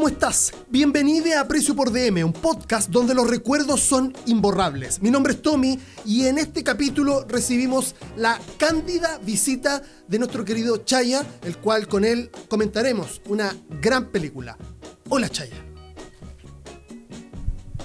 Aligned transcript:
¿cómo 0.00 0.08
estás? 0.08 0.54
Bienvenido 0.70 1.38
a 1.38 1.46
Precio 1.46 1.76
por 1.76 1.92
DM, 1.92 2.24
un 2.24 2.32
podcast 2.32 2.88
donde 2.88 3.12
los 3.12 3.28
recuerdos 3.28 3.82
son 3.82 4.14
imborrables. 4.24 5.02
Mi 5.02 5.10
nombre 5.10 5.34
es 5.34 5.42
Tommy 5.42 5.78
y 6.06 6.24
en 6.24 6.38
este 6.38 6.64
capítulo 6.64 7.26
recibimos 7.28 7.94
la 8.16 8.40
cándida 8.56 9.18
visita 9.18 9.82
de 10.08 10.18
nuestro 10.18 10.42
querido 10.46 10.78
Chaya, 10.78 11.22
el 11.44 11.58
cual 11.58 11.86
con 11.86 12.06
él 12.06 12.30
comentaremos 12.48 13.20
una 13.26 13.54
gran 13.82 14.06
película. 14.06 14.56
Hola 15.10 15.28
Chaya. 15.28 15.62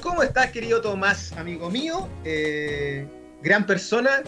¿Cómo 0.02 0.24
estás, 0.24 0.52
querido 0.52 0.80
Tomás, 0.80 1.34
amigo 1.34 1.70
mío? 1.70 2.08
Eh, 2.24 3.25
gran 3.46 3.68
persona, 3.68 4.24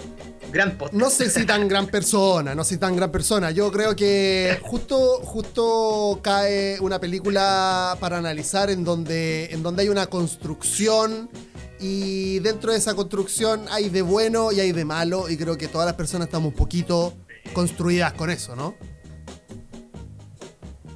gran 0.52 0.78
podcast. 0.78 0.94
No 0.94 1.10
sé 1.10 1.32
si 1.32 1.44
tan 1.44 1.68
gran 1.68 1.88
persona, 1.88 2.54
no 2.54 2.64
sé 2.64 2.75
si 2.75 2.80
tan 2.80 2.96
gran 2.96 3.12
persona. 3.12 3.50
Yo 3.50 3.71
creo 3.71 3.96
que 3.96 4.60
justo, 4.62 5.21
justo 5.24 6.20
cae 6.21 6.80
una 6.80 7.00
película 7.00 7.98
para 8.00 8.20
analizar 8.20 8.70
en 8.70 8.84
donde, 8.84 9.46
en 9.46 9.64
donde 9.64 9.82
hay 9.82 9.89
una 9.89 10.06
construcción 10.06 11.32
y 11.80 12.38
dentro 12.39 12.72
de 12.72 12.78
esa 12.78 12.94
construcción 12.94 13.66
hay 13.72 13.89
de 13.89 14.04
bueno 14.04 14.52
y 14.52 14.60
hay 14.60 14.72
de 14.72 14.86
malo 14.86 15.30
y 15.30 15.36
creo 15.36 15.58
que 15.58 15.68
todas 15.68 15.88
las 15.88 15.96
personas 15.96 16.28
estamos 16.28 16.52
un 16.52 16.56
poquito 16.56 17.16
construidas 17.54 18.14
con 18.14 18.30
eso, 18.30 18.56
¿no? 18.56 18.75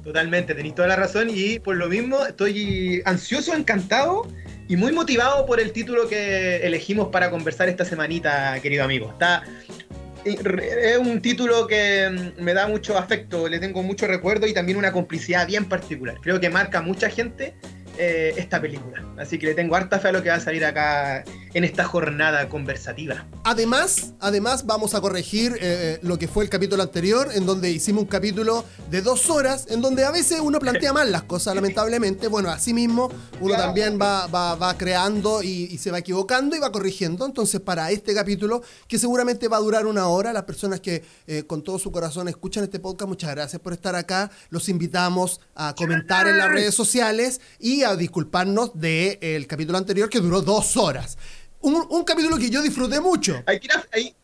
Totalmente, 0.04 0.54
tenéis 0.54 0.76
toda 0.76 0.88
la 0.88 0.96
razón 0.96 1.28
y 1.28 1.58
por 1.58 1.74
lo 1.74 1.88
mismo 1.88 2.24
estoy 2.24 3.02
ansioso, 3.04 3.52
encantado 3.54 4.28
y 4.68 4.76
muy 4.76 4.92
motivado 4.92 5.46
por 5.46 5.60
el 5.60 5.72
título 5.72 6.08
que 6.08 6.56
elegimos 6.58 7.08
para 7.08 7.30
conversar 7.30 7.68
esta 7.68 7.84
semanita, 7.84 8.58
querido 8.60 8.84
amigo. 8.84 9.10
Está 9.10 9.42
es 10.24 10.98
un 10.98 11.20
título 11.20 11.66
que 11.66 12.32
me 12.38 12.54
da 12.54 12.68
mucho 12.68 12.96
afecto, 12.96 13.48
le 13.48 13.58
tengo 13.58 13.82
mucho 13.82 14.06
recuerdo 14.06 14.46
y 14.46 14.54
también 14.54 14.78
una 14.78 14.92
complicidad 14.92 15.46
bien 15.46 15.64
particular. 15.64 16.18
Creo 16.20 16.38
que 16.38 16.48
marca 16.48 16.78
a 16.78 16.82
mucha 16.82 17.10
gente 17.10 17.54
eh, 18.04 18.34
esta 18.36 18.60
película. 18.60 19.00
Así 19.16 19.38
que 19.38 19.46
le 19.46 19.54
tengo 19.54 19.76
harta 19.76 20.00
fe 20.00 20.08
a 20.08 20.12
lo 20.12 20.24
que 20.24 20.28
va 20.28 20.34
a 20.34 20.40
salir 20.40 20.64
acá 20.64 21.22
en 21.54 21.62
esta 21.62 21.84
jornada 21.84 22.48
conversativa. 22.48 23.26
Además, 23.44 24.14
además 24.18 24.66
vamos 24.66 24.96
a 24.96 25.00
corregir 25.00 25.56
eh, 25.60 26.00
lo 26.02 26.18
que 26.18 26.26
fue 26.26 26.42
el 26.42 26.50
capítulo 26.50 26.82
anterior, 26.82 27.28
en 27.32 27.46
donde 27.46 27.70
hicimos 27.70 28.02
un 28.02 28.08
capítulo 28.08 28.64
de 28.90 29.02
dos 29.02 29.30
horas, 29.30 29.66
en 29.70 29.80
donde 29.80 30.04
a 30.04 30.10
veces 30.10 30.40
uno 30.40 30.58
plantea 30.58 30.92
mal 30.98 31.12
las 31.12 31.22
cosas, 31.22 31.54
lamentablemente. 31.54 32.26
Bueno, 32.26 32.50
así 32.50 32.74
mismo 32.74 33.08
uno 33.40 33.54
también 33.54 34.00
va, 34.00 34.26
va, 34.26 34.76
creando 34.76 35.40
y, 35.40 35.78
se 35.78 35.92
va 35.92 36.00
equivocando 36.00 36.56
y 36.56 36.58
va 36.58 36.72
corrigiendo. 36.72 37.24
Entonces, 37.24 37.60
para 37.60 37.88
este 37.92 38.14
capítulo, 38.14 38.62
que 38.88 38.98
seguramente 38.98 39.46
va 39.46 39.58
a 39.58 39.60
durar 39.60 39.86
una 39.86 40.08
hora, 40.08 40.32
las 40.32 40.42
personas 40.42 40.80
que 40.80 41.04
eh, 41.28 41.44
con 41.44 41.62
todo 41.62 41.78
su 41.78 41.92
corazón 41.92 42.26
escuchan 42.26 42.64
este 42.64 42.80
podcast, 42.80 43.08
muchas 43.08 43.30
gracias 43.30 43.62
por 43.62 43.72
estar 43.72 43.94
acá. 43.94 44.28
Los 44.50 44.68
invitamos 44.68 45.40
a 45.54 45.72
comentar 45.76 46.26
en 46.26 46.38
las 46.38 46.50
redes 46.50 46.74
sociales 46.74 47.40
y 47.60 47.84
a 47.84 47.91
disculparnos 47.96 48.78
del 48.78 49.46
capítulo 49.46 49.78
anterior 49.78 50.08
que 50.08 50.20
duró 50.20 50.40
dos 50.42 50.76
horas 50.76 51.16
un, 51.62 52.04
capítulo 52.04 52.38
que 52.38 52.50
yo 52.50 52.62
disfruté 52.62 53.00
mucho. 53.00 53.42
Hay 53.46 53.60
que 53.60 53.68
ahí. 53.92 54.14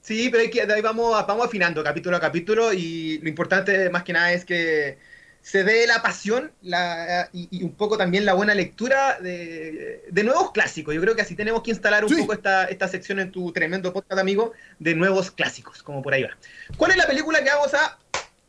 Sí, 0.00 0.28
pero 0.30 0.42
hay 0.42 0.50
que, 0.50 0.62
ahí 0.62 0.80
vamos, 0.80 1.14
vamos 1.26 1.46
afinando 1.46 1.84
capítulo 1.84 2.16
a 2.16 2.20
capítulo 2.20 2.72
y 2.72 3.18
lo 3.18 3.28
importante 3.28 3.90
más 3.90 4.02
que 4.02 4.12
nada 4.12 4.32
es 4.32 4.44
que 4.44 4.98
se 5.42 5.62
dé 5.62 5.86
la 5.86 6.02
pasión 6.02 6.52
la, 6.62 7.28
y, 7.32 7.62
un 7.62 7.72
poco 7.72 7.96
también 7.96 8.24
la 8.24 8.34
buena 8.34 8.54
lectura 8.54 9.20
de, 9.20 10.02
nuevos 10.24 10.52
clásicos. 10.52 10.94
Yo 10.94 11.00
creo 11.00 11.14
que 11.14 11.22
así 11.22 11.36
tenemos 11.36 11.62
que 11.62 11.70
instalar 11.70 12.04
un 12.04 12.16
poco 12.16 12.32
esta, 12.32 12.64
esta 12.64 12.88
sección 12.88 13.20
en 13.20 13.30
tu 13.30 13.52
tremendo 13.52 13.92
podcast, 13.92 14.20
amigo, 14.20 14.52
de 14.78 14.94
nuevos 14.94 15.30
clásicos, 15.30 15.82
como 15.82 16.02
por 16.02 16.14
ahí 16.14 16.22
va. 16.22 16.36
¿Cuál 16.76 16.92
es 16.92 16.96
la 16.96 17.06
película 17.06 17.44
que 17.44 17.50
vamos 17.50 17.74
a 17.74 17.98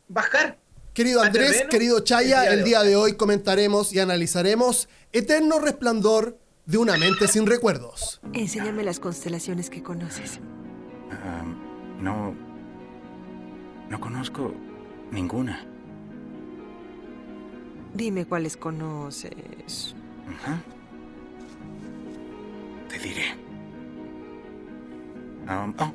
bajar? 0.08 0.56
Querido 0.94 1.22
Andrés, 1.22 1.64
querido 1.70 2.00
Chaya, 2.00 2.52
el 2.52 2.64
día 2.64 2.82
de 2.82 2.96
hoy 2.96 3.14
comentaremos 3.14 3.94
y 3.94 4.00
analizaremos 4.00 4.90
Eterno 5.12 5.58
Resplandor 5.58 6.38
de 6.66 6.76
una 6.76 6.98
mente 6.98 7.28
sin 7.28 7.46
recuerdos. 7.46 8.20
Enséñame 8.34 8.82
las 8.82 9.00
constelaciones 9.00 9.70
que 9.70 9.82
conoces. 9.82 10.38
no. 12.00 12.34
No 13.88 14.00
conozco 14.00 14.54
ninguna. 15.10 15.66
Dime 17.94 18.26
cuáles 18.26 18.56
conoces. 18.56 19.94
Te 22.88 22.98
diré. 22.98 23.34
oh. 25.48 25.92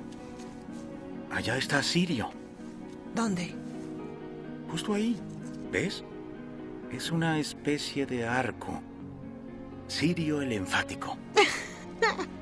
Allá 1.32 1.58
está 1.58 1.84
Sirio. 1.84 2.30
¿Dónde? 3.16 3.67
Justo 4.70 4.94
ahí. 4.94 5.18
¿Ves? 5.72 6.04
Es 6.92 7.12
una 7.12 7.40
especie 7.40 8.06
de 8.06 8.26
arco 8.26 8.82
Sirio 9.88 10.42
el 10.42 10.52
enfático. 10.52 11.18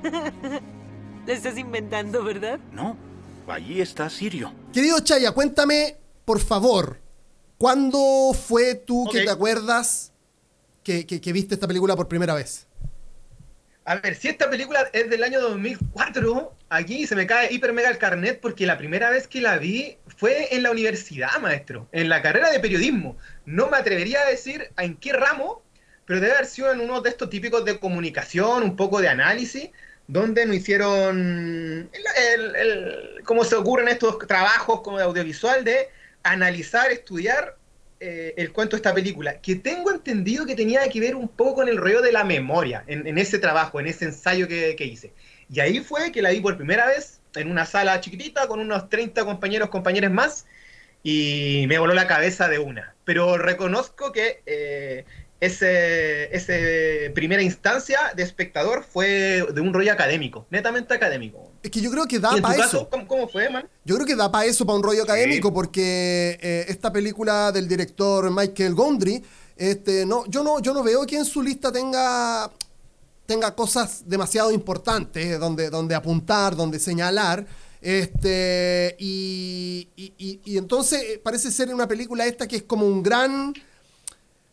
Le 1.26 1.32
estás 1.32 1.56
inventando, 1.58 2.22
¿verdad? 2.24 2.58
No, 2.72 2.96
allí 3.48 3.80
está 3.80 4.10
Sirio. 4.10 4.52
Querido 4.72 5.00
Chaya, 5.00 5.32
cuéntame, 5.32 5.96
por 6.24 6.40
favor, 6.40 7.00
¿cuándo 7.58 8.32
fue 8.34 8.74
tú 8.74 9.08
que 9.10 9.22
te 9.22 9.30
acuerdas 9.30 10.12
que, 10.82 11.04
viste 11.32 11.54
esta 11.54 11.66
película 11.66 11.96
por 11.96 12.08
primera 12.08 12.34
vez? 12.34 12.66
A 13.88 13.94
ver, 13.94 14.16
si 14.16 14.26
esta 14.26 14.50
película 14.50 14.90
es 14.92 15.08
del 15.08 15.22
año 15.22 15.40
2004, 15.40 16.56
aquí 16.70 17.06
se 17.06 17.14
me 17.14 17.24
cae 17.24 17.52
hiper 17.52 17.72
mega 17.72 17.88
el 17.88 17.98
carnet 17.98 18.40
porque 18.40 18.66
la 18.66 18.76
primera 18.76 19.10
vez 19.10 19.28
que 19.28 19.40
la 19.40 19.58
vi 19.58 19.96
fue 20.16 20.52
en 20.52 20.64
la 20.64 20.72
universidad, 20.72 21.38
maestro, 21.40 21.88
en 21.92 22.08
la 22.08 22.20
carrera 22.20 22.50
de 22.50 22.58
periodismo. 22.58 23.16
No 23.44 23.68
me 23.68 23.76
atrevería 23.76 24.22
a 24.22 24.28
decir 24.28 24.72
en 24.76 24.96
qué 24.96 25.12
ramo, 25.12 25.62
pero 26.04 26.18
debe 26.18 26.32
haber 26.32 26.46
sido 26.46 26.72
en 26.72 26.80
uno 26.80 27.00
de 27.00 27.10
estos 27.10 27.30
típicos 27.30 27.64
de 27.64 27.78
comunicación, 27.78 28.64
un 28.64 28.74
poco 28.74 29.00
de 29.00 29.08
análisis, 29.08 29.70
donde 30.08 30.46
nos 30.46 30.56
hicieron, 30.56 31.88
el, 31.92 33.22
como 33.24 33.44
se 33.44 33.54
ocurren 33.54 33.86
estos 33.86 34.18
trabajos 34.26 34.80
como 34.80 34.98
de 34.98 35.04
audiovisual, 35.04 35.62
de 35.62 35.90
analizar, 36.24 36.90
estudiar 36.90 37.55
eh, 38.00 38.34
el 38.36 38.52
cuento 38.52 38.76
de 38.76 38.78
esta 38.78 38.94
película, 38.94 39.40
que 39.40 39.56
tengo 39.56 39.90
entendido 39.90 40.44
que 40.46 40.54
tenía 40.54 40.88
que 40.88 41.00
ver 41.00 41.14
un 41.14 41.28
poco 41.28 41.56
con 41.56 41.68
el 41.68 41.78
rollo 41.78 42.02
de 42.02 42.12
la 42.12 42.24
memoria, 42.24 42.84
en, 42.86 43.18
ese 43.18 43.38
trabajo, 43.38 43.80
en 43.80 43.86
ese 43.86 44.06
ensayo 44.06 44.48
que, 44.48 44.76
que, 44.76 44.84
hice. 44.84 45.12
Y 45.50 45.60
ahí 45.60 45.80
fue 45.80 46.12
que 46.12 46.22
la 46.22 46.30
vi 46.30 46.40
por 46.40 46.56
primera 46.56 46.86
vez 46.86 47.20
en 47.34 47.50
una 47.50 47.64
sala 47.66 48.00
chiquitita 48.00 48.48
con 48.48 48.60
unos 48.60 48.88
30 48.88 49.24
compañeros, 49.24 49.70
compañeras 49.70 50.10
más, 50.10 50.46
y 51.02 51.64
me 51.68 51.78
voló 51.78 51.94
la 51.94 52.06
cabeza 52.06 52.48
de 52.48 52.58
una. 52.58 52.94
Pero 53.04 53.38
reconozco 53.38 54.12
que 54.12 54.42
eh, 54.46 55.04
ese, 55.40 56.34
ese 56.36 57.12
primera 57.14 57.42
instancia 57.42 58.12
de 58.14 58.22
espectador 58.22 58.84
fue 58.84 59.46
de 59.52 59.60
un 59.60 59.72
rollo 59.72 59.92
académico, 59.92 60.46
netamente 60.50 60.94
académico. 60.94 61.45
Es 61.62 61.70
que 61.70 61.80
yo 61.80 61.90
creo 61.90 62.06
que 62.06 62.18
da 62.18 62.36
para 62.40 62.64
eso. 62.64 62.88
¿cómo, 63.06 63.28
fue, 63.28 63.48
man? 63.50 63.68
Yo 63.84 63.94
creo 63.96 64.06
que 64.06 64.16
da 64.16 64.30
para 64.30 64.44
eso, 64.44 64.64
para 64.66 64.76
un 64.76 64.82
rollo 64.82 65.02
académico, 65.02 65.52
porque 65.52 66.38
eh, 66.40 66.64
esta 66.68 66.92
película 66.92 67.52
del 67.52 67.68
director 67.68 68.30
Michael 68.30 68.74
Gondry, 68.74 69.22
este, 69.56 70.06
no, 70.06 70.26
yo 70.26 70.42
no, 70.42 70.60
yo 70.60 70.74
no 70.74 70.82
veo 70.82 71.06
que 71.06 71.16
en 71.16 71.24
su 71.24 71.42
lista 71.42 71.72
tenga, 71.72 72.50
tenga 73.26 73.54
cosas 73.54 74.02
demasiado 74.06 74.52
importantes 74.52 75.38
donde, 75.38 75.70
donde 75.70 75.94
apuntar, 75.94 76.56
donde 76.56 76.78
señalar. 76.78 77.46
Este, 77.80 78.96
y, 78.98 79.88
y 79.96 80.58
entonces 80.58 81.02
eh, 81.02 81.20
parece 81.22 81.50
ser 81.50 81.72
una 81.72 81.86
película 81.86 82.26
esta 82.26 82.48
que 82.48 82.56
es 82.56 82.62
como 82.62 82.86
un 82.86 83.02
gran 83.02 83.54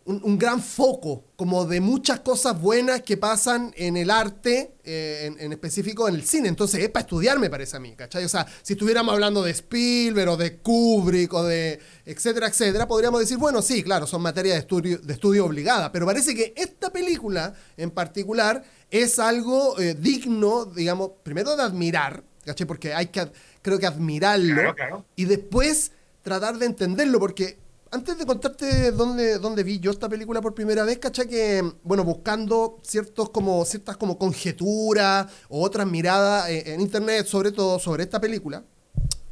un, 0.05 0.37
gran 0.37 0.61
foco 0.61 1.23
como 1.35 1.65
de 1.65 1.79
muchas 1.79 2.19
cosas 2.19 2.59
buenas 2.59 3.01
que 3.01 3.15
pasan 3.15 3.73
en 3.77 3.95
el 3.95 4.09
arte, 4.09 4.75
eh, 4.83 5.33
en, 5.39 5.51
específico 5.53 6.07
en 6.09 6.15
el 6.15 6.25
cine. 6.25 6.49
Entonces 6.49 6.81
es 6.81 6.89
para 6.89 7.03
estudiar, 7.03 7.39
me 7.39 7.49
parece 7.49 7.77
a 7.77 7.79
mí, 7.79 7.95
¿cachai? 7.95 8.25
O 8.25 8.29
sea, 8.29 8.45
si 8.61 8.73
estuviéramos 8.73 9.13
hablando 9.13 9.41
de 9.41 9.51
Spielberg 9.51 10.31
o 10.31 10.37
de 10.37 10.57
Kubrick 10.57 11.33
o 11.33 11.43
de 11.43 11.79
etcétera, 12.05 12.47
etcétera, 12.47 12.87
podríamos 12.87 13.19
decir, 13.21 13.37
bueno, 13.37 13.61
sí, 13.61 13.81
claro, 13.81 14.05
son 14.05 14.21
materias 14.21 14.55
de 14.55 14.59
estudio, 14.59 14.97
de 14.97 15.13
estudio 15.13 15.45
obligada, 15.45 15.91
pero 15.91 16.05
parece 16.05 16.35
que 16.35 16.53
esta 16.57 16.91
película 16.91 17.53
en 17.77 17.91
particular 17.91 18.63
es 18.91 19.19
algo 19.19 19.79
eh, 19.79 19.95
digno, 19.95 20.65
digamos, 20.65 21.11
primero 21.23 21.55
de 21.55 21.63
admirar, 21.63 22.23
¿cachai? 22.45 22.67
Porque 22.67 22.93
hay 22.93 23.07
que, 23.07 23.31
creo 23.61 23.79
que 23.79 23.87
admirarlo 23.87 24.75
y 25.15 25.25
después 25.25 25.91
tratar 26.23 26.57
de 26.57 26.65
entenderlo, 26.65 27.19
porque 27.19 27.62
antes 27.93 28.17
de 28.17 28.25
contarte 28.25 28.91
dónde, 28.91 29.37
dónde 29.37 29.63
vi 29.63 29.79
yo 29.79 29.91
esta 29.91 30.09
película 30.09 30.41
por 30.41 30.55
primera 30.55 30.83
vez, 30.83 30.97
¿cachai? 30.97 31.27
Que, 31.27 31.63
bueno, 31.83 32.03
buscando 32.03 32.79
ciertos 32.81 33.29
como, 33.29 33.63
ciertas 33.65 33.97
como 33.97 34.17
conjeturas 34.17 35.27
o 35.47 35.61
otras 35.63 35.85
miradas 35.85 36.49
en, 36.49 36.81
internet, 36.81 37.27
sobre 37.27 37.51
todo 37.51 37.77
sobre 37.77 38.03
esta 38.03 38.19
película, 38.19 38.63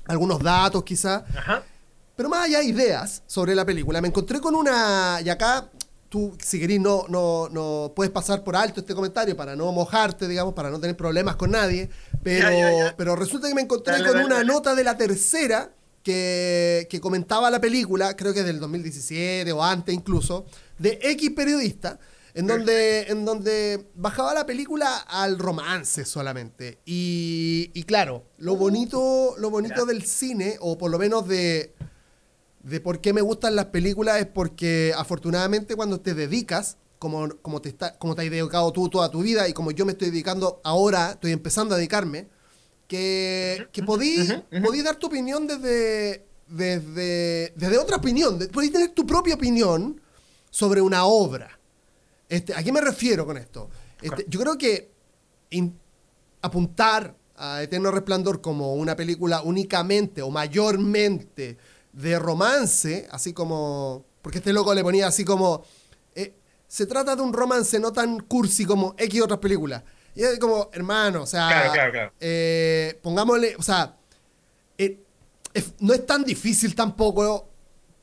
algunos 0.06 0.40
datos 0.40 0.84
quizás, 0.84 1.24
pero 2.16 2.30
más 2.30 2.46
allá 2.46 2.62
ideas 2.62 3.24
sobre 3.26 3.56
la 3.56 3.66
película, 3.66 4.00
me 4.00 4.10
encontré 4.10 4.40
con 4.40 4.54
una, 4.54 5.20
y 5.26 5.30
acá 5.30 5.68
tú, 6.08 6.38
si 6.40 6.60
querís, 6.60 6.80
no, 6.80 7.06
no, 7.10 7.50
no 7.50 7.94
puedes 7.96 8.12
pasar 8.12 8.44
por 8.44 8.56
alto 8.56 8.82
este 8.82 8.94
comentario 8.94 9.36
para 9.36 9.56
no 9.56 9.72
mojarte, 9.72 10.28
digamos, 10.28 10.54
para 10.54 10.70
no 10.70 10.80
tener 10.80 10.96
problemas 10.96 11.36
con 11.36 11.50
nadie, 11.50 11.90
pero, 12.22 12.48
pero 12.96 13.16
resulta 13.16 13.48
que 13.48 13.56
me 13.56 13.62
encontré 13.62 14.06
con 14.06 14.20
una 14.20 14.44
nota 14.44 14.76
de 14.76 14.84
la 14.84 14.98
tercera 14.98 15.72
que, 16.04 16.88
que 16.90 17.00
comentaba 17.00 17.50
la 17.52 17.62
película, 17.62 18.16
creo 18.16 18.34
que 18.34 18.40
es 18.42 18.46
del 18.46 18.60
2017 18.60 19.52
o 19.52 19.64
antes 19.64 19.94
incluso, 19.94 20.46
de 20.78 21.00
X 21.02 21.32
periodista, 21.36 22.00
en 22.34 22.48
donde, 22.48 23.04
en 23.04 23.26
donde 23.26 23.88
bajaba 23.96 24.34
la 24.34 24.46
película 24.46 24.98
al 24.98 25.38
romance 25.38 26.06
solamente. 26.06 26.80
Y, 26.86 27.72
y 27.74 27.84
claro, 27.84 28.24
lo 28.38 28.56
bonito, 28.56 29.36
lo 29.38 29.50
bonito 29.50 29.86
del 29.86 30.04
cine, 30.04 30.58
o 30.60 30.78
por 30.78 30.92
lo 30.92 30.98
menos 30.98 31.28
de, 31.28 31.74
de 32.64 32.80
por 32.80 33.02
qué 33.02 33.14
me 33.14 33.22
gustan 33.22 33.56
las 33.56 33.66
películas, 33.66 34.20
es 34.20 34.28
porque 34.28 34.94
afortunadamente 34.96 35.76
cuando 35.76 36.00
te 36.00 36.14
dedicas, 36.14 36.78
como, 37.00 37.30
como, 37.42 37.62
te, 37.62 37.70
está, 37.70 37.98
como 37.98 38.14
te 38.16 38.22
has 38.22 38.30
dedicado 38.30 38.72
tú 38.72 38.88
toda 38.88 39.10
tu 39.10 39.24
vida 39.24 39.50
y 39.50 39.54
como 39.54 39.72
yo 39.72 39.86
me 39.86 39.94
estoy 39.94 40.12
dedicando 40.12 40.62
ahora, 40.64 41.12
estoy 41.12 41.32
empezando 41.32 41.74
a 41.74 41.78
dedicarme, 41.78 42.28
que, 42.96 43.68
que 43.72 43.84
podí, 43.84 44.18
podí 44.66 44.82
dar 44.82 44.98
tu 44.98 45.08
opinión 45.08 45.48
desde, 45.48 46.26
desde, 46.48 47.54
desde 47.56 47.78
otra 47.78 47.96
opinión, 47.96 48.38
podí 48.52 48.70
tener 48.70 48.90
tu 48.90 49.06
propia 49.08 49.36
opinión 49.36 50.02
sobre 50.50 50.82
una 50.82 51.06
obra. 51.06 51.58
Este, 52.28 52.54
¿A 52.54 52.62
qué 52.62 52.72
me 52.74 52.82
refiero 52.82 53.26
con 53.26 53.38
esto? 53.38 53.70
Este, 54.02 54.26
yo 54.28 54.42
creo 54.42 54.58
que 54.58 54.92
in- 55.52 55.80
apuntar 56.42 57.16
a 57.38 57.64
Eterno 57.64 57.92
Resplandor 57.92 58.42
como 58.42 58.74
una 58.76 58.96
película 58.98 59.42
únicamente 59.42 60.22
o 60.22 60.30
mayormente 60.30 61.58
de 61.94 62.20
romance, 62.20 63.08
así 63.12 63.32
como. 63.32 64.04
Porque 64.22 64.40
este 64.40 64.52
loco 64.54 64.74
le 64.74 64.84
ponía 64.84 65.08
así 65.08 65.24
como. 65.24 65.64
eh, 66.14 66.34
se 66.68 66.86
trata 66.86 67.16
de 67.16 67.22
un 67.22 67.32
romance 67.32 67.80
no 67.80 67.92
tan 67.94 68.20
cursi 68.20 68.66
como 68.66 68.96
X 68.98 69.22
otras 69.22 69.40
películas. 69.40 69.84
Y 70.16 70.24
es 70.24 70.40
como, 70.40 70.70
hermano, 70.74 71.24
o 71.24 71.26
sea. 71.26 71.48
Claro, 71.48 71.72
claro, 71.74 71.92
claro. 71.92 72.14
eh, 72.20 73.00
pongámosle. 73.02 73.56
O 73.58 73.64
sea. 73.64 73.96
eh, 74.78 75.00
es- 75.54 75.74
no 75.80 75.94
es 75.94 76.06
tan 76.06 76.24
difícil 76.24 76.76
tampoco 76.76 77.48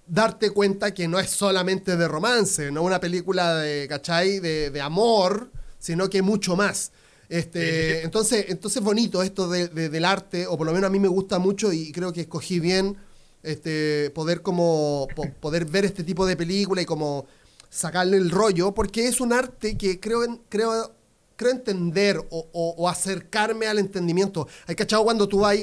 darte 0.07 0.51
cuenta 0.51 0.93
que 0.95 1.07
no 1.09 1.19
es 1.19 1.31
solamente 1.31 1.97
de 1.97 2.09
romance, 2.09 2.71
no 2.73 2.83
una 2.83 3.01
película 3.01 3.57
de, 3.57 3.87
¿cachai? 3.89 4.39
De, 4.41 4.71
de 4.71 4.81
amor, 4.81 5.51
sino 5.79 6.09
que 6.09 6.23
mucho 6.23 6.57
más. 6.57 6.93
Este, 7.29 8.03
entonces, 8.05 8.47
entonces 8.49 8.83
bonito 8.83 9.23
esto 9.23 9.49
de- 9.49 9.69
de- 9.69 9.89
del 9.91 10.05
arte, 10.07 10.47
o 10.47 10.57
por 10.57 10.67
lo 10.67 10.73
menos 10.73 10.89
a 10.89 10.91
mí 10.91 10.99
me 10.99 11.09
gusta 11.09 11.39
mucho 11.39 11.73
y 11.73 11.93
creo 11.93 12.11
que 12.13 12.23
escogí 12.23 12.59
bien 12.61 12.97
este, 13.43 14.11
poder 14.15 14.41
como 14.43 15.09
po- 15.15 15.31
poder 15.41 15.65
ver 15.67 15.85
este 15.85 16.05
tipo 16.05 16.25
de 16.27 16.37
película 16.37 16.81
y 16.83 16.87
como 16.87 17.27
sacarle 17.71 18.17
el 18.17 18.31
rollo, 18.31 18.73
porque 18.73 19.07
es 19.09 19.21
un 19.21 19.33
arte 19.35 19.77
que 19.77 20.01
creo, 20.01 20.21
creo, 20.49 20.95
creo 21.39 21.53
entender 21.53 22.19
o, 22.19 22.49
o- 22.53 22.75
o 22.77 22.89
acercarme 22.89 23.69
al 23.69 23.79
entendimiento. 23.79 24.49
Hay 24.67 24.75
cachado 24.75 25.05
cuando 25.05 25.29
tú 25.29 25.39
vas 25.41 25.57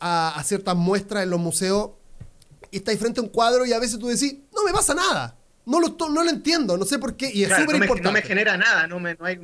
a, 0.00 0.34
a 0.34 0.42
ciertas 0.42 0.74
muestras 0.74 1.22
en 1.24 1.30
los 1.30 1.38
museos 1.38 1.90
y 2.70 2.78
estás 2.78 2.96
frente 2.96 3.20
a 3.20 3.22
un 3.22 3.28
cuadro 3.28 3.66
y 3.66 3.72
a 3.74 3.78
veces 3.78 3.98
tú 3.98 4.06
decís, 4.08 4.34
no 4.54 4.64
me 4.64 4.72
pasa 4.72 4.94
nada. 4.94 5.36
No 5.66 5.78
lo, 5.78 5.94
no 6.08 6.24
lo 6.24 6.30
entiendo, 6.30 6.78
no 6.78 6.86
sé 6.86 6.98
por 6.98 7.16
qué. 7.16 7.30
Y 7.32 7.42
es 7.42 7.48
Claro, 7.48 7.64
súper 7.64 7.76
importante. 7.82 8.08
no 8.08 8.12
me 8.12 8.22
genera 8.22 8.56
nada, 8.56 8.86
no 8.86 8.98
me, 8.98 9.14
no 9.14 9.26
hay, 9.26 9.36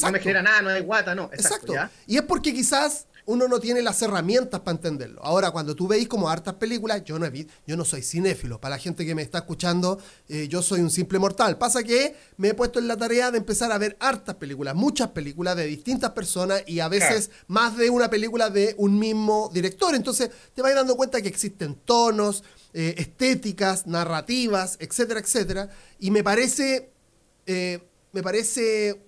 no 0.00 0.10
me 0.12 0.20
genera 0.20 0.42
nada, 0.42 0.62
no 0.62 0.68
hay 0.70 0.80
guata, 0.80 1.14
no. 1.16 1.28
Exacto. 1.32 1.74
Y 2.06 2.16
es 2.16 2.22
porque 2.22 2.54
quizás 2.54 3.06
uno 3.26 3.48
no 3.48 3.58
tiene 3.58 3.80
las 3.80 4.02
herramientas 4.02 4.60
para 4.60 4.76
entenderlo. 4.76 5.22
Ahora, 5.24 5.50
cuando 5.50 5.74
tú 5.74 5.88
veis 5.88 6.06
como 6.08 6.28
hartas 6.28 6.54
películas, 6.54 7.02
yo 7.04 7.18
no, 7.18 7.24
he 7.26 7.30
vi- 7.30 7.46
yo 7.66 7.76
no 7.76 7.84
soy 7.84 8.02
cinéfilo. 8.02 8.60
Para 8.60 8.76
la 8.76 8.78
gente 8.78 9.06
que 9.06 9.14
me 9.14 9.22
está 9.22 9.38
escuchando, 9.38 9.98
eh, 10.28 10.46
yo 10.48 10.60
soy 10.62 10.80
un 10.80 10.90
simple 10.90 11.18
mortal. 11.18 11.56
Pasa 11.56 11.82
que 11.82 12.14
me 12.36 12.48
he 12.48 12.54
puesto 12.54 12.78
en 12.78 12.88
la 12.88 12.96
tarea 12.96 13.30
de 13.30 13.38
empezar 13.38 13.72
a 13.72 13.78
ver 13.78 13.96
hartas 14.00 14.34
películas, 14.34 14.74
muchas 14.74 15.08
películas 15.10 15.56
de 15.56 15.66
distintas 15.66 16.10
personas 16.10 16.62
y 16.66 16.80
a 16.80 16.88
veces 16.88 17.30
más 17.46 17.76
de 17.76 17.88
una 17.90 18.10
película 18.10 18.50
de 18.50 18.74
un 18.78 18.98
mismo 18.98 19.50
director. 19.54 19.94
Entonces, 19.94 20.30
te 20.54 20.60
vas 20.62 20.74
dando 20.74 20.96
cuenta 20.96 21.22
que 21.22 21.28
existen 21.28 21.76
tonos, 21.84 22.44
eh, 22.74 22.94
estéticas, 22.98 23.86
narrativas, 23.86 24.76
etcétera, 24.80 25.20
etcétera. 25.20 25.70
Y 25.98 26.10
me 26.10 26.22
parece, 26.22 26.90
eh, 27.46 27.78
me 28.12 28.22
parece 28.22 29.03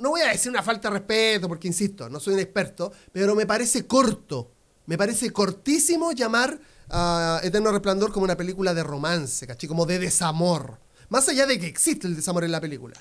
no 0.00 0.10
voy 0.10 0.22
a 0.22 0.28
decir 0.28 0.50
una 0.50 0.62
falta 0.62 0.88
de 0.88 0.94
respeto, 0.98 1.48
porque 1.48 1.68
insisto, 1.68 2.08
no 2.08 2.18
soy 2.20 2.34
un 2.34 2.40
experto, 2.40 2.92
pero 3.12 3.34
me 3.34 3.46
parece 3.46 3.86
corto, 3.86 4.50
me 4.86 4.96
parece 4.98 5.30
cortísimo 5.30 6.12
llamar 6.12 6.58
a 6.88 7.40
Eterno 7.44 7.70
Resplandor 7.70 8.10
como 8.12 8.24
una 8.24 8.36
película 8.36 8.74
de 8.74 8.82
romance, 8.82 9.46
¿cachai? 9.46 9.68
Como 9.68 9.86
de 9.86 9.98
desamor. 10.00 10.78
Más 11.08 11.28
allá 11.28 11.46
de 11.46 11.58
que 11.58 11.66
existe 11.66 12.06
el 12.06 12.16
desamor 12.16 12.44
en 12.44 12.52
la 12.52 12.60
película. 12.60 12.94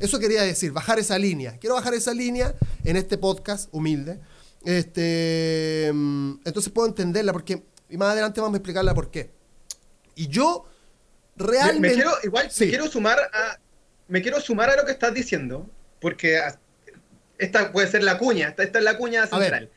Eso 0.00 0.18
quería 0.18 0.42
decir, 0.42 0.72
bajar 0.72 0.98
esa 0.98 1.18
línea. 1.18 1.58
Quiero 1.58 1.74
bajar 1.74 1.94
esa 1.94 2.12
línea 2.14 2.54
en 2.84 2.96
este 2.96 3.18
podcast 3.18 3.68
humilde. 3.72 4.18
Este, 4.64 5.90
mm, 5.92 6.40
entonces 6.44 6.72
puedo 6.72 6.88
entenderla 6.88 7.32
porque, 7.32 7.62
y 7.88 7.96
más 7.96 8.10
adelante 8.12 8.40
vamos 8.40 8.54
a 8.54 8.58
explicarla 8.58 8.94
por 8.94 9.10
qué. 9.10 9.30
Y 10.14 10.28
yo 10.28 10.64
Me, 11.36 11.46
realmente... 11.46 11.88
me 11.88 11.94
quiero, 11.94 12.10
igual, 12.22 12.50
Sí. 12.50 12.68
quiero 12.68 12.88
sumar 12.88 13.18
a. 13.18 13.58
Me 14.08 14.20
quiero 14.22 14.40
sumar 14.40 14.70
a 14.70 14.76
lo 14.76 14.84
que 14.84 14.92
estás 14.92 15.12
diciendo, 15.14 15.68
porque 16.04 16.38
esta 17.38 17.72
puede 17.72 17.88
ser 17.88 18.02
la 18.02 18.18
cuña, 18.18 18.48
esta, 18.48 18.62
esta 18.62 18.78
es 18.78 18.84
la 18.84 18.98
cuña 18.98 19.26
central. 19.26 19.70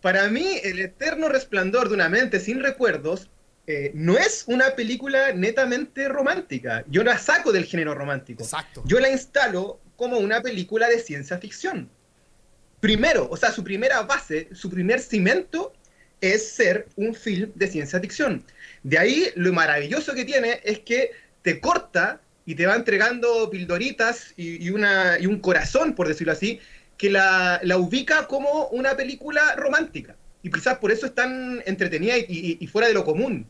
Para 0.00 0.28
mí, 0.28 0.58
El 0.64 0.80
eterno 0.80 1.28
resplandor 1.28 1.88
de 1.88 1.94
una 1.94 2.08
mente 2.08 2.40
sin 2.40 2.60
recuerdos 2.60 3.30
eh, 3.68 3.92
no 3.94 4.18
es 4.18 4.42
una 4.48 4.74
película 4.74 5.30
netamente 5.32 6.08
romántica. 6.08 6.84
Yo 6.88 7.04
la 7.04 7.18
saco 7.18 7.52
del 7.52 7.66
género 7.66 7.94
romántico. 7.94 8.42
Exacto. 8.42 8.82
Yo 8.84 8.98
la 8.98 9.10
instalo 9.10 9.78
como 9.94 10.18
una 10.18 10.42
película 10.42 10.88
de 10.88 10.98
ciencia 10.98 11.38
ficción. 11.38 11.88
Primero, 12.80 13.28
o 13.30 13.36
sea, 13.36 13.52
su 13.52 13.62
primera 13.62 14.02
base, 14.02 14.48
su 14.54 14.68
primer 14.68 14.98
cimento 14.98 15.72
es 16.20 16.48
ser 16.48 16.88
un 16.96 17.14
film 17.14 17.52
de 17.54 17.68
ciencia 17.68 18.00
ficción. 18.00 18.44
De 18.82 18.98
ahí 18.98 19.28
lo 19.36 19.52
maravilloso 19.52 20.14
que 20.14 20.24
tiene 20.24 20.60
es 20.64 20.80
que 20.80 21.12
te 21.42 21.60
corta 21.60 22.20
y 22.46 22.54
te 22.54 22.66
va 22.66 22.76
entregando 22.76 23.48
pildoritas 23.50 24.34
y, 24.36 24.68
un 24.70 25.40
corazón, 25.40 25.94
por 25.94 26.08
decirlo 26.08 26.32
así, 26.32 26.60
que 26.96 27.10
la, 27.10 27.60
ubica 27.78 28.26
como 28.26 28.68
una 28.68 28.96
película 28.96 29.54
romántica. 29.56 30.16
Y 30.42 30.50
quizás 30.50 30.78
por 30.78 30.92
eso 30.92 31.06
es 31.06 31.14
tan 31.14 31.62
entretenida 31.66 32.16
y 32.18 32.66
fuera 32.66 32.88
de 32.88 32.94
lo 32.94 33.04
común. 33.04 33.48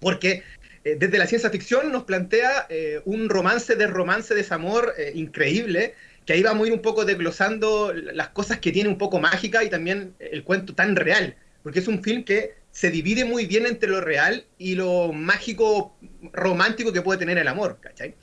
Porque 0.00 0.42
eh, 0.84 0.96
desde 0.98 1.16
la 1.16 1.26
ciencia 1.26 1.48
ficción 1.48 1.90
nos 1.90 2.04
plantea 2.04 2.66
eh, 2.68 3.00
un 3.06 3.30
romance 3.30 3.74
de 3.74 3.86
romance, 3.86 4.34
desamor 4.34 4.94
eh, 4.98 5.12
increíble, 5.14 5.94
que 6.26 6.34
ahí 6.34 6.42
vamos 6.42 6.64
a 6.64 6.68
ir 6.68 6.74
un 6.74 6.82
poco 6.82 7.04
desglosando 7.06 7.92
las 7.92 8.28
cosas 8.28 8.58
que 8.58 8.70
tiene 8.70 8.90
un 8.90 8.98
poco 8.98 9.18
mágica 9.18 9.64
y 9.64 9.70
también 9.70 10.14
el 10.18 10.44
cuento 10.44 10.74
tan 10.74 10.94
real. 10.94 11.36
Porque 11.62 11.78
es 11.78 11.88
un 11.88 12.02
film 12.02 12.24
que 12.24 12.54
se 12.70 12.90
divide 12.90 13.24
muy 13.24 13.46
bien 13.46 13.66
entre 13.66 13.88
lo 13.88 14.00
real 14.00 14.44
y 14.58 14.74
lo 14.74 15.12
mágico, 15.12 15.96
romántico 16.32 16.92
que 16.92 17.02
puede 17.02 17.18
tener 17.18 17.38
el 17.38 17.48
amor, 17.48 17.78
¿cachai? 17.80 18.14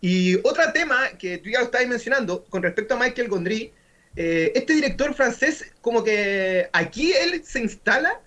Y 0.00 0.36
otro 0.36 0.72
tema 0.72 1.10
que 1.18 1.38
tú 1.38 1.50
ya 1.50 1.58
lo 1.58 1.66
estabas 1.66 1.86
mencionando, 1.86 2.44
con 2.44 2.62
respecto 2.62 2.94
a 2.94 2.98
Michael 2.98 3.28
Gondry, 3.28 3.72
eh, 4.16 4.52
este 4.54 4.72
director 4.74 5.14
francés, 5.14 5.72
como 5.80 6.02
que 6.02 6.68
aquí 6.72 7.12
él 7.12 7.42
se 7.44 7.60
instala 7.60 8.20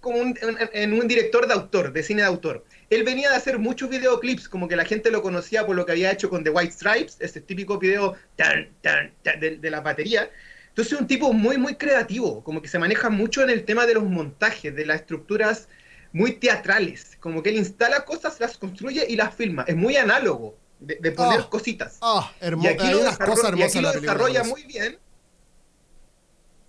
como 0.00 0.18
un, 0.18 0.38
en, 0.40 0.56
en 0.72 0.92
un 0.94 1.06
director 1.06 1.46
de 1.46 1.54
autor, 1.54 1.92
de 1.92 2.02
cine 2.02 2.22
de 2.22 2.28
autor. 2.28 2.64
Él 2.88 3.02
venía 3.02 3.30
de 3.30 3.36
hacer 3.36 3.58
muchos 3.58 3.90
videoclips, 3.90 4.48
como 4.48 4.68
que 4.68 4.76
la 4.76 4.84
gente 4.84 5.10
lo 5.10 5.20
conocía 5.20 5.66
por 5.66 5.76
lo 5.76 5.84
que 5.84 5.92
había 5.92 6.12
hecho 6.12 6.30
con 6.30 6.44
The 6.44 6.50
White 6.50 6.72
Stripes, 6.72 7.16
ese 7.20 7.40
típico 7.40 7.78
video 7.78 8.14
tan, 8.36 8.70
tan, 8.80 9.12
tan, 9.22 9.40
de, 9.40 9.56
de 9.56 9.70
la 9.70 9.80
batería. 9.80 10.30
Entonces 10.68 10.92
es 10.92 11.00
un 11.00 11.06
tipo 11.06 11.32
muy, 11.32 11.58
muy 11.58 11.74
creativo, 11.74 12.44
como 12.44 12.62
que 12.62 12.68
se 12.68 12.78
maneja 12.78 13.10
mucho 13.10 13.42
en 13.42 13.50
el 13.50 13.64
tema 13.64 13.86
de 13.86 13.94
los 13.94 14.04
montajes, 14.04 14.74
de 14.74 14.86
las 14.86 15.00
estructuras 15.00 15.68
muy 16.12 16.32
teatrales, 16.32 17.16
como 17.20 17.42
que 17.42 17.50
él 17.50 17.56
instala 17.56 18.04
cosas, 18.04 18.38
las 18.40 18.56
construye 18.56 19.04
y 19.08 19.16
las 19.16 19.34
filma. 19.34 19.64
Es 19.66 19.76
muy 19.76 19.96
análogo 19.96 20.56
de, 20.86 20.96
de 21.00 21.12
poner 21.12 21.40
Oh. 21.40 21.50
cositas. 21.50 21.98
Ah, 22.00 22.32
Y 22.40 22.66
aquí 22.66 22.84
Hay 22.86 22.92
lo, 22.94 23.00
unas 23.00 23.18
cosas 23.18 23.52
desarrolla, 23.52 23.64
y 23.64 23.68
aquí 23.68 23.80
lo 23.80 23.92
desarrolla 23.92 24.44
muy 24.44 24.62
bien. 24.64 24.98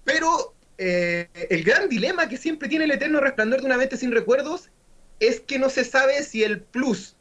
Pero 0.03 0.53
eh, 0.77 1.27
el 1.49 1.63
gran 1.63 1.89
dilema 1.89 2.27
que 2.29 2.37
siempre 2.37 2.69
tiene 2.69 2.85
el 2.85 2.91
eterno 2.91 3.19
resplandor 3.19 3.59
de 3.61 3.65
una 3.65 3.77
mente 3.77 3.97
sin 3.97 4.11
recuerdos 4.11 4.69
es 5.19 5.39
que 5.41 5.59
no 5.59 5.69
se 5.69 5.83
sabe 5.83 6.23
si 6.23 6.43
el 6.43 6.61
plus 6.61 7.15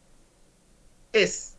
es 1.12 1.56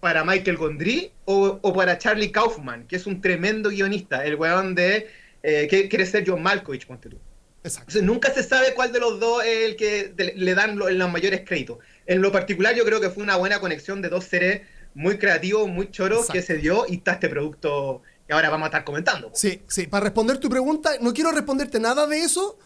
para 0.00 0.24
Michael 0.24 0.56
Gondry 0.56 1.12
o, 1.24 1.58
o 1.60 1.72
para 1.74 1.98
Charlie 1.98 2.30
Kaufman, 2.30 2.86
que 2.86 2.96
es 2.96 3.06
un 3.06 3.20
tremendo 3.20 3.70
guionista, 3.70 4.24
el 4.24 4.36
weón 4.36 4.74
de 4.74 5.08
eh, 5.42 5.66
que 5.68 5.88
quiere 5.88 6.06
ser 6.06 6.24
John 6.26 6.42
Malkovich, 6.42 6.86
ponte 6.86 7.08
tú. 7.08 7.18
Exacto. 7.64 7.90
Entonces 7.90 8.02
nunca 8.04 8.32
se 8.32 8.42
sabe 8.44 8.74
cuál 8.74 8.92
de 8.92 9.00
los 9.00 9.18
dos 9.18 9.42
es 9.44 9.64
el 9.70 9.76
que 9.76 10.14
le 10.36 10.54
dan 10.54 10.78
lo- 10.78 10.88
los 10.90 11.10
mayores 11.10 11.42
créditos. 11.44 11.78
En 12.06 12.22
lo 12.22 12.30
particular 12.30 12.74
yo 12.76 12.84
creo 12.84 13.00
que 13.00 13.10
fue 13.10 13.22
una 13.24 13.36
buena 13.36 13.58
conexión 13.58 14.00
de 14.00 14.08
dos 14.08 14.24
seres 14.24 14.62
muy 14.98 15.16
creativos, 15.16 15.68
muy 15.68 15.92
choros 15.92 16.26
que 16.26 16.42
se 16.42 16.56
dio 16.56 16.84
y 16.88 16.96
está 16.96 17.12
este 17.12 17.28
producto 17.28 18.02
que 18.26 18.32
ahora 18.32 18.50
vamos 18.50 18.64
a 18.64 18.68
estar 18.70 18.84
comentando. 18.84 19.30
Sí, 19.32 19.62
sí, 19.68 19.86
para 19.86 20.06
responder 20.06 20.38
tu 20.38 20.48
pregunta, 20.48 20.90
no 21.00 21.14
quiero 21.14 21.30
responderte 21.30 21.78
nada 21.78 22.08
de 22.08 22.18
eso, 22.18 22.58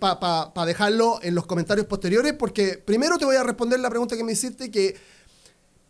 para 0.00 0.66
dejarlo 0.66 1.20
en 1.22 1.36
los 1.36 1.46
comentarios 1.46 1.86
posteriores, 1.86 2.32
porque 2.32 2.82
primero 2.84 3.16
te 3.16 3.24
voy 3.24 3.36
a 3.36 3.44
responder 3.44 3.78
la 3.78 3.90
pregunta 3.90 4.16
que 4.16 4.24
me 4.24 4.32
hiciste, 4.32 4.72
que 4.72 4.96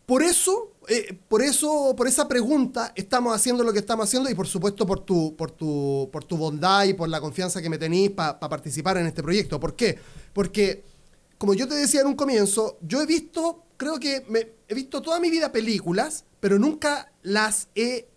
por 0.05 0.21
eso, 0.21 0.73
eh, 0.87 1.17
por 1.27 1.41
eso, 1.41 1.95
por 1.97 2.07
esa 2.07 2.27
pregunta, 2.27 2.93
estamos 2.95 3.35
haciendo 3.35 3.63
lo 3.63 3.73
que 3.73 3.79
estamos 3.79 4.07
haciendo 4.07 4.29
y 4.29 4.35
por 4.35 4.45
supuesto 4.45 4.85
por 4.85 4.99
tu, 4.99 5.35
por 5.35 5.49
tu, 5.49 6.07
por 6.13 6.23
tu 6.23 6.37
bondad 6.37 6.85
y 6.85 6.93
por 6.93 7.09
la 7.09 7.19
confianza 7.19 7.63
que 7.63 7.69
me 7.69 7.79
tenéis 7.79 8.11
para 8.11 8.37
participar 8.37 8.97
en 8.97 9.07
este 9.07 9.23
proyecto. 9.23 9.59
¿Por 9.59 9.75
qué? 9.75 9.97
Porque, 10.33 10.83
como 11.39 11.55
yo 11.55 11.67
te 11.67 11.73
decía 11.73 12.01
en 12.01 12.07
un 12.07 12.15
comienzo, 12.15 12.77
yo 12.81 13.01
he 13.01 13.07
visto, 13.07 13.63
creo 13.75 13.99
que 13.99 14.23
me, 14.29 14.58
he 14.69 14.75
visto 14.75 15.01
toda 15.01 15.19
mi 15.19 15.29
vida 15.29 15.51
películas, 15.51 16.23
pero 16.39 16.57
nunca 16.59 17.11
las 17.23 17.67
he 17.75 18.07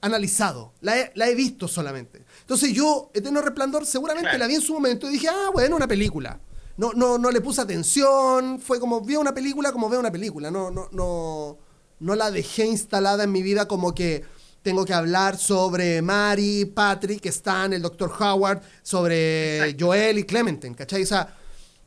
analizado, 0.00 0.72
la 0.80 0.98
he, 0.98 1.12
la 1.14 1.28
he 1.28 1.34
visto 1.34 1.68
solamente. 1.68 2.24
Entonces 2.40 2.72
yo, 2.72 3.10
Eterno 3.14 3.42
Resplandor, 3.42 3.84
seguramente 3.84 4.30
Claro. 4.30 4.38
la 4.38 4.46
vi 4.46 4.54
en 4.54 4.60
su 4.62 4.72
momento 4.72 5.08
y 5.08 5.12
dije, 5.12 5.28
ah, 5.28 5.50
bueno, 5.52 5.76
una 5.76 5.86
película. 5.86 6.40
No, 6.76 6.92
no, 6.94 7.18
no 7.18 7.30
le 7.30 7.40
puse 7.40 7.60
atención, 7.60 8.58
fue 8.58 8.80
como, 8.80 9.02
vi 9.02 9.16
una 9.16 9.34
película 9.34 9.72
como 9.72 9.90
veo 9.90 10.00
una 10.00 10.10
película, 10.10 10.50
no, 10.50 10.70
no, 10.70 10.88
no, 10.90 11.58
no 12.00 12.14
la 12.14 12.30
dejé 12.30 12.64
instalada 12.64 13.24
en 13.24 13.32
mi 13.32 13.42
vida 13.42 13.68
como 13.68 13.94
que 13.94 14.24
tengo 14.62 14.84
que 14.84 14.94
hablar 14.94 15.36
sobre 15.36 16.00
Mary, 16.00 16.64
Patrick, 16.64 17.26
Stan, 17.26 17.72
el 17.72 17.82
Dr. 17.82 18.10
Howard, 18.18 18.62
sobre 18.82 19.58
Exacto. 19.58 19.86
Joel 19.86 20.18
y 20.18 20.24
Clementine, 20.24 20.74
¿cachai? 20.74 21.02
O 21.02 21.06
sea, 21.06 21.36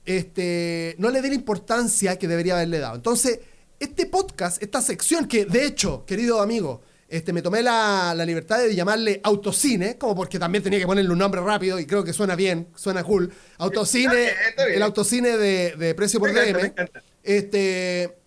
este, 0.06 0.96
no 1.00 1.10
le 1.10 1.22
di 1.22 1.30
la 1.30 1.36
importancia 1.36 2.20
que 2.20 2.28
debería 2.28 2.54
haberle 2.56 2.80
dado. 2.80 2.96
Entonces, 2.96 3.40
este 3.86 4.06
podcast, 4.08 4.62
esta 4.62 4.82
sección 4.82 5.28
que, 5.28 5.46
de 5.46 5.66
hecho, 5.66 6.06
querido 6.06 6.42
amigo, 6.42 6.82
este, 7.08 7.32
me 7.32 7.42
tomé 7.42 7.62
la, 7.62 8.14
la 8.16 8.26
libertad 8.26 8.58
de 8.58 8.74
llamarle 8.76 9.22
Autocine, 9.24 9.98
como 9.98 10.16
porque 10.16 10.40
también 10.40 10.64
tenía 10.64 10.80
que 10.80 10.88
ponerle 10.88 11.12
un 11.12 11.20
nombre 11.20 11.40
rápido 11.40 11.80
y 11.80 11.86
creo 11.86 12.04
que 12.04 12.14
suena 12.14 12.36
bien, 12.36 12.68
suena 12.76 13.04
cool. 13.04 13.32
Autocine, 13.58 14.06
Está 14.06 14.16
bien, 14.16 14.50
está 14.50 14.66
bien. 14.66 14.78
el 14.78 14.84
autocine 14.84 15.38
de, 15.38 15.76
de 15.78 15.96
precio 15.96 16.20
por 16.20 16.34
Me 16.34 16.50
encanta, 16.50 16.84
me 16.84 16.90
DM. 16.90 17.04
Este, 17.24 18.18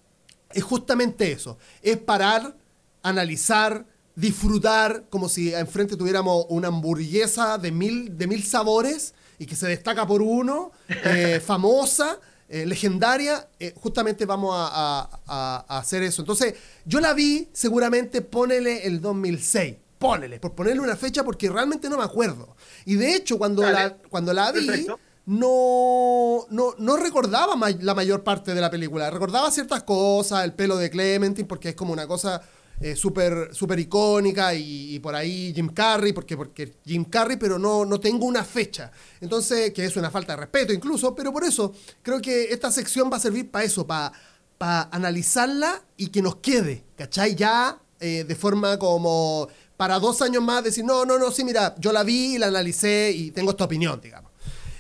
es 0.52 0.62
justamente 0.62 1.32
eso. 1.32 1.58
Es 1.82 1.96
parar, 1.98 2.56
analizar, 3.02 3.84
disfrutar, 4.14 5.04
como 5.10 5.28
si 5.28 5.54
enfrente 5.54 5.96
tuviéramos 5.96 6.46
una 6.48 6.68
hamburguesa 6.68 7.58
de 7.58 7.72
mil, 7.72 8.16
de 8.16 8.26
mil 8.26 8.44
sabores 8.44 9.14
y 9.38 9.46
que 9.46 9.56
se 9.56 9.66
destaca 9.66 10.06
por 10.06 10.22
uno, 10.22 10.72
eh, 11.04 11.40
famosa, 11.44 12.18
eh, 12.48 12.64
legendaria. 12.66 13.48
eh, 13.60 13.74
justamente 13.76 14.24
vamos 14.26 14.54
a, 14.56 14.68
a- 14.68 15.20
a- 15.26 15.64
a 15.68 15.78
hacer 15.78 16.02
eso. 16.02 16.22
Entonces, 16.22 16.54
yo 16.84 17.00
la 17.00 17.12
vi, 17.14 17.48
seguramente 17.52 18.22
ponele 18.22 18.86
el 18.86 19.00
2006. 19.00 19.76
Ponele, 19.98 20.38
por 20.38 20.54
ponerle 20.54 20.80
una 20.80 20.94
fecha 20.96 21.24
porque 21.24 21.48
realmente 21.50 21.88
no 21.88 21.96
me 21.98 22.04
acuerdo. 22.04 22.56
Y 22.84 22.94
de 22.94 23.14
hecho, 23.16 23.36
cuando, 23.36 23.62
Dale. 23.62 23.74
la, 23.74 23.96
cuando 24.08 24.32
la 24.32 24.52
vi, 24.52 24.64
Perfecto. 24.66 24.98
no, 25.26 26.46
no, 26.50 26.74
no 26.78 26.96
recordaba 26.96 27.56
ma- 27.56 27.70
la 27.70 27.94
mayor 27.94 28.22
parte 28.22 28.54
de 28.54 28.60
la 28.60 28.70
película. 28.70 29.10
Recordaba 29.10 29.50
ciertas 29.50 29.82
cosas, 29.82 30.44
el 30.44 30.52
pelo 30.52 30.76
de 30.76 30.88
Clementine, 30.90 31.46
porque 31.48 31.70
es 31.70 31.74
como 31.74 31.92
una 31.92 32.06
cosa 32.06 32.40
eh, 32.80 32.94
súper 32.94 33.54
súper 33.54 33.78
icónica, 33.78 34.54
y, 34.54 34.94
y 34.94 34.99
por 35.00 35.14
ahí 35.14 35.52
Jim 35.54 35.68
Carrey, 35.68 36.12
porque, 36.12 36.37
porque 36.37 36.75
Jim 36.85 37.04
Carrey, 37.04 37.37
pero 37.37 37.58
no, 37.58 37.85
no 37.85 37.99
tengo 37.99 38.26
una 38.26 38.44
fecha. 38.44 38.90
Entonces, 39.20 39.73
que 39.73 39.85
es 39.85 39.97
una 39.97 40.11
falta 40.11 40.35
de 40.35 40.40
respeto 40.40 40.73
incluso, 40.73 41.14
pero 41.14 41.32
por 41.32 41.44
eso 41.44 41.73
creo 42.02 42.20
que 42.20 42.52
esta 42.52 42.70
sección 42.70 43.11
va 43.12 43.16
a 43.16 43.20
servir 43.20 43.50
para 43.50 43.64
eso, 43.64 43.87
para 43.87 44.88
analizarla 44.92 45.82
y 45.97 46.08
que 46.08 46.23
nos 46.23 46.37
quede, 46.37 46.85
¿cachai? 46.97 47.35
Ya 47.35 47.80
eh, 48.00 48.25
de 48.25 48.35
forma 48.37 48.78
como 48.78 49.49
para 49.76 49.99
dos 49.99 50.23
años 50.23 50.42
más 50.42 50.62
decir, 50.64 50.85
no, 50.85 51.04
no, 51.04 51.18
no, 51.18 51.30
sí, 51.30 51.44
mira, 51.44 51.75
yo 51.78 51.92
la 51.92 52.02
vi, 52.02 52.38
la 52.38 52.47
analicé 52.47 53.12
y 53.12 53.30
tengo 53.30 53.50
esta 53.50 53.64
opinión, 53.64 54.00
digamos. 54.00 54.27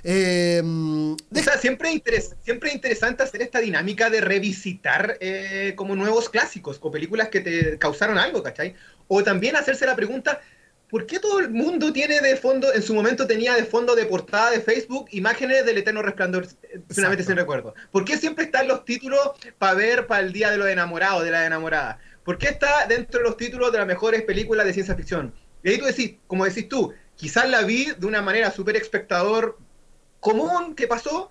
Eh, 0.04 0.60
O 0.64 1.16
deja- 1.30 1.52
sea, 1.52 1.60
siempre, 1.60 1.90
interes- 1.90 2.34
siempre 2.42 2.68
es 2.70 2.74
interesante 2.76 3.22
hacer 3.22 3.42
esta 3.42 3.58
dinámica 3.60 4.10
de 4.10 4.20
revisitar 4.20 5.16
eh, 5.20 5.72
como 5.76 5.96
nuevos 5.96 6.28
clásicos 6.28 6.78
o 6.80 6.90
películas 6.90 7.28
que 7.28 7.40
te 7.40 7.78
causaron 7.78 8.18
algo, 8.18 8.42
¿cachai? 8.42 8.74
O 9.08 9.22
también 9.24 9.56
hacerse 9.56 9.86
la 9.86 9.96
pregunta, 9.96 10.40
¿por 10.88 11.06
qué 11.06 11.18
todo 11.18 11.40
el 11.40 11.50
mundo 11.50 11.92
tiene 11.92 12.20
de 12.20 12.36
fondo, 12.36 12.72
en 12.72 12.82
su 12.82 12.94
momento 12.94 13.26
tenía 13.26 13.54
de 13.54 13.64
fondo 13.64 13.94
de 13.94 14.06
portada 14.06 14.50
de 14.50 14.60
Facebook 14.60 15.08
imágenes 15.10 15.66
del 15.66 15.78
eterno 15.78 16.02
resplandor, 16.02 16.46
eh, 16.62 16.80
finalmente 16.90 17.24
sin 17.24 17.36
recuerdo? 17.36 17.74
¿Por 17.90 18.04
qué 18.04 18.16
siempre 18.16 18.44
están 18.44 18.68
los 18.68 18.84
títulos 18.84 19.20
para 19.58 19.74
ver 19.74 20.06
para 20.06 20.22
el 20.22 20.32
Día 20.32 20.50
de 20.50 20.58
los 20.58 20.68
Enamorados, 20.68 21.24
de 21.24 21.30
la 21.30 21.44
enamorada? 21.46 21.98
¿Por 22.24 22.38
qué 22.38 22.48
está 22.48 22.86
dentro 22.86 23.20
de 23.20 23.24
los 23.24 23.36
títulos 23.36 23.72
de 23.72 23.78
las 23.78 23.86
mejores 23.86 24.22
películas 24.22 24.66
de 24.66 24.72
ciencia 24.74 24.94
ficción? 24.94 25.34
Y 25.62 25.70
ahí 25.70 25.78
tú 25.78 25.86
decís, 25.86 26.16
como 26.26 26.44
decís 26.44 26.68
tú, 26.68 26.92
quizás 27.16 27.48
la 27.48 27.62
vi 27.62 27.90
de 27.98 28.06
una 28.06 28.22
manera 28.22 28.50
súper 28.50 28.76
espectador 28.76 29.58
común 30.20 30.74
que 30.74 30.86
pasó, 30.86 31.30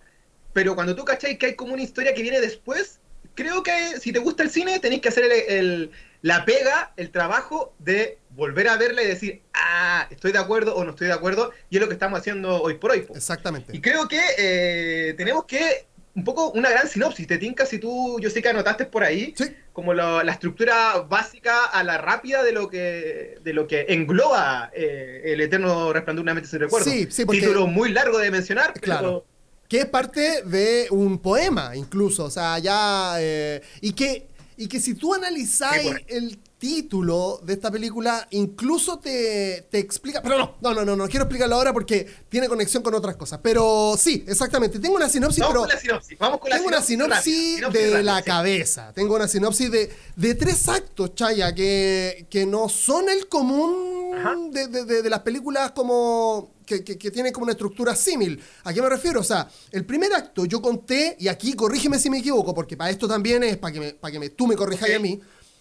pero 0.53 0.75
cuando 0.75 0.95
tú 0.95 1.03
cacháis 1.05 1.37
que 1.37 1.47
hay 1.47 1.55
como 1.55 1.73
una 1.73 1.83
historia 1.83 2.13
que 2.13 2.21
viene 2.21 2.39
después, 2.39 2.99
creo 3.35 3.61
que 3.63 3.99
si 3.99 4.11
te 4.11 4.19
gusta 4.19 4.43
el 4.43 4.49
cine 4.49 4.79
tenéis 4.79 5.01
que 5.01 5.09
hacer 5.09 5.25
el, 5.25 5.31
el- 5.31 5.91
la 6.23 6.45
pega, 6.45 6.93
el 6.97 7.11
trabajo 7.11 7.75
de 7.77 8.17
volver 8.31 8.67
a 8.69 8.75
verla 8.77 9.03
y 9.03 9.07
decir, 9.07 9.43
ah, 9.53 10.07
estoy 10.09 10.31
de 10.31 10.39
acuerdo 10.39 10.75
o 10.75 10.83
no 10.83 10.89
estoy 10.91 11.07
de 11.07 11.13
acuerdo, 11.13 11.51
y 11.69 11.75
es 11.77 11.81
lo 11.81 11.87
que 11.87 11.93
estamos 11.93 12.19
haciendo 12.19 12.59
hoy 12.61 12.73
por 12.73 12.91
hoy. 12.91 13.01
po. 13.01 13.15
Exactamente. 13.15 13.75
Y 13.75 13.79
creo 13.81 14.07
que 14.07 14.19
eh, 14.37 15.13
tenemos 15.15 15.45
que, 15.45 15.85
un 16.17 16.23
poco, 16.23 16.49
una 16.51 16.71
gran 16.71 16.87
sinopsis, 16.89 17.27
te 17.27 17.37
tinca 17.37 17.63
si 17.67 17.77
tú, 17.77 18.19
yo 18.19 18.31
sé 18.31 18.41
que 18.41 18.49
anotaste 18.49 18.85
por 18.85 19.03
ahí, 19.03 19.35
Sí. 19.37 19.45
como 19.71 19.93
lo- 19.93 20.23
la 20.23 20.31
estructura 20.31 20.97
básica 21.07 21.65
a 21.65 21.83
la 21.83 21.99
rápida 21.99 22.41
de 22.43 22.51
lo 22.53 22.69
que, 22.69 23.37
de 23.43 23.53
lo 23.53 23.67
que 23.67 23.85
engloba 23.89 24.71
eh, 24.73 25.21
el 25.25 25.41
eterno 25.41 25.93
resplandor 25.93 26.21
de 26.21 26.23
una 26.23 26.33
mente 26.33 26.49
sin 26.49 26.59
recuerdo. 26.59 26.89
Sí, 26.89 27.07
sí, 27.11 27.23
porque- 27.23 27.41
Título 27.41 27.67
muy 27.67 27.91
largo 27.91 28.17
de 28.17 28.31
mencionar, 28.31 28.73
pero 28.73 28.83
Claro. 28.83 29.25
Que 29.69 29.79
es 29.81 29.85
parte 29.85 30.41
de 30.43 30.87
un 30.89 31.19
poema, 31.19 31.75
incluso. 31.75 32.23
O 32.25 32.29
sea, 32.31 32.57
ya. 32.57 33.17
eh, 33.19 33.61
y, 33.81 33.91
que, 33.93 34.25
y 34.57 34.67
que 34.67 34.79
si 34.79 34.95
tú 34.95 35.13
analizáis 35.13 35.91
el 36.07 36.39
título 36.57 37.39
de 37.43 37.53
esta 37.53 37.69
película, 37.71 38.27
incluso 38.31 38.99
te, 38.99 39.67
te 39.69 39.79
explica. 39.79 40.21
Pero 40.21 40.37
no, 40.37 40.55
no, 40.61 40.73
no, 40.73 40.85
no, 40.85 40.95
no 40.95 41.07
quiero 41.07 41.23
explicarlo 41.25 41.55
ahora 41.55 41.73
porque 41.73 42.07
tiene 42.29 42.47
conexión 42.47 42.83
con 42.83 42.93
otras 42.93 43.15
cosas. 43.15 43.39
Pero 43.41 43.95
sí, 43.97 44.23
exactamente. 44.27 44.79
Tengo 44.79 44.95
una 44.95 45.09
sinopsis, 45.09 45.39
vamos 45.41 45.53
pero. 45.53 45.61
con 45.61 45.69
la 45.69 45.79
sinopsis. 45.79 46.17
Vamos 46.19 46.39
con 46.39 46.49
la 46.49 46.55
Tengo 46.57 46.67
una 46.69 46.81
sinopsis 46.81 47.61
de 47.71 48.03
la 48.03 48.17
sí. 48.19 48.23
cabeza. 48.25 48.91
Tengo 48.93 49.15
una 49.15 49.27
sinopsis 49.27 49.71
de, 49.71 49.89
de 50.15 50.35
tres 50.35 50.67
actos, 50.67 51.15
Chaya, 51.15 51.53
que, 51.53 52.27
que 52.29 52.45
no 52.45 52.69
son 52.69 53.09
el 53.09 53.27
común 53.27 54.51
de, 54.51 54.67
de- 54.67 55.09
las 55.09 55.19
películas 55.21 55.71
como. 55.71 56.55
Que, 56.67 56.83
que, 56.83 56.97
que 56.97 57.11
tienen 57.11 57.31
como 57.31 57.45
una 57.45 57.53
estructura 57.53 57.95
símil. 57.95 58.43
¿A 58.65 58.73
qué 58.73 58.81
me 58.81 58.89
refiero? 58.89 59.21
O 59.21 59.23
sea, 59.23 59.47
el 59.71 59.85
primer 59.85 60.13
acto 60.13 60.43
yo 60.43 60.61
conté, 60.61 61.15
y 61.17 61.29
aquí 61.29 61.53
corrígeme 61.53 61.97
si 61.97 62.09
me 62.09 62.17
equivoco, 62.17 62.53
porque 62.53 62.75
para 62.75 62.89
esto 62.89 63.07
también 63.07 63.41
es 63.45 63.55
para 63.55 63.71
que, 63.73 63.79
me, 63.79 63.93
para 63.93 64.11
que 64.11 64.19
me- 64.19 64.29
tú 64.31 64.45
me 64.47 64.55
corrijas 64.57 64.89
Ok. 64.89 64.95
a 64.97 64.99
mí. 64.99 65.17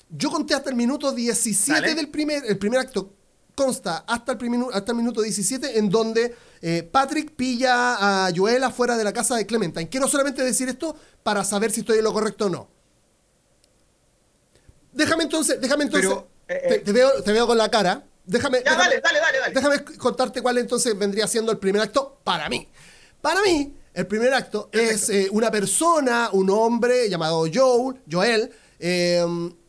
Yo 0.08 0.30
conté 0.30 0.54
hasta 0.54 0.70
el 0.70 0.76
minuto 0.76 1.12
17 1.12 1.80
Dale. 1.80 1.94
del 1.94 2.08
primer, 2.08 2.44
el 2.46 2.58
primer 2.58 2.80
acto 2.80 3.12
consta 3.54 4.04
hasta 4.06 4.32
el, 4.32 4.38
primer, 4.38 4.60
hasta 4.72 4.92
el 4.92 4.98
minuto 4.98 5.22
17 5.22 5.78
en 5.78 5.88
donde 5.88 6.36
eh, 6.60 6.82
Patrick 6.82 7.32
pilla 7.34 8.26
a 8.26 8.30
Joel 8.34 8.62
afuera 8.62 8.96
de 8.96 9.04
la 9.04 9.12
casa 9.12 9.34
de 9.36 9.46
Clementine. 9.46 9.88
Quiero 9.88 10.06
solamente 10.06 10.42
decir 10.44 10.68
esto 10.68 10.94
para 11.22 11.42
saber 11.42 11.70
si 11.70 11.80
estoy 11.80 11.98
en 11.98 12.04
lo 12.04 12.12
correcto 12.12 12.46
o 12.46 12.50
no. 12.50 12.68
Déjame 14.92 15.24
entonces, 15.24 15.60
déjame 15.60 15.84
entonces, 15.84 16.10
Pero, 16.10 16.28
eh, 16.48 16.68
te, 16.68 16.74
eh. 16.76 16.78
te 16.80 16.92
veo, 16.92 17.22
te 17.22 17.32
veo 17.32 17.46
con 17.46 17.58
la 17.58 17.70
cara. 17.70 18.04
Déjame, 18.24 18.58
Ya, 18.64 18.72
déjame, 18.72 18.82
dale, 18.82 19.00
dale, 19.00 19.18
dale, 19.20 19.38
dale. 19.38 19.54
déjame 19.54 19.98
contarte 19.98 20.42
cuál 20.42 20.58
entonces 20.58 20.96
vendría 20.98 21.26
siendo 21.26 21.52
el 21.52 21.58
primer 21.58 21.82
acto 21.82 22.18
para 22.24 22.48
mí. 22.48 22.68
Para 23.20 23.40
mí, 23.42 23.74
el 23.94 24.06
primer 24.06 24.34
acto 24.34 24.68
es 24.72 25.08
eh, 25.08 25.28
una 25.30 25.50
persona, 25.50 26.30
un 26.32 26.50
hombre 26.50 27.08
llamado 27.08 27.46
Joel, 27.52 28.00
Joel, 28.10 28.52
eh, 28.78 29.24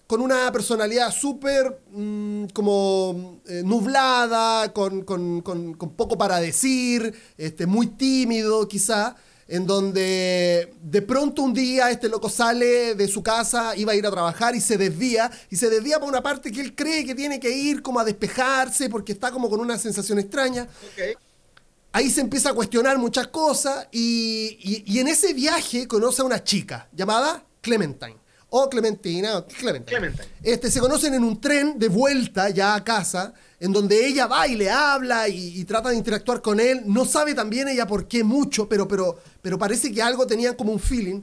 con 0.08 0.22
una 0.22 0.50
personalidad 0.52 1.12
súper 1.14 1.82
mm, 1.92 2.46
como 2.54 3.42
eh, 3.46 3.62
nublada, 3.66 4.72
con, 4.74 5.04
con- 5.04 5.42
con- 5.42 5.74
con 5.74 5.90
poco 5.92 6.18
para 6.18 6.40
decir, 6.40 7.14
este, 7.38 7.66
muy 7.66 7.88
tímido 7.88 8.68
quizá, 8.68 9.16
en 9.50 9.66
donde 9.66 10.74
de 10.82 11.02
pronto 11.02 11.42
un 11.42 11.54
día 11.54 11.90
este 11.92 12.10
loco 12.10 12.30
sale 12.30 12.96
de 12.96 13.08
su 13.08 13.22
casa, 13.24 13.76
iba 13.78 13.92
a 13.94 13.96
ir 13.96 14.06
a 14.06 14.12
trabajar 14.12 14.56
y 14.56 14.62
se 14.62 14.78
desvía, 14.78 15.30
y 15.50 15.56
se 15.58 15.70
desvía 15.70 16.00
por 16.00 16.10
una 16.10 16.22
parte 16.24 16.52
que 16.52 16.62
él 16.62 16.76
cree 16.76 17.06
que 17.06 17.16
tiene 17.16 17.40
que 17.40 17.50
ir 17.52 17.82
como 17.82 18.00
a 18.00 18.04
despejarse 18.06 18.90
porque 18.90 19.12
está 19.14 19.32
como 19.32 19.50
con 19.50 19.60
una 19.60 19.78
sensación 19.78 20.20
extraña 20.20 20.68
ahí 21.94 22.10
se 22.10 22.22
empieza 22.22 22.50
a 22.50 22.54
cuestionar 22.54 22.98
muchas 22.98 23.28
cosas 23.28 23.88
y, 23.92 24.58
y- 24.62 24.84
y 24.86 25.00
en 25.00 25.08
ese 25.08 25.34
viaje 25.34 25.88
conoce 25.88 26.22
a 26.22 26.26
una 26.26 26.44
chica 26.44 26.88
llamada 26.94 27.44
Clementine. 27.62 28.18
O 28.50 28.70
Clementina, 28.70 29.38
o 29.38 29.46
Clementine. 29.46 29.98
Clementine. 29.98 30.28
Este, 30.42 30.72
se 30.72 30.80
conocen 30.80 31.14
en 31.14 31.24
un 31.24 31.42
tren 31.42 31.78
de 31.78 31.90
vuelta 31.90 32.50
ya 32.50 32.76
a 32.76 32.84
casa, 32.84 33.34
en 33.60 33.74
donde 33.74 34.08
ella 34.08 34.28
va 34.28 34.48
y 34.48 34.56
le 34.56 34.70
habla 34.70 35.28
y, 35.28 35.60
y 35.60 35.66
trata 35.66 35.90
de 35.90 35.98
interactuar 35.98 36.42
con 36.42 36.60
él. 36.60 36.84
No 36.86 37.06
sabe 37.06 37.34
también 37.34 37.68
ella 37.68 37.86
por 37.86 38.08
qué 38.08 38.24
mucho, 38.24 38.70
pero, 38.70 38.88
pero, 38.88 39.20
pero 39.42 39.58
parece 39.58 39.92
que 39.92 40.02
algo 40.02 40.26
tenían 40.26 40.56
como 40.56 40.72
un 40.72 40.80
feeling. 40.80 41.22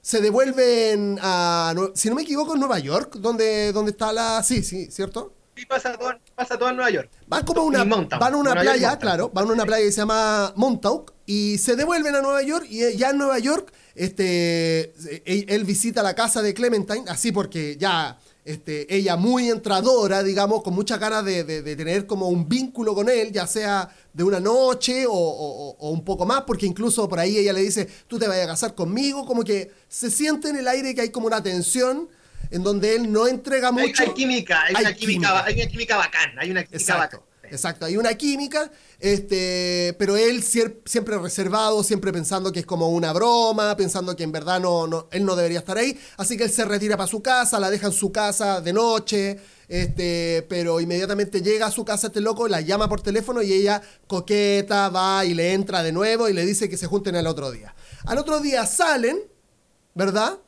Se 0.00 0.20
devuelven 0.20 1.18
a, 1.20 1.74
si 1.94 2.08
no 2.08 2.14
me 2.14 2.22
equivoco, 2.22 2.54
en 2.54 2.60
Nueva 2.60 2.78
York, 2.78 3.16
donde, 3.16 3.72
donde 3.72 3.90
está 3.90 4.12
la... 4.12 4.42
Sí, 4.42 4.62
sí, 4.62 4.90
¿cierto? 4.90 5.34
y 5.60 5.66
pasa 5.66 5.96
todo, 5.96 6.10
pasa 6.34 6.58
todo 6.58 6.70
en 6.70 6.76
Nueva 6.76 6.90
York. 6.90 7.10
Van 7.26 7.44
como 7.44 7.60
a 7.60 7.64
una, 7.64 7.84
van 7.84 8.02
a 8.34 8.36
una 8.36 8.54
Nueva 8.54 8.60
playa, 8.62 8.98
claro, 8.98 9.30
van 9.32 9.48
a 9.48 9.52
una 9.52 9.64
playa 9.66 9.84
que 9.84 9.92
se 9.92 9.98
llama 9.98 10.52
Montauk 10.56 11.12
y 11.26 11.58
se 11.58 11.76
devuelven 11.76 12.14
a 12.14 12.22
Nueva 12.22 12.42
York 12.42 12.66
y 12.68 12.82
eh, 12.82 12.96
ya 12.96 13.10
en 13.10 13.18
Nueva 13.18 13.38
York 13.38 13.72
este, 13.94 14.80
eh, 14.80 15.22
él, 15.24 15.44
él 15.48 15.64
visita 15.64 16.02
la 16.02 16.14
casa 16.14 16.42
de 16.42 16.54
Clementine, 16.54 17.04
así 17.08 17.32
porque 17.32 17.76
ya 17.78 18.18
este, 18.44 18.92
ella 18.94 19.16
muy 19.16 19.50
entradora, 19.50 20.22
digamos, 20.22 20.62
con 20.62 20.74
muchas 20.74 20.98
ganas 20.98 21.24
de, 21.24 21.44
de- 21.44 21.62
de 21.62 21.76
tener 21.76 22.06
como 22.06 22.28
un 22.28 22.48
vínculo 22.48 22.94
con 22.94 23.08
él, 23.08 23.30
ya 23.32 23.46
sea 23.46 23.88
de 24.12 24.24
una 24.24 24.40
noche 24.40 25.06
o, 25.06 25.12
o- 25.12 25.76
o 25.78 25.90
un 25.90 26.04
poco 26.04 26.24
más, 26.26 26.42
porque 26.42 26.66
incluso 26.66 27.08
por 27.08 27.20
ahí 27.20 27.36
ella 27.36 27.52
le 27.52 27.60
dice, 27.60 27.86
tú 28.08 28.18
te 28.18 28.26
vayas 28.26 28.44
a 28.44 28.48
casar 28.48 28.74
conmigo, 28.74 29.26
como 29.26 29.44
que 29.44 29.70
se 29.88 30.10
siente 30.10 30.48
en 30.48 30.56
el 30.56 30.66
aire 30.68 30.94
que 30.94 31.02
hay 31.02 31.10
como 31.10 31.26
una 31.26 31.42
tensión 31.42 32.08
en 32.50 32.62
donde 32.64 32.96
él 32.96 33.12
no 33.12 33.28
entrega 33.28 33.68
Hay, 33.68 33.74
mucho. 33.74 34.02
hay 34.02 34.14
química, 34.14 34.62
hay, 34.62 34.74
Hay 34.74 34.82
una 34.86 34.94
química, 34.94 35.28
química. 35.28 35.44
hay 35.44 35.54
una 35.60 35.66
química 35.70 35.96
bacán, 35.98 36.30
hay 36.38 36.50
una 36.50 36.62
química 36.64 36.78
Exacto, 36.78 37.18
bacán. 37.18 37.29
Exacto. 37.50 37.84
Hay 37.84 37.96
una 37.96 38.14
química, 38.14 38.70
este, 38.98 39.94
pero 39.98 40.16
él 40.16 40.42
siempre 40.42 41.18
reservado, 41.18 41.82
siempre 41.82 42.12
pensando 42.12 42.52
que 42.52 42.60
es 42.60 42.66
como 42.66 42.88
una 42.88 43.12
broma, 43.12 43.76
pensando 43.76 44.16
que 44.16 44.24
en 44.24 44.32
verdad 44.32 44.60
no, 44.60 44.86
no, 44.86 45.08
él 45.10 45.24
no 45.24 45.36
debería 45.36 45.58
estar 45.58 45.78
ahí. 45.78 45.98
Así 46.16 46.36
que 46.36 46.44
él 46.44 46.50
se 46.50 46.64
retira 46.64 46.96
para 46.96 47.06
su 47.06 47.22
casa, 47.22 47.60
la 47.60 47.70
deja 47.70 47.88
en 47.88 47.92
su 47.92 48.12
casa 48.12 48.60
de 48.60 48.72
noche, 48.72 49.40
este, 49.68 50.44
pero 50.48 50.80
inmediatamente 50.80 51.42
llega 51.42 51.66
a 51.66 51.70
su 51.70 51.84
casa 51.84 52.08
este 52.08 52.20
loco, 52.20 52.48
la 52.48 52.60
llama 52.60 52.88
por 52.88 53.00
teléfono 53.00 53.42
y 53.42 53.52
ella 53.52 53.80
coqueta, 54.06 54.88
va 54.88 55.24
y 55.24 55.34
le 55.34 55.52
entra 55.52 55.82
de 55.82 55.92
nuevo 55.92 56.28
y 56.28 56.32
le 56.32 56.44
dice 56.44 56.68
que 56.68 56.76
se 56.76 56.86
junten 56.86 57.16
al 57.16 57.26
otro 57.26 57.50
día. 57.50 57.74
Al 58.04 58.18
otro 58.18 58.40
día 58.40 58.66
salen, 58.66 59.20
¿verdad? 59.94 60.38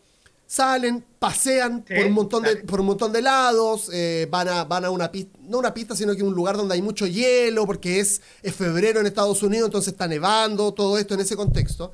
Salen, 0.52 1.02
pasean 1.18 1.82
Sí, 1.88 1.94
por 1.94 2.04
un 2.04 2.12
montón 2.12 2.42
de, 2.42 2.56
por 2.56 2.80
un 2.80 2.84
montón 2.84 3.10
de 3.10 3.22
lados, 3.22 3.88
eh, 3.90 4.28
van, 4.30 4.48
a, 4.48 4.64
van 4.64 4.84
a 4.84 4.90
una 4.90 5.10
pista, 5.10 5.38
no 5.40 5.58
una 5.58 5.72
pista, 5.72 5.96
sino 5.96 6.14
que 6.14 6.22
un 6.22 6.34
lugar 6.34 6.58
donde 6.58 6.74
hay 6.74 6.82
mucho 6.82 7.06
hielo, 7.06 7.64
porque 7.64 8.00
es, 8.00 8.20
es 8.42 8.54
febrero 8.54 9.00
en 9.00 9.06
Estados 9.06 9.42
Unidos, 9.42 9.68
entonces 9.68 9.94
está 9.94 10.06
nevando, 10.06 10.74
todo 10.74 10.98
esto 10.98 11.14
en 11.14 11.20
ese 11.20 11.36
contexto. 11.36 11.92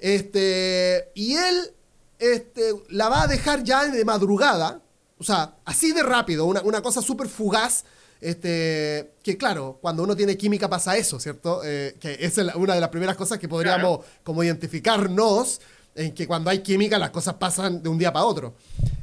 Este, 0.00 1.12
y 1.14 1.36
él 1.36 1.70
este, 2.18 2.72
la 2.88 3.08
va 3.08 3.22
a 3.22 3.26
dejar 3.28 3.62
ya 3.62 3.86
de 3.86 4.04
madrugada, 4.04 4.82
o 5.16 5.22
sea, 5.22 5.54
así 5.64 5.92
de 5.92 6.02
rápido, 6.02 6.46
una, 6.46 6.62
una 6.62 6.82
cosa 6.82 7.02
súper 7.02 7.28
fugaz. 7.28 7.84
Este, 8.20 9.12
que 9.22 9.38
claro, 9.38 9.78
cuando 9.80 10.02
uno 10.02 10.14
tiene 10.16 10.36
química 10.36 10.68
pasa 10.68 10.96
eso, 10.96 11.20
¿cierto? 11.20 11.62
Eh, 11.64 11.96
que 12.00 12.18
esa 12.20 12.42
es 12.42 12.54
una 12.56 12.74
de 12.74 12.80
las 12.80 12.90
primeras 12.90 13.16
cosas 13.16 13.38
que 13.38 13.48
podríamos 13.48 14.00
como 14.24 14.42
identificarnos, 14.42 15.60
en 16.00 16.12
que 16.14 16.26
cuando 16.26 16.50
hay 16.50 16.60
química 16.60 16.98
las 16.98 17.10
cosas 17.10 17.34
pasan 17.34 17.82
de 17.82 17.88
un 17.88 17.98
día 17.98 18.12
para 18.12 18.24
otro. 18.24 18.54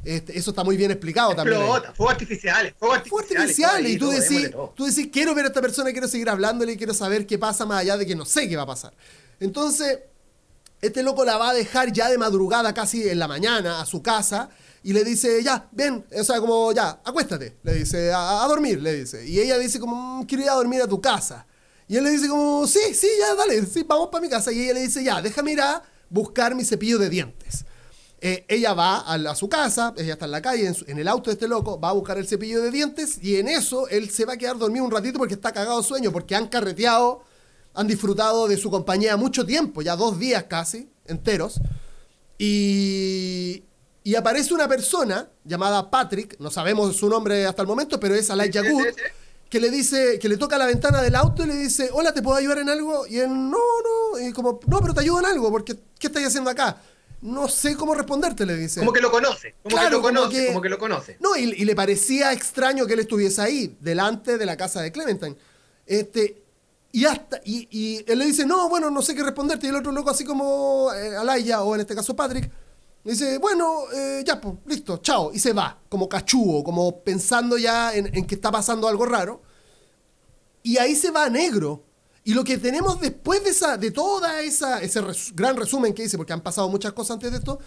Este, 0.04 0.38
eso 0.38 0.50
está 0.50 0.64
muy 0.64 0.76
bien 0.76 0.90
explicado 0.90 1.34
también. 1.34 1.58
fuegos 1.94 2.10
artificiales, 2.12 2.74
fuegos 2.78 2.98
Fue 3.08 3.20
artificiales. 3.22 3.40
artificial 3.40 3.70
todo 3.70 3.86
ahí, 3.86 3.92
y 3.92 3.98
tú 3.98 4.10
decís, 4.10 4.50
tú 4.74 4.84
decís, 4.86 5.08
quiero 5.12 5.34
ver 5.34 5.44
a 5.44 5.48
esta 5.48 5.60
persona, 5.60 5.92
quiero 5.92 6.08
seguir 6.08 6.28
hablándole, 6.30 6.76
quiero 6.76 6.94
saber 6.94 7.26
qué 7.26 7.38
pasa 7.38 7.66
más 7.66 7.80
allá 7.82 7.96
de 7.96 8.06
que 8.06 8.14
no 8.16 8.24
sé 8.24 8.48
qué 8.48 8.56
va 8.56 8.62
a 8.62 8.66
pasar. 8.66 8.92
Entonces, 9.40 9.98
este 10.80 11.02
loco 11.02 11.24
la 11.24 11.36
va 11.36 11.50
a 11.50 11.54
dejar 11.54 11.92
ya 11.92 12.08
de 12.08 12.18
madrugada, 12.18 12.72
casi 12.72 13.08
en 13.08 13.18
la 13.18 13.28
mañana, 13.28 13.80
a 13.80 13.86
su 13.86 14.02
casa, 14.02 14.48
y 14.82 14.92
le 14.92 15.04
dice, 15.04 15.42
ya, 15.42 15.68
ven, 15.72 16.04
o 16.16 16.24
sea, 16.24 16.40
como, 16.40 16.72
ya, 16.72 17.00
acuéstate, 17.04 17.56
le 17.64 17.74
dice, 17.74 18.12
a, 18.12 18.44
a 18.44 18.48
dormir, 18.48 18.80
le 18.80 18.94
dice. 18.94 19.26
Y 19.28 19.40
ella 19.40 19.58
dice, 19.58 19.78
como, 19.80 20.22
"Mm, 20.22 20.26
quiero 20.26 20.44
ir 20.44 20.50
a 20.50 20.54
dormir 20.54 20.80
a 20.82 20.86
tu 20.86 21.00
casa. 21.00 21.46
Y 21.88 21.96
él 21.96 22.04
le 22.04 22.10
dice, 22.10 22.28
como, 22.28 22.66
sí, 22.66 22.94
sí, 22.94 23.08
ya, 23.18 23.34
dale, 23.34 23.66
sí, 23.66 23.82
vamos 23.86 24.08
para 24.10 24.22
mi 24.22 24.28
casa. 24.28 24.52
Y 24.52 24.60
ella 24.62 24.74
le 24.74 24.80
dice, 24.82 25.02
ya, 25.02 25.20
déjame 25.20 25.52
ir 25.52 25.60
a 25.60 25.82
buscar 26.10 26.54
mi 26.54 26.64
cepillo 26.64 26.98
de 26.98 27.08
dientes. 27.10 27.64
Eh, 28.20 28.44
ella 28.48 28.74
va 28.74 28.98
a, 29.00 29.16
la- 29.16 29.30
a 29.30 29.34
su 29.36 29.48
casa, 29.48 29.94
ella 29.96 30.14
está 30.14 30.24
en 30.24 30.32
la 30.32 30.42
calle, 30.42 30.66
en, 30.66 30.74
su- 30.74 30.84
en 30.88 30.98
el 30.98 31.06
auto 31.06 31.30
de 31.30 31.34
este 31.34 31.46
loco, 31.46 31.78
va 31.78 31.90
a 31.90 31.92
buscar 31.92 32.18
el 32.18 32.26
cepillo 32.26 32.60
de 32.62 32.70
dientes 32.72 33.18
y 33.22 33.36
en 33.36 33.46
eso 33.48 33.86
él 33.88 34.10
se 34.10 34.24
va 34.24 34.32
a 34.32 34.36
quedar 34.36 34.58
dormido 34.58 34.84
un 34.84 34.90
ratito 34.90 35.18
porque 35.18 35.34
está 35.34 35.52
cagado 35.52 35.80
de 35.80 35.86
sueño, 35.86 36.10
porque 36.10 36.34
han 36.34 36.48
carreteado, 36.48 37.22
han 37.74 37.86
disfrutado 37.86 38.48
de 38.48 38.56
su 38.56 38.70
compañía 38.70 39.16
mucho 39.16 39.46
tiempo, 39.46 39.82
ya 39.82 39.94
dos 39.94 40.18
días 40.18 40.44
casi, 40.48 40.88
enteros. 41.06 41.60
Y, 42.38 43.62
y 44.04 44.14
aparece 44.14 44.54
una 44.54 44.66
persona 44.68 45.28
llamada 45.44 45.90
Patrick, 45.90 46.36
no 46.40 46.50
sabemos 46.50 46.96
su 46.96 47.08
nombre 47.08 47.46
hasta 47.46 47.62
el 47.62 47.68
momento, 47.68 48.00
pero 48.00 48.14
es 48.14 48.30
Wood, 48.72 48.84
sí. 48.96 49.02
Que 49.48 49.60
le 49.60 49.70
dice, 49.70 50.18
que 50.18 50.28
le 50.28 50.36
toca 50.36 50.58
la 50.58 50.66
ventana 50.66 51.00
del 51.02 51.14
auto 51.14 51.42
y 51.44 51.46
le 51.46 51.54
dice, 51.56 51.88
hola, 51.92 52.12
¿te 52.12 52.20
puedo 52.22 52.36
ayudar 52.36 52.58
en 52.58 52.68
algo? 52.68 53.06
Y 53.06 53.18
él, 53.18 53.28
no, 53.30 53.56
no, 53.58 54.20
y 54.20 54.32
como, 54.32 54.60
no, 54.66 54.80
pero 54.80 54.92
te 54.94 55.00
ayudo 55.00 55.20
en 55.20 55.26
algo, 55.26 55.50
porque 55.50 55.76
¿qué 55.98 56.06
estás 56.08 56.24
haciendo 56.24 56.50
acá? 56.50 56.76
No 57.20 57.48
sé 57.48 57.74
cómo 57.74 57.94
responderte, 57.94 58.46
le 58.46 58.54
dice. 58.56 58.80
Como 58.80 58.92
que 58.92 59.00
lo 59.00 59.10
conoce, 59.10 59.54
como 59.62 59.74
Claro, 59.74 59.88
que 59.88 59.92
lo 59.96 60.02
como 60.02 60.14
conoce, 60.20 60.36
que- 60.40 60.46
como 60.48 60.60
que 60.60 60.68
lo 60.68 60.78
conoce. 60.78 61.16
No, 61.20 61.34
y, 61.36 61.44
y 61.44 61.64
le 61.64 61.74
parecía 61.74 62.32
extraño 62.32 62.86
que 62.86 62.92
él 62.92 63.00
estuviese 63.00 63.40
ahí, 63.40 63.76
delante 63.80 64.38
de 64.38 64.46
la 64.46 64.56
casa 64.56 64.82
de 64.82 64.92
Clementine. 64.92 65.36
Este, 65.86 66.42
y 66.92 67.04
hasta, 67.06 67.40
y, 67.44 67.66
y 67.70 68.04
él 68.06 68.18
le 68.18 68.26
dice, 68.26 68.46
no, 68.46 68.68
bueno, 68.68 68.90
no 68.90 69.02
sé 69.02 69.14
qué 69.14 69.22
responderte. 69.24 69.66
Y 69.66 69.70
el 69.70 69.76
otro 69.76 69.90
loco, 69.92 70.10
así 70.10 70.24
como 70.24 70.90
eh, 70.94 71.16
Alaya, 71.16 71.62
o 71.62 71.74
en 71.74 71.80
este 71.80 71.94
caso 71.94 72.14
Patrick, 72.14 72.48
dice, 73.04 73.38
bueno, 73.38 73.90
eh, 73.94 74.22
ya, 74.26 74.40
pues, 74.40 74.54
listo, 74.66 74.98
chao. 74.98 75.32
Y 75.32 75.38
se 75.38 75.52
va, 75.52 75.78
como 75.88 76.08
cachudo, 76.08 76.62
como 76.64 77.00
pensando 77.02 77.56
ya 77.58 77.94
en, 77.94 78.14
en 78.14 78.26
que 78.26 78.34
está 78.34 78.50
pasando 78.50 78.86
algo 78.88 79.06
raro. 79.06 79.42
Y 80.62 80.76
ahí 80.78 80.94
se 80.94 81.10
va 81.10 81.24
a 81.24 81.30
negro. 81.30 81.84
Y 82.24 82.34
lo 82.34 82.44
que 82.44 82.58
tenemos 82.58 83.00
después 83.00 83.42
de 83.44 83.50
esa, 83.50 83.76
de 83.78 83.90
toda 83.90 84.42
esa, 84.42 84.82
ese 84.82 85.00
gran 85.34 85.56
resumen 85.56 85.94
que 85.94 86.04
hice, 86.04 86.18
porque 86.18 86.32
han 86.34 86.42
pasado 86.42 86.68
muchas 86.68 86.92
cosas 86.92 87.12
antes 87.14 87.30
de 87.30 87.38
esto, 87.38 87.58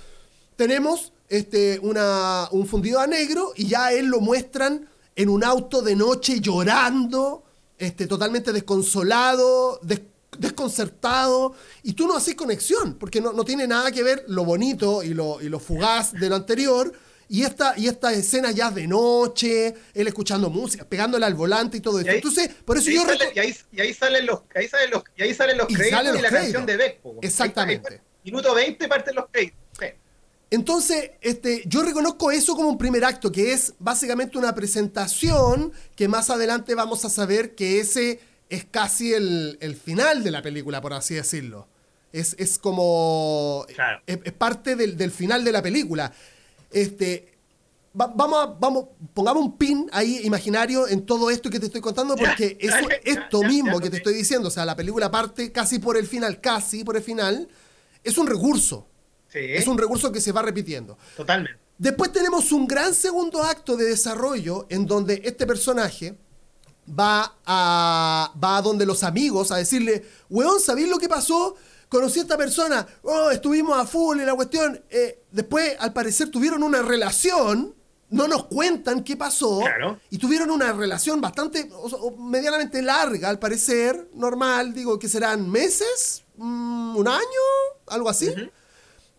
tenemos 0.56 1.14
este, 1.30 1.80
una, 1.82 2.48
un 2.52 2.68
fundido 2.68 3.00
a 3.00 3.08
negro 3.08 3.54
y 3.56 3.68
ya 3.68 3.92
él 3.92 4.06
lo 4.08 4.20
muestran 4.20 4.88
en 5.16 5.30
un 5.30 5.44
auto 5.44 5.82
de 5.82 5.96
noche 5.96 6.40
llorando, 6.42 7.44
este, 7.80 8.06
totalmente 8.06 8.52
desconsolado, 8.54 9.80
des- 9.82 10.02
desconcertado, 10.38 11.54
y 11.84 11.94
tú 11.94 12.08
no 12.08 12.16
haces 12.16 12.36
conexión, 12.36 12.96
porque 12.96 13.20
no, 13.22 13.34
no 13.34 13.44
tiene 13.44 13.68
nada 13.68 13.92
que 13.92 14.04
ver 14.04 14.24
lo 14.28 14.46
bonito 14.46 15.04
y 15.04 15.14
lo, 15.14 15.42
y 15.42 15.50
lo 15.50 15.60
fugaz 15.60 16.14
de 16.14 16.30
lo 16.30 16.36
anterior. 16.36 16.92
Y 17.28 17.44
esta, 17.44 17.78
y 17.78 17.88
esta 17.88 18.12
escena 18.12 18.52
ya 18.52 18.70
de 18.72 18.88
noche, 18.88 19.74
él 19.94 20.08
escuchando 20.08 20.50
música, 20.50 20.84
pegándole 20.84 21.26
al 21.26 21.34
volante 21.34 21.78
y 21.78 21.80
todo 21.80 22.00
Y 22.00 22.04
eso. 22.04 22.12
Entonces, 22.12 22.50
por 22.66 22.78
eso 22.78 22.90
y 22.90 22.96
yo 22.96 23.04
sale- 23.06 23.32
y 23.34 23.40
ahí- 23.40 23.56
y 23.72 23.80
ahí 23.80 23.94
salen 23.94 24.26
los, 24.26 24.42
ahí 24.54 24.68
salen 24.68 24.90
los, 24.92 25.04
y 25.16 25.24
ahí 25.24 25.34
salen 25.34 25.58
los 25.58 25.70
Y 25.70 25.74
créditos 25.76 25.98
salen 25.98 26.12
y 26.12 26.14
los 26.16 26.22
la 26.24 26.30
créditos. 26.30 26.54
canción 26.54 26.66
de 26.66 26.78
Beck. 26.78 27.00
Exactamente. 27.22 27.94
Ahí. 27.94 28.00
Minuto 28.26 28.54
20 28.54 28.88
parten 28.90 29.16
los 29.16 29.26
créditos. 29.32 29.58
Sí. 29.80 29.86
Entonces, 30.50 31.12
este, 31.22 31.64
yo 31.66 31.84
reconozco 31.84 32.32
eso 32.32 32.54
como 32.54 32.68
un 32.68 32.78
primer 32.78 33.06
acto, 33.06 33.32
que 33.32 33.54
es 33.54 33.74
básicamente 33.80 34.38
una 34.38 34.54
presentación 34.54 35.72
que 35.96 36.10
más 36.10 36.30
adelante 36.30 36.76
vamos 36.76 37.06
a 37.06 37.10
saber 37.10 37.56
que 37.56 37.80
ese 37.80 38.20
es 38.52 38.66
casi 38.70 39.14
el, 39.14 39.58
el 39.62 39.76
final 39.76 40.24
de 40.24 40.30
la 40.32 40.42
película, 40.44 40.80
por 40.82 40.94
así 40.94 41.16
decirlo. 41.16 41.68
Es, 42.14 42.36
es 42.38 42.60
como... 42.60 43.66
Claro. 43.74 44.02
Es, 44.06 44.20
es 44.24 44.34
parte 44.34 44.76
del, 44.76 44.98
del 44.98 45.12
final 45.12 45.44
de 45.44 45.52
la 45.52 45.62
película. 45.62 46.12
Este, 46.72 47.34
va- 48.00 48.12
vamos, 48.16 48.40
a, 48.44 48.46
vamos, 48.60 48.86
pongamos 49.14 49.44
un 49.44 49.58
pin 49.58 49.90
ahí 49.94 50.20
imaginario 50.24 50.88
en 50.88 51.06
todo 51.06 51.30
esto 51.32 51.50
que 51.50 51.60
te 51.60 51.68
estoy 51.68 51.82
contando, 51.82 52.16
porque 52.16 52.58
ya, 52.62 52.68
eso, 52.80 52.90
ya, 52.90 52.96
esto 53.06 53.42
ya, 53.42 53.48
mismo 53.48 53.80
que 53.80 53.90
te 53.90 53.98
estoy 53.98 54.14
diciendo, 54.14 54.50
o 54.50 54.52
sea, 54.52 54.66
la 54.66 54.76
película 54.76 55.10
parte 55.10 55.52
casi 55.52 55.80
por 55.80 55.98
el 55.98 56.06
final, 56.06 56.40
casi 56.42 56.84
por 56.84 56.98
el 56.98 57.04
final, 57.04 57.48
es 58.04 58.18
un 58.18 58.28
recurso. 58.28 58.88
Sí, 59.30 59.40
Es 59.40 59.66
un 59.68 59.78
recurso 59.78 60.12
que 60.12 60.20
se 60.20 60.34
va 60.34 60.42
repitiendo. 60.42 60.98
totalmente. 61.16 61.58
Después 61.78 62.12
tenemos 62.12 62.52
un 62.52 62.68
gran 62.68 62.94
segundo 62.94 63.42
acto 63.44 63.76
de 63.78 63.86
desarrollo 63.86 64.68
en 64.70 64.86
donde 64.86 65.22
este 65.24 65.48
personaje 65.48 66.16
va 66.98 67.36
a, 67.46 68.34
va 68.44 68.58
a 68.58 68.62
donde 68.62 68.86
los 68.86 69.04
amigos 69.04 69.52
a 69.52 69.58
decirle, 69.58 70.06
weón, 70.30 70.60
¿sabéis 70.60 70.90
lo 70.90 70.98
que 70.98 71.08
pasó? 71.10 71.56
Conocí 71.90 72.20
a 72.20 72.22
esta 72.24 72.38
persona, 72.38 72.88
oh, 73.04 73.32
estuvimos 73.32 73.78
a 73.78 73.86
full 73.86 74.20
y 74.22 74.26
la 74.26 74.34
cuestión. 74.36 74.82
eh, 74.90 75.24
después, 75.32 75.76
al 75.80 75.92
parecer, 75.94 76.30
tuvieron 76.30 76.64
una 76.64 76.82
relación, 76.82 77.76
no 78.10 78.28
nos 78.28 78.46
cuentan 78.46 79.04
qué 79.04 79.16
pasó, 79.18 79.60
Claro. 79.60 80.00
y 80.10 80.18
tuvieron 80.18 80.52
una 80.52 80.72
relación 80.74 81.20
bastante, 81.22 81.70
o 81.74 81.90
sea, 81.90 81.98
o 82.00 82.12
medianamente 82.18 82.82
larga, 82.82 83.30
al 83.30 83.40
parecer, 83.40 84.10
normal, 84.14 84.74
digo 84.74 84.98
que 85.00 85.08
serán 85.10 85.50
meses, 85.50 86.24
Mm, 86.38 86.96
un 86.98 87.08
año, 87.08 87.22
algo 87.88 88.10
así. 88.10 88.34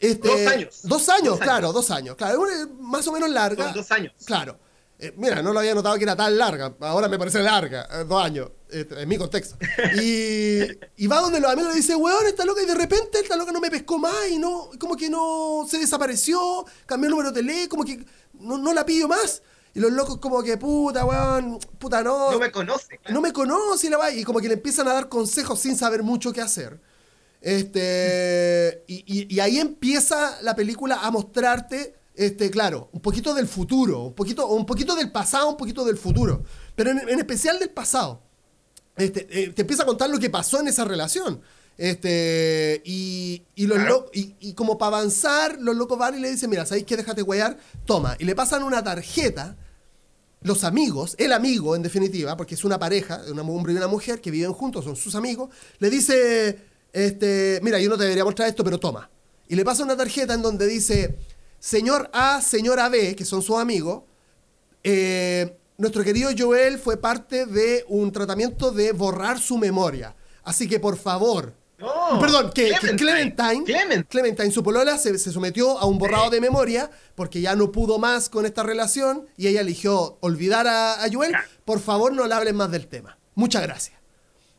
Este, 0.00 0.26
Dos 0.28 0.46
años. 0.52 0.80
Dos 0.82 1.08
años, 1.08 1.28
Dos 1.28 1.38
claro, 1.40 1.66
años. 1.68 1.74
dos 1.74 1.90
años. 1.92 2.16
Claro, 2.16 2.42
más 2.80 3.06
o 3.06 3.12
menos 3.12 3.30
larga. 3.30 3.72
Dos 3.72 3.92
años. 3.92 4.12
Claro. 4.24 4.58
Eh, 5.04 5.12
mira, 5.16 5.42
no 5.42 5.52
lo 5.52 5.58
había 5.58 5.74
notado 5.74 5.96
que 5.96 6.04
era 6.04 6.14
tan 6.14 6.38
larga. 6.38 6.74
Ahora 6.80 7.08
me 7.08 7.18
parece 7.18 7.42
larga. 7.42 7.88
eh, 7.92 8.04
dos 8.08 8.22
años. 8.24 8.50
eh, 8.70 8.86
en 8.98 9.08
mi 9.08 9.16
contexto. 9.18 9.56
Y, 10.00 10.60
y 10.96 11.06
va 11.08 11.20
donde 11.20 11.40
los 11.40 11.50
amigos 11.50 11.70
le 11.72 11.76
dice, 11.76 11.96
weón, 11.96 12.24
esta 12.26 12.44
loca. 12.44 12.62
Y 12.62 12.66
de 12.66 12.74
repente 12.76 13.18
esta 13.20 13.34
loca 13.36 13.50
no 13.50 13.60
me 13.60 13.68
pescó 13.70 13.98
más. 13.98 14.30
Y 14.30 14.38
no, 14.38 14.70
como 14.78 14.96
que 14.96 15.10
no 15.10 15.66
se 15.68 15.78
desapareció. 15.78 16.64
Cambió 16.86 17.06
el 17.08 17.10
número 17.10 17.32
de 17.32 17.40
tele. 17.42 17.68
Como 17.68 17.84
que 17.84 18.04
no, 18.34 18.58
no 18.58 18.72
la 18.72 18.86
pillo 18.86 19.08
más. 19.08 19.42
Y 19.74 19.80
los 19.80 19.90
locos 19.90 20.18
como 20.18 20.42
que, 20.42 20.56
puta, 20.58 21.04
weón, 21.04 21.58
puta, 21.78 22.02
no. 22.02 22.30
No 22.32 22.38
me 22.38 22.52
conoce. 22.52 22.98
claro. 22.98 23.14
No 23.14 23.20
me 23.22 23.32
conoce 23.32 23.86
y 23.86 23.90
la 23.90 23.96
va 23.98 24.10
y 24.12 24.22
como 24.22 24.38
que 24.40 24.46
le 24.48 24.54
empiezan 24.54 24.86
a 24.86 24.92
dar 24.92 25.08
consejos 25.08 25.58
sin 25.58 25.76
saber 25.76 26.02
mucho 26.02 26.32
qué 26.32 26.42
hacer. 26.42 26.78
Este, 27.40 28.84
y, 28.86 29.02
y- 29.06 29.34
y 29.34 29.40
ahí 29.40 29.58
empieza 29.58 30.38
la 30.42 30.54
película 30.54 31.00
a 31.02 31.10
mostrarte 31.10 31.94
este, 32.14 32.50
claro, 32.50 32.88
un 32.92 33.00
poquito 33.00 33.34
del 33.34 33.46
futuro, 33.48 34.02
un 34.04 34.14
poquito, 34.14 34.46
un 34.48 34.66
poquito 34.66 34.94
del 34.94 35.10
pasado, 35.10 35.48
un 35.48 35.56
poquito 35.56 35.84
del 35.84 35.96
futuro, 35.96 36.42
pero 36.74 36.90
en, 36.90 37.08
en 37.08 37.18
especial 37.18 37.58
del 37.58 37.70
pasado. 37.70 38.22
Este, 38.96 39.26
eh, 39.30 39.48
te 39.50 39.62
empieza 39.62 39.84
a 39.84 39.86
contar 39.86 40.10
lo 40.10 40.18
que 40.18 40.28
pasó 40.30 40.60
en 40.60 40.68
esa 40.68 40.84
relación. 40.84 41.40
Este, 41.78 42.82
y, 42.84 43.42
y, 43.54 43.66
los 43.66 43.78
Claro. 43.78 44.00
lo- 44.06 44.10
y, 44.12 44.34
y 44.40 44.52
como 44.52 44.76
para 44.78 44.98
avanzar, 44.98 45.58
los 45.60 45.74
locos 45.74 45.98
van 45.98 46.16
y 46.16 46.20
le 46.20 46.30
dicen, 46.30 46.48
mira, 46.50 46.66
¿sabéis 46.66 46.84
qué? 46.86 46.96
Déjate 46.96 47.22
huear, 47.22 47.58
toma. 47.86 48.14
Y 48.18 48.24
le 48.24 48.34
pasan 48.34 48.62
una 48.62 48.84
tarjeta, 48.84 49.56
los 50.42 50.64
amigos, 50.64 51.14
el 51.18 51.32
amigo 51.32 51.74
en 51.74 51.82
definitiva, 51.82 52.36
porque 52.36 52.54
es 52.56 52.64
una 52.64 52.78
pareja, 52.78 53.22
un 53.30 53.38
hombre 53.38 53.72
y 53.72 53.76
una 53.76 53.88
mujer 53.88 54.20
que 54.20 54.30
viven 54.30 54.52
juntos, 54.52 54.84
son 54.84 54.96
sus 54.96 55.14
amigos, 55.14 55.48
le 55.78 55.88
dice, 55.88 56.58
este, 56.92 57.60
mira, 57.62 57.80
yo 57.80 57.88
no 57.88 57.96
te 57.96 58.02
debería 58.04 58.24
mostrar 58.24 58.48
esto, 58.48 58.62
pero 58.62 58.78
toma. 58.78 59.08
Y 59.48 59.54
le 59.56 59.64
pasa 59.64 59.82
una 59.82 59.96
tarjeta 59.96 60.34
en 60.34 60.42
donde 60.42 60.66
dice, 60.66 61.16
señor 61.62 62.10
A, 62.12 62.40
señora 62.40 62.88
B, 62.88 63.14
que 63.14 63.24
son 63.24 63.40
sus 63.40 63.56
amigos, 63.56 64.02
eh, 64.82 65.56
nuestro 65.78 66.02
querido 66.02 66.30
Joel 66.36 66.78
fue 66.78 66.96
parte 66.96 67.46
de 67.46 67.84
un 67.88 68.10
tratamiento 68.10 68.72
de 68.72 68.90
borrar 68.92 69.38
su 69.38 69.58
memoria. 69.58 70.14
Así 70.42 70.68
que 70.68 70.80
por 70.80 70.96
favor, 70.96 71.54
perdón, 72.20 72.50
que 72.52 72.70
que 72.80 72.96
Clementine. 72.96 72.96
Clementine, 72.96 73.64
Clement- 73.64 74.06
Clementine, 74.08 74.50
su 74.50 74.62
polola, 74.62 74.98
se, 74.98 75.16
se 75.18 75.30
sometió 75.30 75.78
a 75.78 75.86
un 75.86 75.98
borrado 75.98 76.30
de 76.30 76.40
memoria 76.40 76.90
porque 77.14 77.40
ya 77.40 77.54
no 77.54 77.70
pudo 77.70 77.98
más 77.98 78.28
con 78.28 78.44
esta 78.44 78.62
relación 78.64 79.26
y 79.36 79.46
ella 79.46 79.60
eligió 79.60 80.18
olvidar 80.20 80.66
a, 80.66 81.02
a 81.04 81.06
Joel. 81.12 81.32
Por 81.64 81.78
favor, 81.80 82.12
no 82.12 82.26
le 82.26 82.34
hablen 82.34 82.56
más 82.56 82.70
del 82.72 82.88
tema. 82.88 83.18
Muchas 83.36 83.62
gracias. 83.62 83.96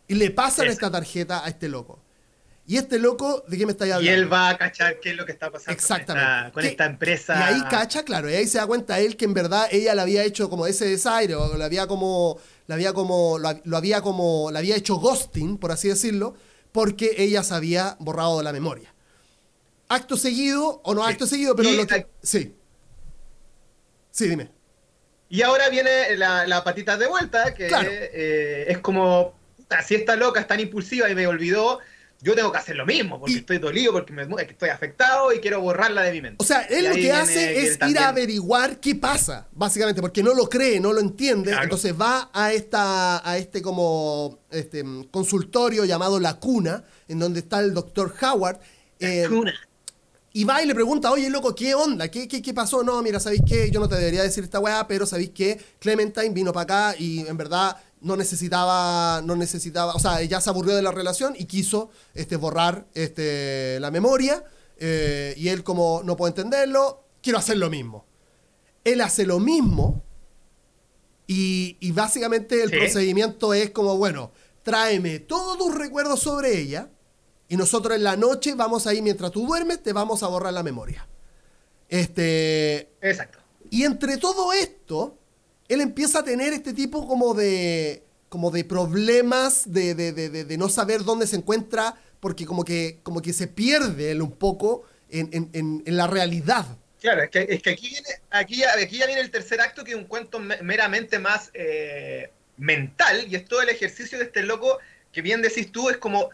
Y 0.08 0.16
le 0.16 0.32
pasan 0.32 0.68
esta 0.68 0.90
tarjeta 0.90 1.44
a 1.46 1.50
este 1.50 1.68
loco. 1.70 2.00
Y 2.66 2.78
este 2.78 2.98
loco, 2.98 3.44
¿de 3.48 3.58
qué 3.58 3.66
me 3.66 3.74
estáis 3.74 3.90
Y 3.90 3.94
hablando? 3.94 4.22
él 4.22 4.32
va 4.32 4.50
a 4.50 4.58
cachar 4.58 5.00
qué 5.02 5.10
es 5.12 5.18
lo 5.18 5.26
que 5.26 5.34
está 5.34 5.52
pasando 5.52 5.74
Exactamente. 5.74 6.24
con 6.24 6.34
esta, 6.40 6.52
con 6.54 6.62
Que- 6.64 6.70
esta 6.70 6.86
empresa. 6.86 7.36
Y 7.36 7.54
ahí 7.56 7.62
cacha, 7.70 8.04
claro, 8.06 8.30
y 8.30 8.34
ahí 8.36 8.48
se 8.48 8.58
da 8.58 8.66
cuenta 8.68 9.00
él 9.00 9.18
que 9.18 9.26
en 9.26 9.34
verdad 9.34 9.68
ella 9.70 9.94
le 9.96 10.02
había 10.02 10.24
hecho 10.24 10.50
como 10.50 10.66
ese 10.66 10.86
desaire, 10.86 11.36
o 11.36 11.58
le 11.58 11.64
había 11.64 11.88
como, 11.88 12.40
le 12.68 12.74
había 12.74 12.94
como, 12.94 13.38
lo, 13.38 13.60
lo 13.66 13.78
había 13.78 14.02
como, 14.02 14.50
había 14.50 14.78
hecho 14.78 14.96
ghosting, 14.96 15.58
por 15.58 15.74
así 15.74 15.90
decirlo, 15.90 16.36
porque 16.72 17.16
ella 17.18 17.44
se 17.44 17.54
había 17.54 17.98
borrado 18.00 18.38
de 18.38 18.46
la 18.46 18.54
memoria. 18.54 18.94
Acto 19.90 20.16
seguido, 20.16 20.80
o 20.86 20.94
no 20.96 21.06
Sí. 21.06 21.12
acto 21.12 21.28
seguido, 21.28 21.56
pero 21.58 21.70
Y 21.70 21.76
lo 21.76 21.86
que- 21.86 22.08
Sí. 22.22 22.56
Sí, 24.10 24.30
dime. 24.30 24.50
Y 25.30 25.42
ahora 25.42 25.68
viene 25.70 26.16
la, 26.16 26.48
la 26.48 26.64
patita 26.64 26.98
de 26.98 27.08
vuelta, 27.08 27.54
que 27.54 27.68
Claro. 27.68 27.90
eh, 27.92 28.66
es 28.70 28.78
como, 28.78 29.34
si 29.86 29.96
esta 29.96 30.16
loca 30.16 30.40
es 30.40 30.48
tan 30.48 30.60
impulsiva 30.60 31.10
y 31.10 31.16
me 31.16 31.26
olvidó, 31.28 31.80
yo 32.24 32.34
tengo 32.36 32.52
que 32.52 32.58
hacer 32.58 32.76
lo 32.78 32.86
mismo, 32.86 33.20
porque 33.20 33.34
Y- 33.34 33.38
estoy 33.40 33.58
dolido, 33.58 33.92
porque 33.92 34.14
me, 34.14 34.24
estoy 34.24 34.70
afectado 34.70 35.34
y 35.34 35.40
quiero 35.40 35.60
borrarla 35.62 36.02
de 36.04 36.12
mi 36.14 36.22
mente. 36.22 36.38
O 36.42 36.46
sea, 36.48 36.62
él 36.62 36.86
lo 36.88 36.96
que 36.96 37.12
hace 37.12 37.58
es 37.66 37.72
ir 37.74 37.78
también- 37.78 38.04
a 38.04 38.08
averiguar 38.08 38.80
qué 38.80 38.96
pasa, 38.96 39.48
básicamente, 39.52 40.02
porque 40.02 40.24
no 40.24 40.34
lo 40.34 40.48
cree, 40.50 40.80
no 40.80 40.94
lo 40.94 41.02
entiende. 41.02 41.50
Claro. 41.52 41.64
Entonces 41.66 41.94
va 42.00 42.30
a 42.34 42.54
esta, 42.54 43.30
a 43.30 43.38
este 43.38 43.62
como 43.62 44.40
este 44.50 44.84
consultorio 45.12 45.86
llamado 45.86 46.20
La 46.20 46.36
Cuna, 46.40 46.84
en 47.08 47.20
donde 47.20 47.42
está 47.42 47.60
el 47.60 47.74
doctor 47.74 48.14
Howard. 48.22 48.60
eh, 49.00 49.26
Cuna. 49.28 49.54
y 50.32 50.46
va 50.46 50.64
y 50.64 50.66
le 50.66 50.74
pregunta, 50.74 51.12
oye, 51.12 51.30
loco, 51.30 51.54
¿qué 51.54 51.76
onda? 51.76 52.08
¿Qué, 52.10 52.28
qué, 52.28 52.42
qué 52.42 52.54
pasó? 52.54 52.84
No, 52.84 53.02
mira, 53.04 53.20
¿sabéis 53.20 53.42
qué? 53.46 53.70
Yo 53.70 53.80
no 53.80 53.88
te 53.90 53.96
debería 53.96 54.24
decir 54.24 54.44
esta 54.44 54.60
weá, 54.60 54.88
pero 54.88 55.06
¿sabéis 55.06 55.32
qué? 55.36 55.60
Clementine 55.80 56.30
vino 56.30 56.52
para 56.54 56.90
acá 56.92 56.96
y 56.98 57.20
en 57.28 57.36
verdad 57.38 57.76
no 58.04 58.16
necesitaba, 58.16 59.22
no 59.24 59.36
necesitaba, 59.36 59.94
o 59.96 60.00
sea, 60.00 60.22
ella 60.22 60.40
se 60.42 60.50
aburrió 60.50 60.76
de 60.76 60.82
la 60.82 60.92
relación 60.92 61.34
y 61.38 61.46
quiso 61.46 61.90
este, 62.14 62.36
borrar 62.36 62.86
este, 62.94 63.80
la 63.80 63.90
memoria. 63.92 64.44
eh, 64.78 65.34
y 65.38 65.48
él 65.50 65.64
como 65.64 66.02
no 66.04 66.16
puedo 66.18 66.28
entenderlo, 66.30 67.04
quiero 67.22 67.40
hacer 67.40 67.58
lo 67.58 67.70
mismo. 67.70 68.06
Él 68.84 69.00
hace 69.02 69.26
lo 69.26 69.40
mismo 69.40 70.04
y, 71.28 71.78
y 71.80 71.92
básicamente 71.92 72.62
el 72.64 72.70
Sí. 72.70 72.76
procedimiento 72.78 73.54
es 73.54 73.70
como, 73.72 73.96
bueno, 73.98 74.32
tráeme 74.64 75.20
todos 75.20 75.58
tus 75.58 75.74
recuerdos 75.74 76.20
sobre 76.20 76.60
ella 76.60 76.90
y 77.48 77.56
nosotros 77.56 77.96
en 77.96 78.04
la 78.04 78.18
noche 78.18 78.56
vamos 78.56 78.86
ahí, 78.88 79.02
mientras 79.02 79.32
tú 79.32 79.46
duermes, 79.46 79.82
te 79.82 79.94
vamos 79.94 80.22
a 80.24 80.28
borrar 80.28 80.52
la 80.54 80.64
memoria. 80.64 81.08
Este, 81.88 82.90
Exacto. 83.02 83.40
y 83.70 83.84
entre 83.84 84.18
todo 84.18 84.52
esto, 84.54 85.18
él 85.74 85.82
empieza 85.82 86.20
a 86.20 86.24
tener 86.24 86.54
este 86.54 86.74
tipo 86.74 87.08
como 87.08 87.34
de, 87.34 88.04
como 88.30 88.52
de 88.52 88.64
problemas 88.66 89.64
de, 89.72 89.96
de- 89.96 90.12
de- 90.12 90.30
de- 90.46 90.58
no 90.58 90.70
saber 90.70 91.04
dónde 91.04 91.28
se 91.28 91.36
encuentra, 91.36 91.96
porque 92.20 92.46
como 92.46 92.64
que, 92.64 93.00
como 93.04 93.22
que 93.22 93.34
se 93.34 93.48
pierde 93.48 94.12
él 94.12 94.22
un 94.22 94.32
poco 94.32 94.84
en, 95.10 95.30
en- 95.34 95.50
en- 95.54 95.84
en 95.86 95.98
la 95.98 96.08
realidad. 96.08 96.66
Claro, 97.02 97.22
es 97.24 97.30
que, 97.30 97.46
es 97.50 97.62
que 97.62 97.72
aquí, 97.72 97.90
viene, 97.90 98.08
aquí, 98.32 98.56
ya, 98.58 98.74
aquí 98.82 98.98
ya 98.98 99.06
viene 99.08 99.22
el 99.22 99.30
tercer 99.30 99.60
acto, 99.60 99.84
que 99.84 99.92
es 99.92 99.98
un 99.98 100.06
cuento 100.06 100.40
me- 100.40 100.62
meramente 100.62 101.20
más 101.20 101.52
eh, 101.54 102.32
mental, 102.58 103.26
y 103.30 103.36
es 103.36 103.46
todo 103.46 103.62
el 103.62 103.70
ejercicio 103.70 104.18
de 104.18 104.24
este 104.26 104.42
loco, 104.44 104.80
que 105.12 105.22
bien 105.22 105.42
decís 105.42 105.72
tú, 105.72 105.90
es 105.90 105.98
como 105.98 106.30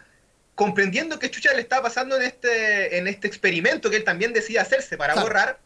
comprendiendo 0.54 1.18
qué 1.18 1.30
chucha 1.30 1.52
le 1.54 1.60
está 1.62 1.82
pasando 1.82 2.16
en 2.16 2.22
este, 2.22 2.98
en 2.98 3.08
este 3.08 3.26
experimento 3.26 3.90
que 3.90 3.96
él 3.96 4.04
también 4.04 4.32
decide 4.32 4.58
hacerse 4.60 4.96
para 4.96 5.14
Claro. 5.14 5.26
borrar, 5.28 5.58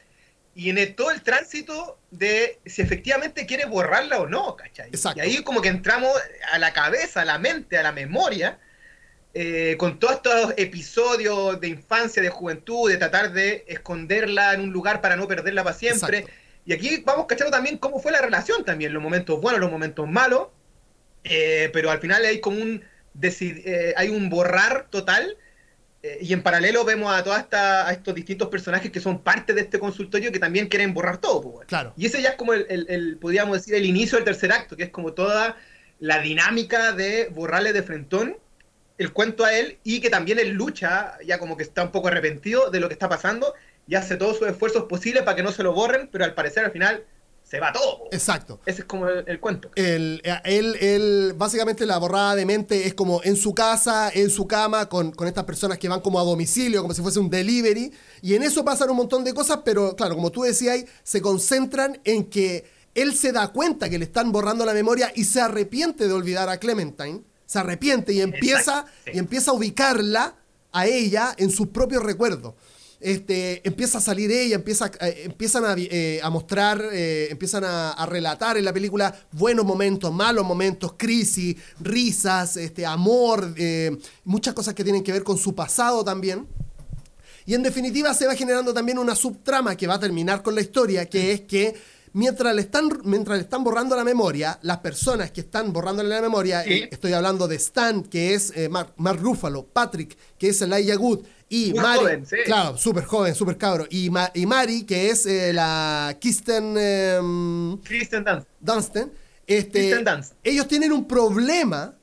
y 0.55 0.71
en 0.71 0.95
todo 0.95 1.11
el 1.11 1.23
tránsito 1.23 1.99
de 2.11 2.59
si 2.64 2.83
efectivamente 2.83 3.47
quiere 3.47 3.64
borrarla 3.67 4.21
o 4.21 4.27
no, 4.27 4.57
¿cachai? 4.57 4.88
Exacto. 4.88 5.19
Y 5.19 5.23
ahí 5.23 5.43
como 5.43 5.61
que 5.61 5.69
entramos 5.69 6.12
a 6.53 6.59
la 6.59 6.73
cabeza, 6.73 7.23
a 7.23 7.25
la 7.25 7.38
mente, 7.38 7.77
a 7.77 7.83
la 7.83 7.93
memoria, 7.93 8.59
eh, 9.35 9.75
con 9.79 9.99
todos 9.99 10.17
estos 10.17 10.55
episodios 10.57 11.61
de 11.61 11.69
infancia, 11.69 12.23
de 12.23 12.29
juventud, 12.29 12.88
de 12.88 12.99
tratar 12.99 13.33
de 13.33 13.64
esconderla 13.67 14.55
en 14.55 14.61
un 14.61 14.73
lugar 14.73 15.01
para 15.01 15.17
no 15.17 15.27
perderla 15.27 15.64
para 15.64 15.77
siempre. 15.77 16.19
Exacto. 16.19 16.40
Y 16.67 16.73
aquí 16.73 17.03
vamos 17.05 17.27
cachando 17.27 17.51
también 17.51 17.77
cómo 17.79 17.99
fue 17.99 18.12
la 18.12 18.21
relación 18.21 18.64
también, 18.64 18.95
los 18.95 19.03
momentos 19.03 19.40
buenos, 19.40 19.61
los 19.61 19.71
momentos 19.71 20.09
malos, 20.09 20.49
eh, 21.25 21.69
pero 21.73 21.90
al 21.90 21.99
final 21.99 22.25
hay 22.25 22.40
como 22.40 22.59
un 22.59 22.83
eh, 23.21 23.95
hay 23.97 24.09
un 24.09 24.29
borrar 24.29 24.88
total 24.90 25.37
eh, 26.07 26.19
y 26.21 26.33
en 26.35 26.43
paralelo 26.43 26.85
vemos 26.85 27.12
a 27.14 27.25
todas 27.25 27.47
a 27.53 27.90
estos 27.90 28.14
distintos 28.14 28.49
personajes 28.49 28.90
que 28.93 29.01
son 29.01 29.23
parte 29.23 29.55
de 29.55 29.62
este 29.62 29.79
consultorio 29.79 30.31
que 30.31 30.38
también 30.38 30.69
quieren 30.69 30.93
borrar 30.93 31.17
todo. 31.19 31.40
pues. 31.40 31.67
Claro. 31.67 31.93
Y 31.97 32.05
ese 32.07 32.21
ya 32.21 32.31
es 32.31 32.37
como 32.37 32.53
el, 32.53 32.67
el- 32.69 32.87
el, 32.90 33.17
podríamos 33.17 33.57
decir, 33.57 33.75
el 33.75 33.87
inicio 33.87 34.17
del 34.19 34.25
tercer 34.25 34.53
acto, 34.53 34.77
que 34.77 34.85
es 34.85 34.90
como 34.90 35.12
toda 35.14 35.57
la 36.01 36.19
dinámica 36.21 36.93
de 36.93 37.29
borrarle 37.33 37.73
de 37.73 37.83
frentón 37.83 38.37
el 38.99 39.12
cuento 39.12 39.45
a 39.45 39.53
él 39.53 39.79
y 39.83 40.01
que 40.01 40.11
también 40.11 40.38
él 40.38 40.51
lucha, 40.51 41.14
ya 41.27 41.38
como 41.38 41.57
que 41.57 41.62
está 41.64 41.83
un 41.83 41.90
poco 41.90 42.09
arrepentido 42.09 42.71
de 42.71 42.81
lo 42.81 42.88
que 42.88 42.93
está 42.95 43.09
pasando 43.09 43.55
y 43.88 43.95
hace 43.97 44.17
todos 44.17 44.38
sus 44.38 44.47
esfuerzos 44.49 44.85
posibles 44.85 45.23
para 45.25 45.37
que 45.37 45.43
no 45.43 45.53
se 45.53 45.62
lo 45.62 45.73
borren, 45.73 46.09
pero 46.12 46.25
al 46.25 46.35
parecer 46.35 46.64
al 46.64 46.71
final 46.73 47.03
se 47.44 47.61
va 47.61 47.72
todo. 47.72 48.09
Exacto. 48.11 48.59
Ese 48.64 48.80
es 48.80 48.87
como 48.87 49.07
el, 49.07 49.22
el 49.28 49.38
cuento. 49.38 49.70
El, 49.76 50.22
él, 50.44 51.35
básicamente 51.37 51.85
la 51.87 51.98
borrada 51.98 52.35
de 52.35 52.46
mente 52.46 52.87
es 52.87 52.94
como 52.94 53.22
en 53.22 53.37
su 53.37 53.54
casa, 53.54 54.11
en 54.12 54.30
su 54.30 54.46
cama, 54.48 54.88
con, 54.88 55.12
con 55.12 55.28
estas 55.28 55.44
personas 55.44 55.78
que 55.78 55.88
van 55.88 56.00
como 56.00 56.18
a 56.18 56.24
domicilio, 56.24 56.80
como 56.83 56.94
si 56.94 57.02
fuese 57.02 57.20
un 57.20 57.28
delivery. 57.28 57.92
Y 58.22 58.35
en 58.35 58.42
eso 58.42 58.64
pasan 58.64 58.90
un 58.90 58.96
montón 58.96 59.22
de 59.24 59.35
cosas, 59.35 59.61
pero 59.64 59.94
claro, 59.94 60.14
como 60.14 60.33
tú 60.33 60.42
decías, 60.42 60.85
se 61.02 61.20
concentran 61.20 62.00
en 62.04 62.24
que 62.24 62.64
él 62.94 63.14
se 63.14 63.30
da 63.30 63.48
cuenta 63.48 63.90
que 63.90 63.98
le 63.98 64.07
están 64.07 64.33
borrando 64.33 64.64
la 64.64 64.72
memoria 64.72 65.12
y 65.14 65.24
se 65.24 65.40
arrepiente 65.40 66.09
de 66.09 66.14
olvidar 66.14 66.48
a 66.48 66.59
Clementine. 66.59 67.22
Se 67.44 67.59
arrepiente 67.59 68.14
y 68.14 68.22
empieza, 68.22 68.80
Exacto, 68.80 68.90
sí. 69.04 69.11
y 69.14 69.18
empieza 69.18 69.50
a 69.50 69.54
ubicarla 69.54 70.37
a 70.72 70.87
ella 70.87 71.35
en 71.37 71.50
sus 71.50 71.68
propios 71.68 72.02
recuerdos. 72.02 72.54
Este, 73.05 73.61
empieza 73.69 73.99
a 73.99 74.01
salir 74.01 74.33
ella, 74.33 74.55
empieza, 74.57 74.90
eh, 74.99 75.25
empiezan 75.27 75.67
a, 75.67 75.75
eh, 75.77 76.23
mostrar, 76.33 76.83
eh, 76.90 77.29
empiezan 77.31 77.62
a, 77.62 77.90
a 77.90 78.07
relatar 78.07 78.57
en 78.57 78.64
la 78.64 78.73
película 78.73 79.14
buenos 79.31 79.67
momentos, 79.67 80.11
malos 80.11 80.43
momentos, 80.43 80.95
crisis, 80.97 81.55
risas, 81.81 82.57
este, 82.57 82.87
amor, 82.87 83.55
muchas 84.25 84.55
cosas 84.55 84.73
que 84.73 84.83
tienen 84.85 85.05
que 85.05 85.12
ver 85.12 85.23
con 85.23 85.37
su 85.37 85.55
pasado 85.55 86.03
también. 86.03 86.47
Y 87.45 87.53
en 87.53 87.62
definitiva 87.62 88.14
se 88.14 88.27
va 88.27 88.35
generando 88.35 88.73
también 88.73 88.99
una 88.99 89.14
subtrama 89.14 89.77
que 89.77 89.87
va 89.87 89.97
a 89.97 90.01
terminar 90.01 90.43
con 90.43 90.55
la 90.55 90.62
historia, 90.62 91.05
que 91.05 91.33
es 91.33 91.43
que 91.43 91.75
mientras 92.14 92.55
le 92.55 92.62
están, 92.62 92.88
mientras 93.05 93.37
le 93.37 93.44
están 93.44 93.62
borrando 93.62 93.94
la 93.94 94.03
memoria, 94.05 94.59
las 94.62 94.79
personas 94.79 95.31
que 95.31 95.42
están 95.42 95.72
borrándole 95.72 96.09
la 96.09 96.22
memoria, 96.22 96.62
Sí. 96.64 96.72
eh, 96.72 96.88
estoy 96.90 97.12
hablando 97.12 97.46
de 97.46 97.57
Stan, 97.57 98.03
que 98.03 98.35
es 98.35 98.53
eh, 98.57 98.68
Mark, 98.68 98.94
Mark 98.96 99.20
Ruffalo, 99.20 99.64
Patrick, 99.66 100.16
que 100.38 100.48
es 100.48 100.62
Elijah 100.62 100.96
Wood, 100.96 101.20
y 101.48 101.70
Muy 101.72 101.81
Mari, 101.81 101.98
joven, 102.00 102.27
sí. 102.27 102.37
claro, 102.46 102.77
súper 102.79 103.05
joven, 103.05 103.35
súper 103.35 103.59
cabro, 103.59 103.87
y, 103.90 104.09
Ma- 104.11 104.31
y 104.35 104.46
Mari, 104.46 104.85
que 104.85 105.11
es 105.11 105.27
eh, 105.27 105.53
la 105.53 106.16
Kirsten 106.18 106.74
em, 106.79 107.79
Kristen 107.83 108.24
Dunst. 108.24 108.46
Dunstan, 108.61 109.12
este, 109.46 109.79
Kristen 109.90 110.05
Dunst. 110.05 110.33
ellos 110.42 110.66
tienen 110.66 110.90
un 110.92 111.07
problema 111.07 111.94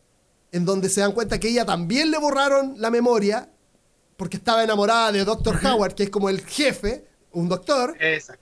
en 0.52 0.63
donde 0.65 0.89
se 0.89 1.02
dan 1.02 1.12
cuenta 1.13 1.39
que 1.39 1.50
ella 1.50 1.65
también 1.65 2.12
le 2.12 2.17
borraron 2.19 2.76
la 2.78 2.91
memoria 2.91 3.50
porque 4.17 4.38
estaba 4.38 4.63
enamorada 4.63 5.12
de 5.12 5.24
Dr. 5.26 5.58
Howard, 5.65 5.95
que 5.95 6.04
es 6.04 6.10
como 6.10 6.30
el 6.30 6.41
jefe, 6.41 7.06
un 7.32 7.50
doctor, 7.50 7.95
Exacto. 8.00 8.40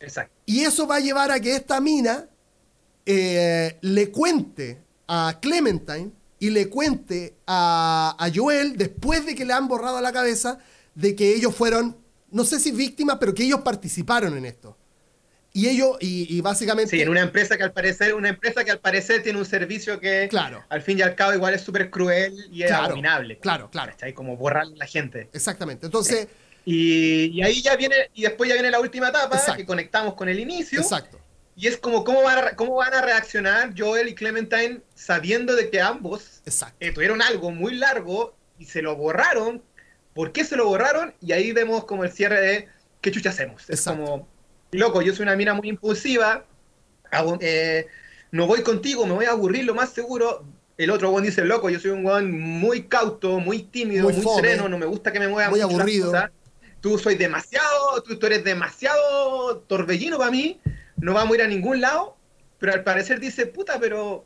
Exacto. 0.00 0.32
y 0.46 0.60
eso 0.60 0.86
va 0.86 0.96
a 0.96 1.00
llevar 1.00 1.30
a 1.32 1.40
que 1.40 1.56
esta 1.56 1.80
mina 1.80 2.26
eh, 3.06 3.78
le 3.80 4.10
cuente 4.10 4.78
a 5.06 5.38
Clementine 5.40 6.10
y 6.38 6.50
le 6.50 6.68
cuente 6.68 7.34
a, 7.46 8.14
a 8.18 8.30
Joel, 8.32 8.76
después 8.76 9.26
de 9.26 9.34
que 9.34 9.44
le 9.44 9.52
han 9.54 9.66
borrado 9.66 10.00
la 10.00 10.12
cabeza, 10.12 10.58
de 10.94 11.16
que 11.16 11.34
ellos 11.34 11.54
fueron 11.54 11.96
no 12.30 12.44
sé 12.44 12.60
si 12.60 12.70
víctimas, 12.72 13.16
pero 13.18 13.32
que 13.34 13.42
ellos 13.44 13.60
participaron 13.62 14.36
en 14.36 14.44
esto. 14.44 14.76
Y 15.54 15.66
ellos, 15.66 15.96
y, 15.98 16.36
y 16.36 16.42
básicamente... 16.42 16.90
Sí, 16.90 17.00
en 17.00 17.08
una 17.08 17.22
empresa 17.22 17.56
que 17.56 17.62
al 17.62 17.72
parecer, 17.72 18.12
una 18.14 18.28
empresa 18.28 18.64
que 18.64 18.70
al 18.70 18.80
parecer 18.80 19.22
tiene 19.22 19.38
un 19.38 19.46
servicio 19.46 19.98
que 19.98 20.28
Claro. 20.28 20.62
al 20.68 20.82
fin 20.82 20.98
y 20.98 21.02
al 21.02 21.14
cabo 21.14 21.32
igual 21.32 21.54
es 21.54 21.62
súper 21.62 21.88
cruel 21.90 22.34
y 22.52 22.62
es 22.64 22.68
Claro, 22.68 22.84
abominable. 22.84 23.38
claro, 23.38 23.70
claro. 23.70 23.92
¿Cachai? 23.92 24.12
Como 24.12 24.36
borrar 24.36 24.64
a 24.64 24.76
la 24.76 24.86
gente. 24.86 25.30
Exactamente. 25.32 25.86
Entonces, 25.86 26.28
Y, 26.70 27.30
y 27.32 27.42
ahí 27.42 27.62
ya 27.62 27.76
viene, 27.76 28.10
y 28.12 28.22
después 28.22 28.46
ya 28.48 28.54
viene 28.54 28.70
la 28.70 28.78
última 28.78 29.08
etapa, 29.08 29.36
Exacto. 29.36 29.56
que 29.56 29.64
conectamos 29.64 30.12
con 30.14 30.28
el 30.28 30.38
inicio. 30.38 30.80
exacto. 30.80 31.18
Y 31.56 31.66
es 31.66 31.78
como 31.78 32.04
cómo 32.04 32.22
van, 32.22 32.38
a, 32.48 32.50
cómo 32.56 32.74
van 32.76 32.92
a 32.92 33.00
reaccionar 33.00 33.72
Joel 33.76 34.08
y 34.08 34.14
Clementine 34.14 34.80
sabiendo 34.94 35.56
de 35.56 35.70
que 35.70 35.80
ambos 35.80 36.42
eh, 36.78 36.92
tuvieron 36.92 37.22
algo 37.22 37.50
muy 37.50 37.74
largo 37.74 38.34
y 38.58 38.66
se 38.66 38.82
lo 38.82 38.94
borraron. 38.96 39.62
¿Por 40.14 40.30
qué 40.32 40.44
se 40.44 40.56
lo 40.56 40.66
borraron? 40.66 41.14
Y 41.22 41.32
ahí 41.32 41.52
vemos 41.52 41.84
como 41.84 42.04
el 42.04 42.12
cierre 42.12 42.40
de 42.40 42.68
qué 43.00 43.10
chucha 43.10 43.30
hacemos. 43.30 43.62
Es 43.62 43.78
Exacto. 43.80 44.04
como, 44.04 44.28
loco, 44.72 45.00
yo 45.02 45.14
soy 45.14 45.22
una 45.24 45.36
mina 45.36 45.54
muy 45.54 45.68
impulsiva, 45.68 46.44
hago- 47.10 47.38
eh, 47.40 47.86
no 48.30 48.46
voy 48.46 48.62
contigo, 48.62 49.06
me 49.06 49.14
voy 49.14 49.24
a 49.24 49.30
aburrir 49.30 49.64
lo 49.64 49.74
más 49.74 49.88
seguro. 49.90 50.44
El 50.76 50.90
otro 50.90 51.10
weón 51.10 51.24
dice, 51.24 51.44
loco, 51.44 51.70
yo 51.70 51.80
soy 51.80 51.90
un 51.90 52.04
weón 52.06 52.30
muy 52.38 52.84
cauto, 52.84 53.40
muy 53.40 53.62
tímido, 53.64 54.04
Muy 54.10 54.14
sereno, 54.36 54.68
no 54.68 54.78
me 54.78 54.86
gusta 54.86 55.10
que 55.10 55.18
me 55.18 55.26
muevan 55.26 55.50
muy 55.50 55.60
mucho 55.60 55.72
las 55.72 55.80
aburrido. 55.80 56.06
cosas. 56.12 56.30
Tú 56.80 56.98
soy 56.98 57.16
demasiado, 57.16 58.02
tú, 58.04 58.18
tú 58.18 58.26
eres 58.26 58.44
demasiado 58.44 59.58
torbellino 59.66 60.18
para 60.18 60.30
mí, 60.30 60.60
no 60.96 61.14
vamos 61.14 61.32
a 61.32 61.36
ir 61.36 61.42
a 61.42 61.48
ningún 61.48 61.80
lado, 61.80 62.16
pero 62.58 62.72
al 62.72 62.84
parecer 62.84 63.18
dice, 63.20 63.46
puta, 63.46 63.78
pero 63.80 64.24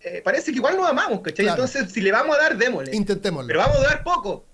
eh, 0.00 0.20
parece 0.24 0.52
que 0.52 0.58
igual 0.58 0.76
nos 0.76 0.88
amamos, 0.88 1.20
¿cachai? 1.20 1.44
Claro. 1.46 1.64
Entonces, 1.64 1.92
si 1.92 2.00
le 2.00 2.12
vamos 2.12 2.36
a 2.36 2.40
dar, 2.42 2.56
démosle. 2.56 2.94
Intentémoslo. 2.94 3.48
Pero 3.48 3.58
vamos 3.60 3.76
a 3.76 3.80
durar 3.80 4.02
poco. 4.04 4.44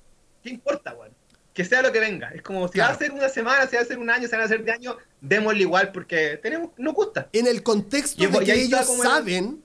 ¿Qué 0.42 0.50
importa, 0.50 0.94
weón? 0.94 1.12
Que 1.52 1.64
sea 1.64 1.82
lo 1.82 1.92
que 1.92 2.00
venga. 2.00 2.30
Es 2.30 2.42
como 2.42 2.66
si 2.66 2.74
Claro. 2.74 2.90
va 2.90 2.96
a 2.96 2.98
ser 2.98 3.12
una 3.12 3.28
semana, 3.28 3.66
si 3.66 3.76
va 3.76 3.82
a 3.82 3.84
ser 3.84 3.98
un 3.98 4.10
año, 4.10 4.26
si 4.26 4.34
va 4.36 4.42
a 4.44 4.48
ser 4.48 4.64
de 4.64 4.72
año, 4.72 4.96
démosle 5.20 5.60
igual 5.62 5.92
porque 5.92 6.38
tenemos, 6.42 6.70
nos 6.78 6.94
gusta. 6.94 7.28
en 7.32 7.46
el 7.46 7.62
contexto 7.62 8.22
Y- 8.24 8.26
de 8.26 8.42
y 8.42 8.44
que 8.46 8.54
ellos 8.62 8.88
el- 8.90 9.02
saben 9.02 9.62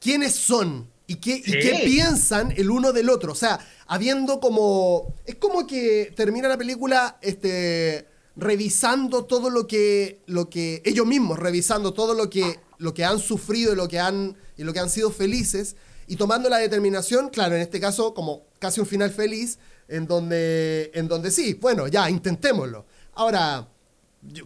quiénes 0.00 0.34
son 0.34 0.90
y 1.06 1.16
qué, 1.16 1.36
y 1.36 1.52
qué 1.52 1.80
piensan 1.84 2.52
el 2.56 2.70
uno 2.70 2.92
del 2.92 3.08
otro. 3.08 3.32
O 3.32 3.36
sea, 3.36 3.58
habiendo 3.88 4.38
como. 4.38 5.12
Es 5.26 5.34
como 5.34 5.66
que 5.66 6.12
termina 6.14 6.46
la 6.46 6.56
película 6.56 7.18
este, 7.20 8.06
revisando 8.36 9.24
todo 9.24 9.50
lo 9.50 9.66
que, 9.66 10.20
lo 10.26 10.48
que. 10.48 10.80
Ellos 10.84 11.06
mismos, 11.06 11.38
revisando 11.38 11.92
todo 11.92 12.14
lo 12.14 12.30
que, 12.30 12.60
lo 12.78 12.94
que 12.94 13.04
han 13.04 13.18
sufrido 13.18 13.72
y 13.72 13.76
lo 13.76 13.88
que 13.88 13.98
han, 13.98 14.36
y 14.56 14.62
lo 14.62 14.72
que 14.72 14.78
han 14.78 14.90
sido 14.90 15.10
felices. 15.10 15.74
Y 16.06 16.16
tomando 16.16 16.48
la 16.48 16.58
determinación, 16.58 17.28
claro, 17.28 17.56
en 17.56 17.62
este 17.62 17.80
caso, 17.80 18.14
como 18.14 18.42
casi 18.58 18.80
un 18.80 18.86
final 18.86 19.10
feliz, 19.10 19.58
en 19.88 20.06
donde, 20.06 20.90
en 20.94 21.08
donde 21.08 21.30
sí, 21.30 21.54
bueno, 21.54 21.88
ya, 21.88 22.08
intentémoslo. 22.08 22.86
Ahora, 23.14 23.68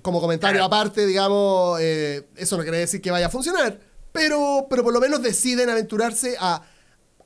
como 0.02 0.20
comentario 0.20 0.64
aparte, 0.64 1.06
digamos, 1.06 1.78
eh, 1.80 2.26
eso 2.36 2.56
no 2.56 2.62
quiere 2.62 2.78
decir 2.78 3.00
que 3.00 3.10
vaya 3.10 3.26
a 3.26 3.30
funcionar, 3.30 3.78
pero, 4.12 4.66
pero 4.68 4.82
por 4.82 4.92
lo 4.92 5.00
menos 5.00 5.22
deciden 5.22 5.70
aventurarse 5.70 6.36
a, 6.38 6.62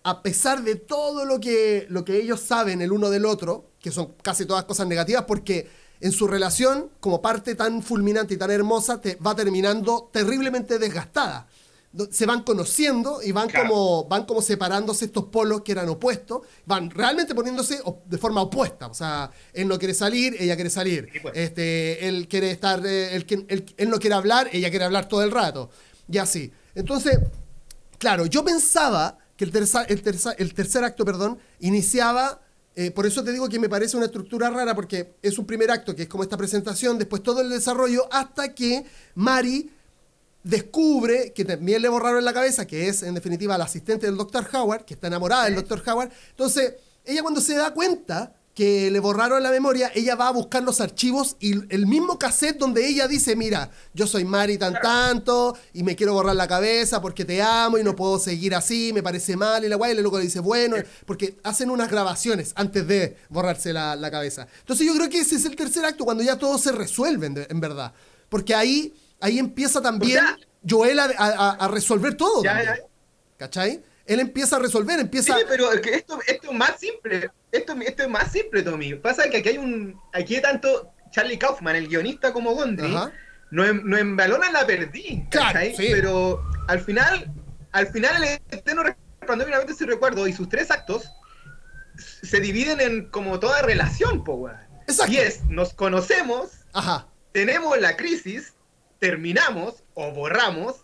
a 0.09 0.23
pesar 0.23 0.63
de 0.63 0.77
todo 0.77 1.25
lo 1.25 1.41
que, 1.41 1.87
lo 1.91 2.05
que 2.05 2.17
ellos 2.19 2.41
saben 2.41 2.81
el 2.81 2.93
uno 2.93 3.11
del 3.11 3.25
otro, 3.27 3.71
que 3.81 3.91
son 3.91 4.13
casi 4.23 4.47
todas 4.47 4.65
cosas 4.65 4.87
negativas, 4.87 5.25
porque 5.27 5.69
en 6.01 6.13
su 6.13 6.29
relación, 6.29 6.91
como 7.01 7.21
parte 7.21 7.57
tan 7.57 7.83
fulminante 7.83 8.35
y 8.35 8.37
tan 8.37 8.53
hermosa, 8.53 9.01
te 9.01 9.17
va 9.17 9.35
terminando 9.35 10.09
terriblemente 10.13 10.79
desgastada. 10.79 11.49
Se 12.13 12.25
van 12.27 12.43
conociendo 12.45 13.21
y 13.21 13.33
van, 13.33 13.49
Claro. 13.49 13.69
como, 13.69 14.05
van 14.05 14.27
como 14.27 14.43
separándose 14.43 15.07
estos 15.07 15.25
polos 15.25 15.63
que 15.63 15.73
eran 15.73 15.89
opuestos, 15.89 16.43
van 16.67 16.89
realmente 16.91 17.35
poniéndose 17.35 17.81
de 18.05 18.19
forma 18.19 18.43
opuesta. 18.43 18.87
O 18.87 18.95
sea, 18.95 19.31
él 19.55 19.67
no 19.67 19.77
quiere 19.79 19.95
salir, 19.95 20.37
ella 20.39 20.55
quiere 20.55 20.71
salir. 20.71 21.09
Sí, 21.13 21.19
pues. 21.21 21.35
Este, 21.37 22.07
él 22.07 22.29
quiere 22.29 22.53
estar, 22.53 22.81
eh, 22.87 23.17
él- 23.17 23.75
él 23.77 23.91
no 23.91 23.99
quiere 23.99 24.15
hablar, 24.15 24.51
ella 24.53 24.71
quiere 24.71 24.85
hablar 24.85 25.09
todo 25.09 25.23
el 25.25 25.33
rato. 25.33 25.71
Y 26.09 26.19
así. 26.19 26.53
Entonces, 26.77 27.19
claro, 27.99 28.27
yo 28.27 28.45
pensaba 28.45 29.19
que 29.37 29.45
el, 29.45 29.53
terza- 29.53 29.85
el, 29.89 30.03
terza- 30.03 30.35
el 30.39 30.55
tercer 30.55 30.85
acto, 30.85 31.05
perdón, 31.05 31.39
iniciaba, 31.61 32.41
eh, 32.75 32.91
por 32.91 33.07
eso 33.07 33.23
te 33.25 33.33
digo 33.33 33.49
que 33.49 33.59
me 33.59 33.69
parece 33.69 33.97
una 33.97 34.07
estructura 34.07 34.51
rara, 34.51 34.75
porque 34.75 35.15
es 35.23 35.39
un 35.39 35.47
primer 35.47 35.71
acto 35.71 35.95
que 35.95 36.03
es 36.03 36.09
como 36.09 36.23
esta 36.23 36.37
presentación, 36.37 36.99
después 36.99 37.23
todo 37.23 37.41
el 37.41 37.51
desarrollo, 37.51 38.09
hasta 38.13 38.55
que 38.55 38.85
Mari 39.15 39.71
descubre 40.43 41.33
que 41.33 41.45
también 41.45 41.83
le 41.83 41.89
borraron 41.89 42.25
la 42.25 42.33
cabeza, 42.33 42.67
que 42.67 42.89
es 42.89 43.03
en 43.03 43.15
definitiva 43.15 43.59
la 43.59 43.65
asistente 43.65 44.07
del 44.07 44.17
Dr. 44.17 44.47
Howard, 44.53 44.85
que 44.85 44.95
está 44.95 45.09
enamorada 45.09 45.47
del 45.47 45.57
Dr. 45.57 45.83
Howard. 45.87 46.11
Entonces, 46.31 46.75
ella 47.05 47.23
cuando 47.23 47.41
se 47.41 47.55
da 47.57 47.73
cuenta 47.75 48.35
que 48.57 48.91
le 48.91 49.01
borraron 49.01 49.43
la 49.43 49.51
memoria, 49.51 49.93
ella 49.95 50.15
va 50.17 50.29
a 50.29 50.31
buscar 50.33 50.63
los 50.63 50.81
archivos 50.81 51.37
y 51.41 51.53
el 51.75 51.87
mismo 51.87 52.19
cassette 52.19 52.57
donde 52.57 52.89
ella 52.89 53.07
dice, 53.07 53.37
mira, 53.37 53.71
yo 53.93 54.07
soy 54.07 54.25
Mari 54.25 54.57
tan 54.57 54.73
tanto 54.81 55.55
y 55.75 55.83
me 55.83 55.95
quiero 55.95 56.15
borrar 56.15 56.35
la 56.37 56.49
cabeza 56.49 57.03
porque 57.03 57.27
te 57.27 57.43
amo 57.43 57.77
y 57.77 57.85
no 57.85 57.95
puedo 57.95 58.19
seguir 58.19 58.55
así, 58.55 58.93
me 58.95 59.03
parece 59.03 59.37
mal 59.37 59.63
y 59.63 59.69
la 59.69 59.77
guay, 59.77 59.93
y 59.93 60.01
loco 60.01 60.17
le 60.17 60.25
dice, 60.25 60.41
bueno, 60.41 60.77
porque 61.05 61.37
hacen 61.43 61.69
unas 61.71 61.91
grabaciones 61.91 62.53
antes 62.57 62.89
de 62.89 63.19
borrarse 63.29 63.75
la, 63.75 63.95
la 63.95 64.11
cabeza. 64.11 64.49
Entonces 64.61 64.87
yo 64.87 64.95
creo 64.97 65.11
que 65.11 65.21
ese 65.21 65.35
es 65.37 65.45
el 65.45 65.55
tercer 65.55 65.85
acto, 65.85 66.07
cuando 66.07 66.23
ya 66.23 66.39
todo 66.39 66.57
se 66.57 66.73
resuelve, 66.73 67.27
en, 67.27 67.47
en 67.51 67.61
verdad. 67.61 67.93
Porque 68.31 68.55
ahí, 68.55 68.95
ahí 69.21 69.39
empieza 69.39 69.83
también 69.83 70.19
O 70.25 70.29
sea- 70.29 70.37
Joel 70.67 70.99
a, 70.99 71.11
a- 71.19 71.51
a 71.67 71.69
resolver 71.69 72.15
todo. 72.17 72.43
Ya, 72.43 72.55
también. 72.55 72.75
ya. 72.77 72.83
¿Cachai? 73.37 73.83
Él 74.07 74.21
empieza 74.21 74.57
a 74.57 74.61
resolver, 74.61 74.95
Sí, 74.97 75.03
empieza... 75.03 75.37
pero 75.47 75.71
es 75.73 75.81
que 75.83 75.95
esto, 75.95 76.19
esto 76.27 76.51
es 76.51 76.57
más 76.57 76.79
simple. 76.81 77.31
Esto, 77.57 77.75
esto 77.81 78.03
es 78.03 78.09
más 78.09 78.31
simple, 78.33 78.63
Tommy. 78.63 78.95
Pasa 78.95 79.29
que 79.31 79.39
aquí 79.39 79.51
hay 79.51 79.59
un. 79.59 79.99
Aquí 80.13 80.41
tanto 80.41 80.93
Charlie 81.11 81.39
Kaufman, 81.39 81.77
el 81.77 81.89
guionista, 81.89 82.33
como 82.33 82.55
Gondry, 82.55 82.95
Ajá. 82.95 83.13
nos, 83.51 83.69
em- 83.69 83.83
nos 83.85 83.99
embalonan 84.01 84.53
la 84.53 84.67
perdí. 84.67 85.25
Claro. 85.31 85.61
Pero 85.77 86.45
al 86.69 86.81
final, 86.81 87.33
al 87.73 87.87
final 87.89 88.23
el 88.23 88.41
eterno 88.51 88.83
resplandor 88.83 89.47
finalmente 89.47 89.75
si 89.75 89.85
recuerdo 89.85 90.27
y 90.29 90.33
sus 90.33 90.49
tres 90.49 90.71
actos 90.71 91.11
se 91.99 92.41
dividen 92.41 92.81
en 92.81 93.07
como 93.11 93.39
toda 93.41 93.63
relación, 93.63 94.23
po, 94.25 94.35
weón. 94.35 94.57
Y 95.09 95.17
es, 95.17 95.43
nos 95.45 95.73
conocemos, 95.73 96.51
Ajá. 96.73 97.09
tenemos 97.33 97.79
la 97.81 97.97
crisis, 97.97 98.55
terminamos 98.99 99.83
o 99.95 100.13
borramos, 100.13 100.77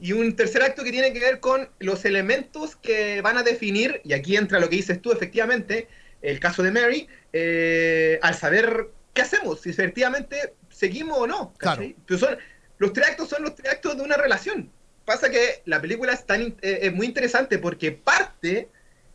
y 0.00 0.12
un 0.12 0.34
tercer 0.36 0.62
acto 0.62 0.84
que 0.84 0.90
tiene 0.92 1.12
que 1.12 1.20
ver 1.20 1.40
con 1.40 1.68
los 1.78 2.04
elementos 2.04 2.76
que 2.76 3.20
van 3.22 3.36
a 3.38 3.42
definir, 3.42 4.00
y 4.04 4.12
aquí 4.12 4.36
entra 4.36 4.60
lo 4.60 4.68
que 4.68 4.76
dices 4.76 5.00
tú, 5.02 5.12
efectivamente, 5.12 5.88
el 6.22 6.40
caso 6.40 6.62
de 6.62 6.70
Mary, 6.70 7.08
eh, 7.32 8.18
al 8.22 8.34
saber 8.34 8.88
qué 9.14 9.22
hacemos, 9.22 9.60
si 9.60 9.70
efectivamente 9.70 10.54
seguimos 10.70 11.18
o 11.18 11.26
no. 11.26 11.54
Pero 12.06 12.18
son, 12.18 12.36
los 12.78 12.92
tres 12.92 13.08
actos 13.08 13.28
son 13.28 13.42
los 13.42 13.54
tres 13.54 13.72
actos 13.72 13.96
de 13.96 14.02
una 14.02 14.16
relación. 14.16 14.70
Pasa 15.04 15.30
que 15.30 15.62
la 15.64 15.80
película 15.80 16.12
es, 16.12 16.26
tan, 16.26 16.56
eh, 16.62 16.80
es 16.82 16.92
muy 16.92 17.06
interesante 17.06 17.58
porque 17.58 17.92
parte, 17.92 18.68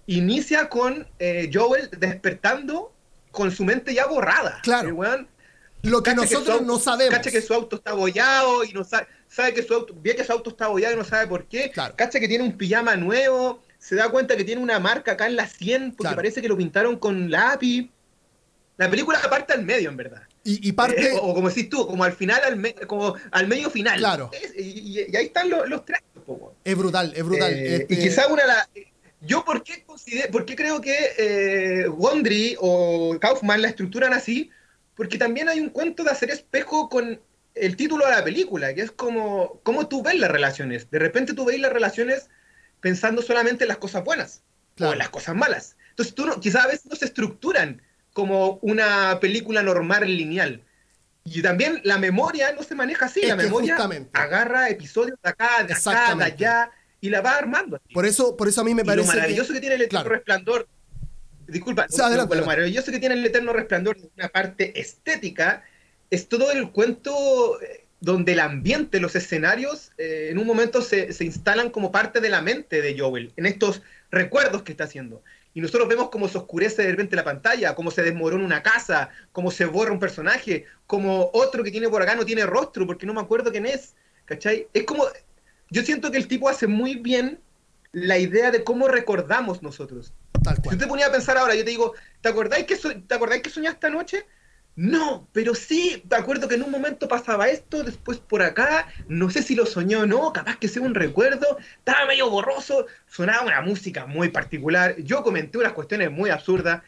inicia 0.07 0.67
con 0.69 1.07
eh, 1.19 1.49
Joel 1.53 1.89
despertando 1.97 2.93
con 3.31 3.51
su 3.51 3.63
mente 3.63 3.93
ya 3.93 4.05
borrada. 4.07 4.59
Claro. 4.63 4.89
Weón 4.95 5.27
Lo 5.83 6.03
que 6.03 6.11
su 6.11 6.15
nosotros 6.17 6.49
auto- 6.49 6.65
no 6.65 6.79
sabemos. 6.79 7.13
Cacha 7.15 7.31
que 7.31 7.41
su 7.41 7.53
auto 7.53 7.77
está 7.77 7.93
bollado 7.93 8.63
y 8.63 8.73
no 8.73 8.83
sabe, 8.83 9.07
sabe 9.33 9.53
que 9.53 9.63
su 9.63 9.73
auto, 9.73 9.95
ve 10.01 10.15
que 10.15 10.23
su 10.23 10.31
auto 10.31 10.51
está 10.51 10.67
bollado 10.67 10.93
y 10.93 10.97
no 10.97 11.03
sabe 11.03 11.27
por 11.27 11.45
qué. 11.45 11.71
Claro. 11.71 11.95
Cacha 11.97 12.19
que 12.19 12.27
tiene 12.27 12.43
un 12.43 12.57
pijama 12.57 12.95
nuevo, 12.95 13.61
se 13.79 13.95
da 13.95 14.09
cuenta 14.09 14.37
que 14.37 14.43
tiene 14.43 14.61
una 14.61 14.79
marca 14.79 15.13
acá 15.13 15.25
en 15.27 15.35
la 15.35 15.47
100 15.47 15.91
porque 15.91 15.97
Claro. 16.03 16.15
parece 16.17 16.41
que 16.41 16.47
lo 16.47 16.57
pintaron 16.57 16.97
con 16.97 17.31
lápiz. 17.31 17.89
La 18.77 18.89
película 18.89 19.19
parte 19.29 19.53
al 19.53 19.63
medio, 19.63 19.89
en 19.89 19.97
verdad. 19.97 20.23
Y, 20.43 20.67
y 20.67 20.71
parte... 20.71 21.01
Eh, 21.01 21.13
o, 21.13 21.27
o 21.27 21.33
como 21.35 21.47
decís 21.49 21.69
tú, 21.69 21.85
como 21.87 22.03
al 22.03 22.13
final, 22.13 22.41
al, 22.43 22.55
me- 22.57 22.73
como 22.73 23.15
al 23.31 23.47
medio 23.47 23.69
final. 23.69 23.97
Claro. 23.99 24.29
Es- 24.33 24.53
y, 24.57 24.99
ahí 25.15 25.25
están 25.25 25.49
los, 25.49 25.69
los 25.69 25.85
tres. 25.85 25.99
Es 26.63 26.75
brutal, 26.77 27.13
es 27.15 27.23
brutal. 27.23 27.53
Eh, 27.53 27.75
Este, 27.75 27.93
Y 27.93 27.97
quizá 27.99 28.27
una 28.27 28.45
las. 28.45 28.67
Yo, 29.21 29.45
¿por 29.45 29.63
qué, 29.63 29.83
consider- 29.85 30.29
por 30.31 30.45
qué 30.45 30.55
creo 30.55 30.81
que 30.81 30.95
eh, 31.17 31.85
Gondry 31.87 32.55
o 32.59 33.17
Kaufman 33.21 33.61
la 33.61 33.69
estructuran 33.69 34.11
así? 34.13 34.49
Porque 34.95 35.17
también 35.17 35.49
hay 35.49 35.59
un 35.59 35.69
cuento 35.69 36.03
de 36.03 36.11
hacer 36.11 36.29
espejo 36.29 36.89
con 36.89 37.19
el 37.55 37.75
título 37.75 38.05
de 38.05 38.11
la 38.11 38.23
película, 38.23 38.73
que 38.73 38.81
es 38.81 38.91
como 38.91 39.59
cómo 39.63 39.87
tú 39.87 40.01
ves 40.03 40.15
las 40.19 40.31
relaciones. 40.31 40.89
De 40.89 40.99
repente 40.99 41.33
tú 41.33 41.45
ves 41.45 41.59
las 41.59 41.71
relaciones 41.73 42.29
pensando 42.81 43.21
solamente 43.21 43.63
en 43.63 43.67
las 43.69 43.77
cosas 43.77 44.03
buenas 44.03 44.41
o 44.73 44.75
Claro. 44.77 44.93
en 44.93 44.99
las 44.99 45.09
cosas 45.09 45.35
malas. 45.35 45.75
Entonces, 45.89 46.15
tú 46.15 46.25
no, 46.25 46.39
quizás 46.39 46.65
a 46.65 46.67
veces 46.67 46.87
no 46.87 46.95
se 46.95 47.05
estructuran 47.05 47.81
como 48.11 48.57
una 48.63 49.19
película 49.19 49.61
normal 49.61 50.05
lineal. 50.07 50.63
Y 51.23 51.41
también 51.41 51.79
la 51.83 51.97
memoria 51.99 52.51
no 52.53 52.63
se 52.63 52.73
maneja 52.75 53.05
así. 53.05 53.21
Es 53.21 53.29
la 53.29 53.37
que 53.37 53.43
memoria 53.43 53.75
justamente. 53.75 54.09
agarra 54.13 54.69
episodios 54.69 55.17
de 55.23 55.29
acá, 55.29 55.63
de 55.63 55.73
acá, 55.73 56.15
de 56.15 56.23
allá, 56.23 56.71
y 56.99 57.09
la 57.09 57.21
va 57.21 57.35
armando. 57.37 57.77
así. 57.77 57.93
Por 57.93 58.05
eso, 58.05 58.35
por 58.35 58.47
eso 58.47 58.61
a 58.61 58.63
mí 58.63 58.73
me 58.73 58.81
Y 58.81 58.85
parece 58.85 59.07
lo 59.07 59.13
maravilloso 59.15 59.53
que, 59.53 59.59
tiene 59.59 59.75
el 59.75 59.81
eterno 59.83 59.99
claro. 60.01 60.15
resplandor, 60.15 60.67
disculpa, 61.47 61.85
Sí, 61.89 62.01
adelante, 62.01 62.35
lo, 62.35 62.41
lo 62.41 62.47
maravilloso 62.47 62.91
que 62.91 62.99
tiene 62.99 63.15
el 63.15 63.25
eterno 63.25 63.53
resplandor 63.53 63.97
de 64.01 64.09
una 64.17 64.29
parte 64.29 64.79
estética 64.79 65.63
es 66.15 66.27
todo 66.27 66.51
el 66.51 66.71
cuento 66.71 67.61
eh, 67.61 67.85
donde 67.99 68.33
el 68.33 68.39
ambiente, 68.39 68.99
los 68.99 69.15
escenarios, 69.15 69.91
eh, 69.97 70.27
en 70.31 70.37
un 70.37 70.45
momento 70.47 70.81
se, 70.81 71.13
se 71.13 71.23
instalan 71.25 71.69
como 71.69 71.91
parte 71.91 72.19
de 72.21 72.29
la 72.29 72.41
mente 72.41 72.81
de 72.81 72.97
Joel, 72.99 73.31
en 73.37 73.45
estos 73.45 73.81
recuerdos 74.11 74.63
que 74.63 74.71
está 74.73 74.83
haciendo. 74.85 75.23
y 75.55 75.61
nosotros 75.61 75.87
vemos 75.87 76.09
cómo 76.09 76.27
se 76.27 76.37
oscurece 76.37 76.81
de 76.83 76.91
repente 76.91 77.15
la 77.15 77.23
pantalla, 77.23 77.75
cómo 77.75 77.91
se 77.91 78.01
desmorona 78.03 78.43
una 78.43 78.61
casa, 78.63 79.09
cómo 79.31 79.51
se 79.51 79.65
borra 79.65 79.91
un 79.91 79.99
personaje, 79.99 80.65
como 80.87 81.29
otro 81.33 81.63
que 81.63 81.71
tiene 81.71 81.89
por 81.89 82.01
acá 82.01 82.15
no 82.15 82.25
tiene 82.25 82.45
rostro 82.45 82.85
porque 82.87 83.05
no 83.05 83.13
me 83.13 83.21
acuerdo 83.21 83.51
quién 83.51 83.65
es, 83.65 83.93
¿cachai? 84.25 84.67
Es 84.73 84.83
como, 84.83 85.05
yo 85.69 85.81
siento 85.83 86.11
que 86.11 86.17
el 86.17 86.27
tipo 86.27 86.49
hace 86.49 86.67
muy 86.67 86.95
bien 86.95 87.39
la 87.91 88.17
idea 88.17 88.51
de 88.51 88.63
cómo 88.63 88.87
recordamos 88.87 89.61
nosotros. 89.61 90.13
Tal 90.43 90.55
Si 90.55 90.61
cual. 90.61 90.75
usted 90.75 90.87
ponía 90.87 91.07
a 91.07 91.11
pensar 91.11 91.37
ahora, 91.37 91.55
yo 91.55 91.63
te 91.63 91.69
digo, 91.69 91.93
¿te 92.21 92.29
acordáis 92.29 92.65
que, 92.65 92.75
so- 92.75 92.93
¿te 93.07 93.15
acordáis 93.15 93.41
que 93.43 93.49
soñaste 93.49 93.87
anoche? 93.87 94.25
No, 94.75 95.27
pero 95.31 95.53
sí, 95.53 96.03
te 96.07 96.15
acuerdo 96.15 96.47
que 96.47 96.55
en 96.55 96.63
un 96.63 96.71
momento 96.71 97.07
pasaba 97.07 97.47
esto, 97.47 97.83
después 97.83 98.17
por 98.17 98.41
acá, 98.41 98.87
no 99.07 99.29
sé 99.29 99.43
si 99.43 99.53
lo 99.53 99.67
soñó 99.67 100.01
o 100.01 100.05
no, 100.07 100.33
capaz 100.33 100.57
que 100.57 100.67
sea 100.67 100.81
un 100.81 100.95
recuerdo, 100.95 101.57
estaba 101.77 102.07
medio 102.07 102.29
borroso, 102.29 102.87
sonaba 103.07 103.45
una 103.45 103.61
música 103.61 104.07
muy 104.07 104.29
particular, 104.29 104.95
yo 104.97 105.21
comenté 105.21 105.59
unas 105.59 105.73
cuestiones 105.73 106.09
muy 106.09 106.31
absurdas, 106.31 106.81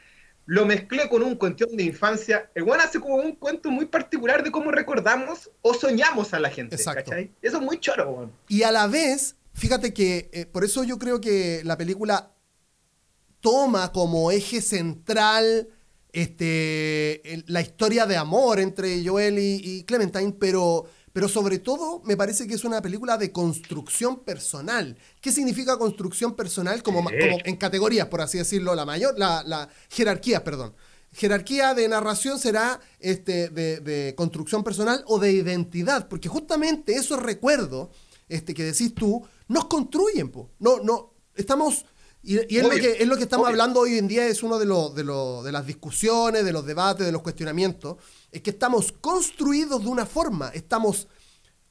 lo 0.48 0.66
mezclé 0.66 1.10
con 1.10 1.22
un 1.22 1.36
cuestión 1.36 1.76
de 1.78 1.84
infancia, 1.84 2.50
el 2.56 2.64
one 2.64 2.84
hace 2.84 3.00
como 3.00 3.16
un 3.16 3.36
cuento 3.36 3.70
muy 3.70 3.86
particular 3.86 4.44
de 4.44 4.52
cómo 4.52 4.72
recordamos 4.72 5.52
o 5.62 5.74
soñamos 5.76 6.34
a 6.34 6.40
la 6.40 6.50
gente, 6.50 6.76
Exacto. 6.76 7.12
¿cachai? 7.12 7.32
Eso 7.42 7.58
es 7.58 7.64
muy 7.64 7.80
choro, 7.80 8.10
weón. 8.10 8.32
Y 8.48 8.64
a 8.64 8.72
la 8.72 8.88
vez, 8.88 9.36
fíjate 9.54 9.94
que 9.94 10.30
eh, 10.34 10.48
por 10.48 10.64
eso 10.64 10.84
yo 10.84 10.98
creo 10.98 11.22
que 11.22 11.62
la 11.64 11.78
película 11.78 12.32
toma 13.42 13.92
como 13.92 14.32
eje 14.32 14.60
central 14.60 15.68
este, 16.24 17.34
el- 17.34 17.44
la 17.48 17.62
historia 17.62 18.06
de 18.06 18.18
amor 18.18 18.60
entre 18.60 19.06
Joel 19.08 19.38
y, 19.40 19.62
y 19.64 19.84
Clementine, 19.84 20.34
pero, 20.40 20.86
pero 21.14 21.28
sobre 21.28 21.60
todo 21.60 22.02
me 22.06 22.18
parece 22.18 22.48
que 22.48 22.54
es 22.56 22.64
una 22.64 22.82
película 22.82 23.18
de 23.18 23.32
construcción 23.32 24.20
personal. 24.20 24.98
¿Qué 25.22 25.32
significa 25.32 25.78
construcción 25.78 26.36
personal? 26.36 26.82
Como, 26.84 27.04
como 27.04 27.38
en 27.44 27.56
categorías, 27.58 28.08
por 28.08 28.22
así 28.22 28.38
decirlo, 28.38 28.74
la 28.76 28.86
mayor, 28.86 29.18
la, 29.18 29.44
la 29.46 29.70
jerarquía, 29.90 30.44
perdón. 30.44 30.74
Jerarquía 31.14 31.74
de 31.74 31.88
narración 31.88 32.40
será 32.40 32.82
este, 33.00 33.48
de, 33.50 33.80
de 33.80 34.16
construcción 34.16 34.64
personal 34.66 35.04
o 35.08 35.18
de 35.20 35.32
identidad, 35.32 36.08
porque 36.10 36.28
justamente 36.28 36.94
esos 36.96 37.22
recuerdos 37.22 37.90
este, 38.28 38.54
que 38.54 38.64
decís 38.64 38.94
tú 38.94 39.24
nos 39.48 39.66
construyen. 39.66 40.30
po. 40.30 40.50
No, 40.60 40.80
no, 40.84 41.14
estamos. 41.36 41.86
Y, 42.26 42.56
y 42.56 42.58
es, 42.58 42.64
lo 42.64 42.70
que, 42.72 42.98
es 43.00 43.08
lo 43.08 43.16
que 43.18 43.24
estamos 43.24 43.46
obvio. 43.46 43.52
hablando 43.54 43.80
hoy 43.82 43.98
en 43.98 44.08
día, 44.08 44.26
es 44.28 44.42
uno 44.42 44.58
de, 44.58 44.66
los 44.66 44.96
de, 44.96 45.04
los- 45.04 45.44
de 45.44 45.52
las 45.52 45.66
discusiones, 45.68 46.44
de 46.44 46.52
los 46.52 46.66
debates, 46.66 47.06
de 47.06 47.12
los 47.12 47.22
cuestionamientos, 47.22 47.98
es 48.32 48.42
que 48.42 48.50
estamos 48.50 48.92
construidos 49.00 49.84
de 49.84 49.90
una 49.90 50.06
forma, 50.06 50.50
estamos 50.50 51.08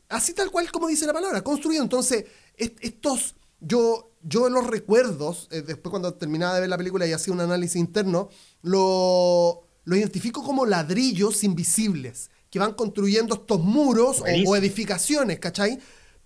así 0.09 0.33
tal 0.33 0.51
cual 0.51 0.71
como 0.71 0.87
dice 0.87 1.07
la 1.07 1.13
palabra, 1.13 1.43
construido. 1.43 1.83
Entonces, 1.83 2.25
est- 2.57 2.79
estos, 2.83 3.35
yo, 3.59 4.13
yo 4.23 4.49
los 4.49 4.67
recuerdos, 4.67 5.49
eh, 5.51 5.63
después 5.63 5.91
cuando 5.91 6.15
terminaba 6.15 6.55
de 6.55 6.61
ver 6.61 6.71
la 6.71 6.79
película 6.79 7.05
y 7.07 7.13
hacía 7.13 7.35
un 7.35 7.41
análisis 7.41 7.77
interno, 7.77 8.29
lo, 8.63 9.63
lo 9.85 9.97
identifico 9.97 10.43
como 10.45 10.67
ladrillos 10.67 11.43
invisibles 11.45 12.31
que 12.51 12.59
van 12.61 12.75
construyendo 12.75 13.35
estos 13.35 13.59
muros 13.61 14.21
o, 14.21 14.25
o 14.51 14.55
edificaciones, 14.57 15.41
¿cachai? 15.41 15.79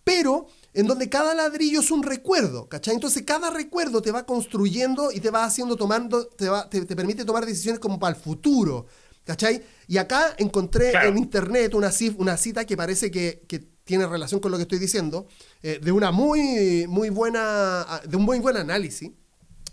Pero 0.04 0.46
en 0.74 0.86
donde 0.86 1.08
cada 1.08 1.34
ladrillo 1.34 1.80
es 1.80 1.90
un 1.90 2.02
recuerdo, 2.02 2.68
¿cachai? 2.68 2.94
Entonces 2.94 3.22
cada 3.24 3.50
recuerdo 3.50 4.02
te 4.02 4.12
va 4.12 4.26
construyendo 4.26 5.10
y 5.12 5.20
te 5.20 5.30
va 5.30 5.44
haciendo 5.44 5.76
tomando, 5.76 6.26
te, 6.28 6.48
va- 6.48 6.68
te, 6.68 6.84
te 6.84 6.94
permite 6.96 7.24
tomar 7.24 7.46
decisiones 7.46 7.80
como 7.80 7.98
para 7.98 8.14
el 8.16 8.22
futuro, 8.22 8.86
¿cachai? 9.24 9.62
Y 9.86 9.96
acá 9.96 10.34
encontré 10.38 10.90
Claro. 10.90 11.08
en 11.08 11.18
internet 11.18 11.74
una, 11.74 12.36
cita 12.36 12.64
que 12.64 12.76
parece 12.76 13.10
que, 13.10 13.44
que 13.48 13.58
tiene 13.84 14.06
relación 14.06 14.40
con 14.40 14.50
lo 14.50 14.58
que 14.58 14.62
estoy 14.64 14.78
diciendo, 14.78 15.26
eh, 15.62 15.80
de 15.82 15.90
una 15.92 16.10
muy, 16.12 16.86
muy 16.86 17.08
buena, 17.10 18.02
de 18.06 18.16
un 18.16 18.24
muy 18.24 18.38
buen 18.38 18.56
análisis. 18.56 19.10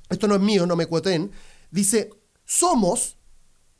Esto 0.09 0.27
no 0.27 0.35
es 0.35 0.41
mío, 0.41 0.65
no 0.65 0.75
me 0.75 0.85
cuoten. 0.85 1.31
Dice, 1.71 2.11
somos 2.45 3.17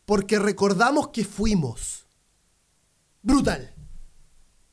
porque 0.06 0.38
recordamos 0.40 1.10
que 1.10 1.24
fuimos. 1.24 2.06
Brutal. 3.22 3.75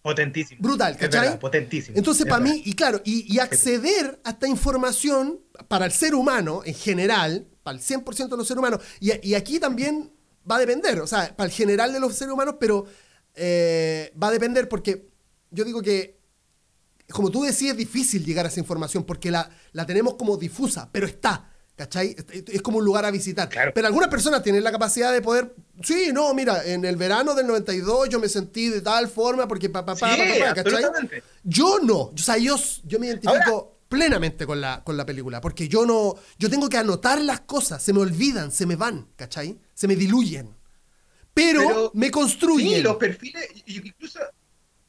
Potentísimo. 0.03 0.61
Brutal, 0.61 0.97
¿cachai? 0.97 1.21
verdad, 1.21 1.39
potentísimo. 1.39 1.97
Entonces, 1.97 2.27
Es 2.27 2.31
para 2.31 2.43
mí, 2.43 2.61
y 2.65 2.75
claro, 2.75 3.01
y, 3.05 3.33
y 3.33 3.39
acceder 3.39 4.21
a 4.25 4.31
esta 4.31 4.49
información 4.49 5.41
para 5.69 5.87
el 5.87 5.93
ser 5.93 6.15
humano 6.15 6.63
en 6.65 6.75
general, 6.75 7.47
para 7.63 7.79
el 7.79 7.83
100% 7.83 8.29
de 8.29 8.37
los 8.37 8.49
seres 8.49 8.59
humanos, 8.59 8.81
y, 8.99 9.13
y 9.27 9.35
aquí 9.35 9.61
también 9.61 10.13
va 10.51 10.57
a 10.57 10.59
depender, 10.59 11.01
o 11.01 11.07
sea, 11.07 11.35
para 11.37 11.49
el 11.49 11.55
general 11.55 11.93
de 11.93 12.01
los 12.01 12.15
seres 12.17 12.35
humanos, 12.35 12.57
pero 12.59 12.85
eh, 13.35 14.13
va 14.21 14.29
a 14.29 14.31
depender 14.33 14.69
porque 14.69 15.09
yo 15.51 15.65
digo 15.65 15.81
que, 15.83 16.21
como 17.11 17.31
tú 17.31 17.43
decías, 17.43 17.73
es 17.73 17.77
difícil 17.79 18.25
llegar 18.25 18.45
a 18.45 18.49
esa 18.49 18.61
información 18.61 19.05
porque 19.05 19.31
la, 19.31 19.51
la 19.73 19.87
tenemos 19.87 20.15
como 20.15 20.37
difusa, 20.37 20.89
pero 20.91 21.07
está. 21.07 21.52
¿Cachai? 21.83 22.15
Es- 22.47 22.63
como 22.63 22.79
un 22.79 22.85
lugar 22.85 23.05
a 23.05 23.11
visitar. 23.11 23.49
Claro. 23.49 23.73
Pero 23.75 23.89
algunas 23.89 24.09
personas 24.09 24.41
tienen 24.43 24.63
la 24.63 24.71
capacidad 24.71 25.13
de 25.13 25.21
poder. 25.21 25.53
Sí, 25.83 26.11
no, 26.13 26.33
mira, 26.33 26.65
en 26.65 26.85
el 26.85 26.95
verano 26.97 27.35
del 27.35 27.47
92 27.49 28.09
yo 28.09 28.21
me 28.21 28.29
sentí 28.29 28.69
de 28.69 28.81
tal 28.83 29.09
forma 29.09 29.49
porque 29.49 29.69
papá, 29.69 29.95
papá, 29.97 30.15
Sí, 30.15 30.23
¿cachai? 30.55 30.85
Yo 31.43 31.81
no, 31.81 31.97
o 32.15 32.19
sea, 32.19 32.37
yo, 32.39 32.57
yo 32.85 33.01
me 33.01 33.09
identifico 33.09 33.79
plenamente 33.89 34.47
con 34.47 34.61
la, 34.61 34.83
con 34.85 34.97
la 34.97 35.05
película, 35.05 35.41
porque 35.41 35.67
yo 35.69 35.85
no, 35.85 36.15
yo 36.39 36.49
tengo 36.49 36.69
que 36.69 36.79
anotar 36.79 37.21
las 37.21 37.41
cosas, 37.41 37.83
se 37.83 37.93
me 37.93 37.99
olvidan, 37.99 38.53
se 38.53 38.65
me 38.65 38.77
van, 38.77 39.09
¿cachai? 39.17 39.59
Se 39.75 39.89
me 39.89 39.97
diluyen. 39.97 40.55
Pero, 41.35 41.67
Pero- 41.67 41.91
me 41.95 42.11
construyen. 42.13 42.77
Sí, 42.77 42.83
los 42.83 42.97
perfiles, 42.97 43.49
incluso. 43.67 44.21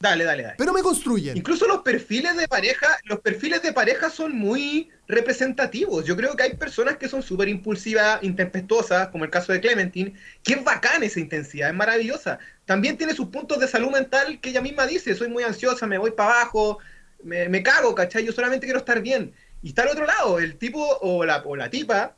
Dale, 0.04 0.24
dale, 0.24 0.42
dale. 0.42 0.54
Pero 0.58 0.74
me 0.74 0.82
construyen. 0.82 1.34
Incluso 1.34 1.66
los 1.66 1.80
perfiles 1.80 2.36
de 2.36 2.46
pareja, 2.46 2.98
los 3.04 3.20
perfiles 3.20 3.62
de 3.62 3.72
pareja 3.72 4.10
son 4.10 4.36
muy 4.36 4.90
representativos. 5.08 6.04
Yo 6.04 6.14
creo 6.14 6.36
que 6.36 6.42
hay 6.42 6.56
personas 6.56 6.98
que 6.98 7.08
son 7.08 7.22
súper 7.22 7.48
impulsivas, 7.48 8.22
intempestuosas, 8.22 9.08
como 9.08 9.24
el 9.24 9.30
caso 9.30 9.54
de 9.54 9.62
Clementine, 9.62 10.12
que 10.42 10.52
es 10.54 10.62
bacán 10.62 11.02
esa 11.02 11.20
intensidad, 11.20 11.70
es 11.70 11.74
maravillosa. 11.74 12.38
También 12.66 12.98
tiene 12.98 13.14
sus 13.14 13.28
puntos 13.28 13.58
de 13.58 13.66
salud 13.66 13.90
mental 13.92 14.40
que 14.42 14.50
ella 14.50 14.60
misma 14.60 14.86
dice, 14.86 15.14
soy 15.14 15.28
muy 15.28 15.42
ansiosa, 15.42 15.86
me 15.86 15.96
voy 15.96 16.10
para 16.10 16.42
abajo, 16.42 16.80
me, 17.22 17.48
me 17.48 17.62
cago, 17.62 17.94
¿cachai? 17.94 18.26
Yo 18.26 18.32
solamente 18.32 18.66
quiero 18.66 18.80
estar 18.80 19.00
bien. 19.00 19.32
Y 19.62 19.68
está 19.68 19.84
al 19.84 19.88
otro 19.88 20.04
lado, 20.04 20.38
el 20.38 20.58
tipo 20.58 20.98
o 21.00 21.24
la, 21.24 21.38
o 21.46 21.56
la 21.56 21.70
tipa 21.70 22.14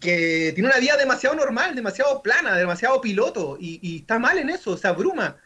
que 0.00 0.52
tiene 0.54 0.70
una 0.70 0.78
vida 0.78 0.96
demasiado 0.96 1.36
normal, 1.36 1.74
demasiado 1.74 2.22
plana, 2.22 2.56
demasiado 2.56 3.02
piloto, 3.02 3.58
y, 3.60 3.80
y 3.82 3.98
está 3.98 4.18
mal 4.18 4.38
en 4.38 4.48
eso, 4.48 4.78
se 4.78 4.88
abruma. 4.88 5.36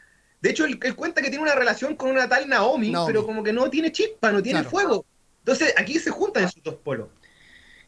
De 0.47 0.53
hecho, 0.53 0.65
él, 0.65 0.79
él 0.81 0.95
cuenta 0.95 1.21
que 1.21 1.29
tiene 1.29 1.43
una 1.43 1.57
relación 1.57 1.97
con 1.97 2.09
una 2.11 2.29
tal 2.29 2.49
Naomi, 2.49 2.91
Naomi. 2.91 3.13
pero 3.13 3.27
como 3.27 3.43
que 3.43 3.53
no 3.53 3.69
tiene 3.69 3.91
chispa, 3.91 4.31
no 4.31 4.41
tiene 4.41 4.61
Claro. 4.61 4.71
fuego. 4.71 5.07
Entonces, 5.41 5.75
aquí 5.77 5.99
se 5.99 6.11
juntan 6.11 6.45
esos 6.45 6.63
dos 6.63 6.77
polos. 6.77 7.09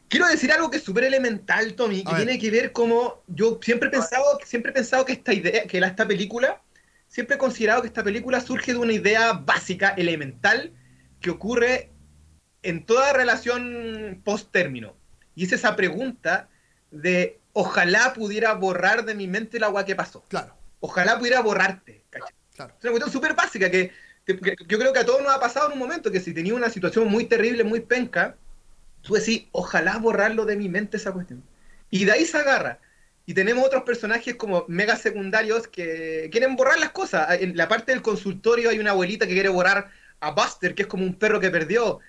Quiero 0.09 0.27
decir 0.27 0.51
algo 0.51 0.69
que 0.69 0.75
es 0.77 0.83
súper 0.83 1.05
elemental, 1.05 1.73
Tommy, 1.75 2.03
que 2.03 2.15
tiene 2.15 2.37
que 2.37 2.51
ver 2.51 2.73
como 2.73 3.23
yo 3.27 3.59
siempre 3.61 3.87
he 3.87 3.91
pensado, 3.91 4.25
siempre 4.43 4.71
he 4.71 4.73
pensado 4.73 5.05
que 5.05 5.13
esta 5.13 5.33
idea, 5.33 5.63
que 5.67 5.77
esta 5.77 6.05
película, 6.05 6.61
siempre 7.07 7.35
he 7.35 7.39
considerado 7.39 7.81
que 7.81 7.87
esta 7.87 8.03
película 8.03 8.41
surge 8.41 8.73
de 8.73 8.79
una 8.79 8.91
idea 8.91 9.31
básica, 9.33 9.89
elemental, 9.91 10.73
que 11.21 11.29
ocurre 11.29 11.91
en 12.63 12.85
toda 12.85 13.13
relación 13.13 14.21
post-término. 14.25 14.97
Y 15.33 15.45
es 15.45 15.53
esa 15.53 15.77
pregunta 15.77 16.49
de 16.91 17.39
ojalá 17.53 18.13
pudiera 18.13 18.53
borrar 18.53 19.05
de 19.05 19.15
mi 19.15 19.27
mente 19.27 19.57
el 19.57 19.63
agua 19.63 19.85
que 19.85 19.95
pasó. 19.95 20.25
Claro, 20.27 20.55
Ojalá 20.81 21.17
pudiera 21.19 21.41
borrarte. 21.41 22.03
¿cachai? 22.09 22.33
Claro. 22.67 22.73
Es 22.77 22.83
una 22.83 22.91
cuestión 22.91 23.11
súper 23.11 23.33
básica 23.35 23.69
que, 23.71 23.91
que- 24.25 24.55
yo 24.67 24.77
creo 24.77 24.93
que 24.93 24.99
a 24.99 25.05
todos 25.05 25.21
nos 25.21 25.31
ha 25.33 25.39
pasado 25.39 25.67
en 25.67 25.73
un 25.73 25.79
momento 25.79 26.11
que 26.11 26.19
si 26.19 26.33
tenía 26.33 26.53
una 26.53 26.69
situación 26.69 27.07
muy 27.07 27.25
terrible, 27.25 27.63
muy 27.63 27.79
penca, 27.79 28.35
tú 29.01 29.13
decís, 29.15 29.47
ojalá 29.51 29.97
borrarlo 29.97 30.45
de 30.45 30.55
mi 30.55 30.69
mente 30.69 30.97
esa 30.97 31.11
cuestión. 31.11 31.43
Y 31.89 32.05
de 32.05 32.11
ahí 32.11 32.25
se 32.25 32.37
agarra. 32.37 32.79
Y 33.25 33.33
tenemos 33.33 33.63
otros 33.65 33.83
personajes 33.83 34.35
como 34.35 34.65
mega 34.67 34.95
secundarios 34.95 35.67
que 35.67 36.29
quieren 36.31 36.55
borrar 36.55 36.79
las 36.79 36.89
cosas. 36.91 37.39
En 37.41 37.55
la 37.55 37.67
parte 37.67 37.91
del 37.91 38.01
consultorio 38.01 38.69
hay 38.71 38.79
una 38.79 38.91
abuelita 38.91 39.27
que 39.27 39.33
quiere 39.33 39.49
borrar 39.49 39.91
a 40.19 40.31
Buster, 40.31 40.73
que 40.75 40.81
es 40.83 40.87
como 40.87 41.03
un 41.03 41.13
perro 41.15 41.39
que 41.39 41.49
perdió. 41.51 41.99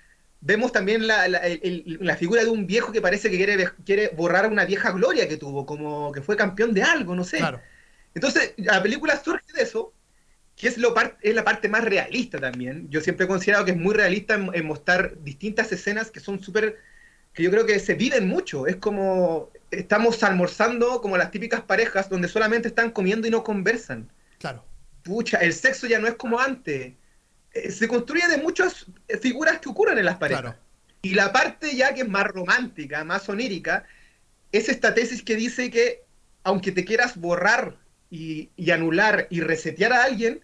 Vemos 0.41 0.71
también 0.71 1.05
la, 1.07 1.27
la- 1.27 1.39
el- 1.39 1.97
la 2.01 2.15
figura 2.17 2.43
de 2.43 2.49
un 2.49 2.65
viejo 2.65 2.91
que 2.91 3.01
parece 3.01 3.29
que 3.29 3.37
quiere, 3.37 3.69
quiere 3.85 4.09
borrar 4.09 4.45
a 4.45 4.47
una 4.47 4.65
vieja 4.65 4.91
gloria 4.91 5.27
que 5.27 5.37
tuvo, 5.37 5.65
como 5.65 6.11
que 6.11 6.21
fue 6.21 6.35
campeón 6.35 6.73
de 6.73 6.81
algo, 6.83 7.15
no 7.15 7.23
sé. 7.23 7.37
Claro. 7.37 7.61
Entonces, 8.15 8.53
la 8.57 8.81
película 8.83 9.21
surge 9.23 9.45
de 9.53 9.61
eso, 9.63 9.93
que 10.61 10.67
es, 10.67 10.77
lo 10.77 10.93
es 11.21 11.33
la 11.33 11.43
parte 11.43 11.67
más 11.69 11.83
realista 11.83 12.37
también. 12.37 12.87
Yo 12.91 13.01
siempre 13.01 13.25
he 13.25 13.27
considerado 13.27 13.65
que 13.65 13.71
es 13.71 13.77
muy 13.77 13.95
realista 13.95 14.35
en, 14.35 14.51
en 14.53 14.67
mostrar 14.67 15.19
distintas 15.23 15.71
escenas 15.71 16.11
que 16.11 16.19
son 16.19 16.39
súper, 16.39 16.77
que 17.33 17.41
yo 17.41 17.49
creo 17.49 17.65
que 17.65 17.79
se 17.79 17.95
viven 17.95 18.27
mucho. 18.27 18.67
Es 18.67 18.75
como, 18.75 19.49
estamos 19.71 20.21
almorzando 20.21 21.01
como 21.01 21.17
las 21.17 21.31
típicas 21.31 21.61
parejas 21.61 22.09
donde 22.09 22.27
solamente 22.27 22.67
están 22.67 22.91
comiendo 22.91 23.27
y 23.27 23.31
no 23.31 23.43
conversan. 23.43 24.11
Claro. 24.37 24.63
Pucha, 25.01 25.39
el 25.39 25.51
sexo 25.53 25.87
ya 25.87 25.97
no 25.97 26.07
es 26.07 26.13
como 26.13 26.39
antes. 26.39 26.93
Eh, 27.53 27.71
se 27.71 27.87
construye 27.87 28.27
de 28.27 28.37
muchas 28.37 28.85
figuras 29.19 29.57
que 29.61 29.69
ocurren 29.69 29.97
en 29.97 30.05
las 30.05 30.17
parejas. 30.17 30.43
Claro. 30.43 30.57
Y 31.01 31.15
la 31.15 31.33
parte 31.33 31.75
ya 31.75 31.95
que 31.95 32.01
es 32.01 32.07
más 32.07 32.27
romántica, 32.27 33.03
más 33.03 33.27
onírica, 33.29 33.83
es 34.51 34.69
esta 34.69 34.93
tesis 34.93 35.23
que 35.23 35.35
dice 35.35 35.71
que 35.71 36.03
aunque 36.43 36.71
te 36.71 36.85
quieras 36.85 37.17
borrar 37.17 37.77
y, 38.11 38.51
y 38.55 38.69
anular 38.69 39.25
y 39.31 39.41
resetear 39.41 39.93
a 39.93 40.03
alguien, 40.03 40.41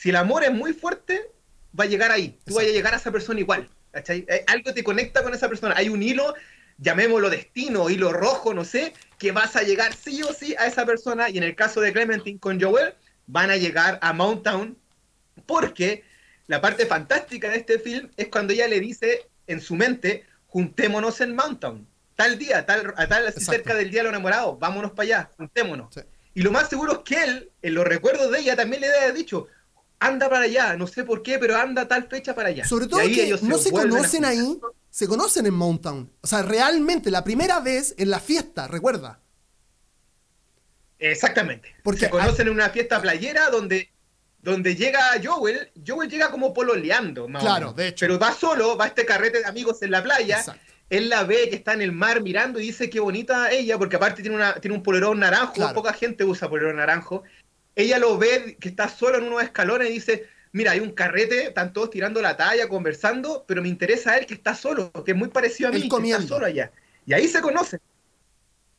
si 0.00 0.08
el 0.08 0.16
amor 0.16 0.44
es 0.44 0.52
muy 0.52 0.72
fuerte, 0.72 1.30
va 1.78 1.84
a 1.84 1.86
llegar 1.86 2.10
ahí. 2.10 2.38
Tú 2.46 2.54
vas 2.54 2.64
a 2.64 2.68
llegar 2.68 2.94
a 2.94 2.96
esa 2.96 3.12
persona 3.12 3.38
igual. 3.38 3.68
¿cachai? 3.90 4.24
Eh, 4.28 4.44
Algo 4.46 4.72
te 4.72 4.82
conecta 4.82 5.22
con 5.22 5.34
esa 5.34 5.46
persona. 5.46 5.74
Hay 5.76 5.90
un 5.90 6.02
hilo 6.02 6.34
llamémoslo 6.78 7.28
destino, 7.28 7.90
hilo 7.90 8.10
rojo, 8.10 8.54
no 8.54 8.64
sé, 8.64 8.94
que 9.18 9.30
vas 9.30 9.54
a 9.56 9.62
llegar 9.62 9.94
sí 9.94 10.22
o 10.22 10.32
sí 10.32 10.56
a 10.58 10.66
esa 10.66 10.86
persona. 10.86 11.28
Y 11.28 11.36
en 11.36 11.44
el 11.44 11.54
caso 11.54 11.82
de 11.82 11.92
Clementine 11.92 12.38
con 12.38 12.58
Joel, 12.58 12.94
van 13.26 13.50
a 13.50 13.58
llegar 13.58 13.98
a 14.00 14.14
Mount 14.14 14.42
Town 14.42 14.78
porque 15.44 16.02
la 16.46 16.62
parte 16.62 16.86
fantástica 16.86 17.50
de 17.50 17.58
este 17.58 17.78
film 17.78 18.08
es 18.16 18.28
cuando 18.28 18.54
ella 18.54 18.68
le 18.68 18.80
dice 18.80 19.28
en 19.48 19.60
su 19.60 19.76
mente, 19.76 20.24
juntémonos 20.46 21.20
en 21.20 21.34
Mount 21.34 21.60
Town. 21.60 21.86
Tal 22.16 22.38
día, 22.38 22.64
tal, 22.64 22.94
a 22.96 23.06
tal 23.06 23.26
así 23.26 23.44
cerca 23.44 23.74
del 23.74 23.90
día 23.90 24.00
de 24.00 24.04
los 24.04 24.12
enamorados, 24.12 24.58
vámonos 24.58 24.92
para 24.92 25.02
allá, 25.02 25.30
juntémonos. 25.36 25.94
Sí. 25.94 26.00
Y 26.32 26.42
lo 26.42 26.52
más 26.52 26.68
seguro 26.68 26.92
es 26.92 26.98
que 27.00 27.22
él, 27.22 27.50
en 27.60 27.74
los 27.74 27.84
recuerdos 27.84 28.30
de 28.30 28.38
ella, 28.38 28.56
también 28.56 28.80
le 28.80 28.88
haya 28.88 29.12
dicho, 29.12 29.48
anda 30.00 30.28
para 30.28 30.44
allá, 30.46 30.76
no 30.76 30.86
sé 30.86 31.04
por 31.04 31.22
qué, 31.22 31.38
pero 31.38 31.56
anda 31.56 31.86
tal 31.86 32.08
fecha 32.08 32.34
para 32.34 32.48
allá. 32.48 32.64
Sobre 32.66 32.86
todo 32.86 33.00
que 33.00 33.24
ellos 33.26 33.42
no 33.42 33.58
se 33.58 33.70
conocen 33.70 34.24
ahí, 34.24 34.58
se 34.90 35.06
conocen 35.06 35.46
en 35.46 35.54
Mount 35.54 35.82
Town. 35.82 36.10
O 36.22 36.26
sea, 36.26 36.42
realmente, 36.42 37.10
la 37.10 37.22
primera 37.22 37.60
vez 37.60 37.94
en 37.98 38.10
la 38.10 38.18
fiesta, 38.18 38.66
recuerda. 38.66 39.20
Exactamente. 40.98 41.74
Porque 41.82 42.00
se 42.00 42.10
conocen 42.10 42.48
en 42.48 42.54
una 42.54 42.68
fiesta 42.70 43.00
playera 43.00 43.48
donde, 43.50 43.90
donde 44.42 44.76
llega 44.76 45.00
Joel, 45.22 45.70
Joel 45.86 46.10
llega 46.10 46.30
como 46.30 46.52
pololeando, 46.52 47.28
más 47.28 47.42
o 47.42 47.46
Claro, 47.46 47.60
menos. 47.66 47.76
de 47.76 47.88
hecho. 47.88 48.04
Pero 48.06 48.18
va 48.18 48.32
solo, 48.34 48.76
va 48.76 48.84
a 48.84 48.88
este 48.88 49.06
carrete 49.06 49.38
de 49.38 49.46
amigos 49.46 49.82
en 49.82 49.90
la 49.92 50.02
playa. 50.02 50.38
Exacto. 50.38 50.60
Él 50.90 51.08
la 51.08 51.22
ve 51.22 51.48
que 51.48 51.56
está 51.56 51.72
en 51.72 51.82
el 51.82 51.92
mar 51.92 52.20
mirando 52.20 52.58
y 52.58 52.64
dice 52.66 52.90
qué 52.90 52.98
bonita 53.00 53.50
ella, 53.52 53.78
porque 53.78 53.96
aparte 53.96 54.22
tiene, 54.22 54.36
una, 54.36 54.54
tiene 54.54 54.76
un 54.76 54.82
polerón 54.82 55.20
naranjo, 55.20 55.54
Claro. 55.54 55.74
poca 55.74 55.92
gente 55.92 56.24
usa 56.24 56.48
polerón 56.48 56.76
naranjo. 56.76 57.22
Ella 57.76 57.98
lo 57.98 58.18
ve 58.18 58.56
que 58.60 58.68
está 58.68 58.88
solo 58.88 59.18
en 59.18 59.24
unos 59.24 59.42
escalones 59.42 59.90
y 59.90 59.92
dice, 59.94 60.26
mira, 60.52 60.72
hay 60.72 60.80
un 60.80 60.90
carrete, 60.92 61.44
están 61.48 61.72
todos 61.72 61.90
tirando 61.90 62.20
la 62.20 62.36
talla, 62.36 62.68
conversando, 62.68 63.44
pero 63.46 63.62
me 63.62 63.68
interesa 63.68 64.16
él 64.18 64.26
que 64.26 64.34
está 64.34 64.54
solo, 64.54 64.90
que 65.04 65.12
es 65.12 65.16
muy 65.16 65.28
parecido 65.28 65.68
a 65.68 65.72
mí, 65.72 65.88
que 65.88 65.96
está 66.10 66.22
solo 66.22 66.46
allá. 66.46 66.72
Y 67.06 67.12
ahí 67.14 67.28
se 67.28 67.40
conocen. 67.40 67.80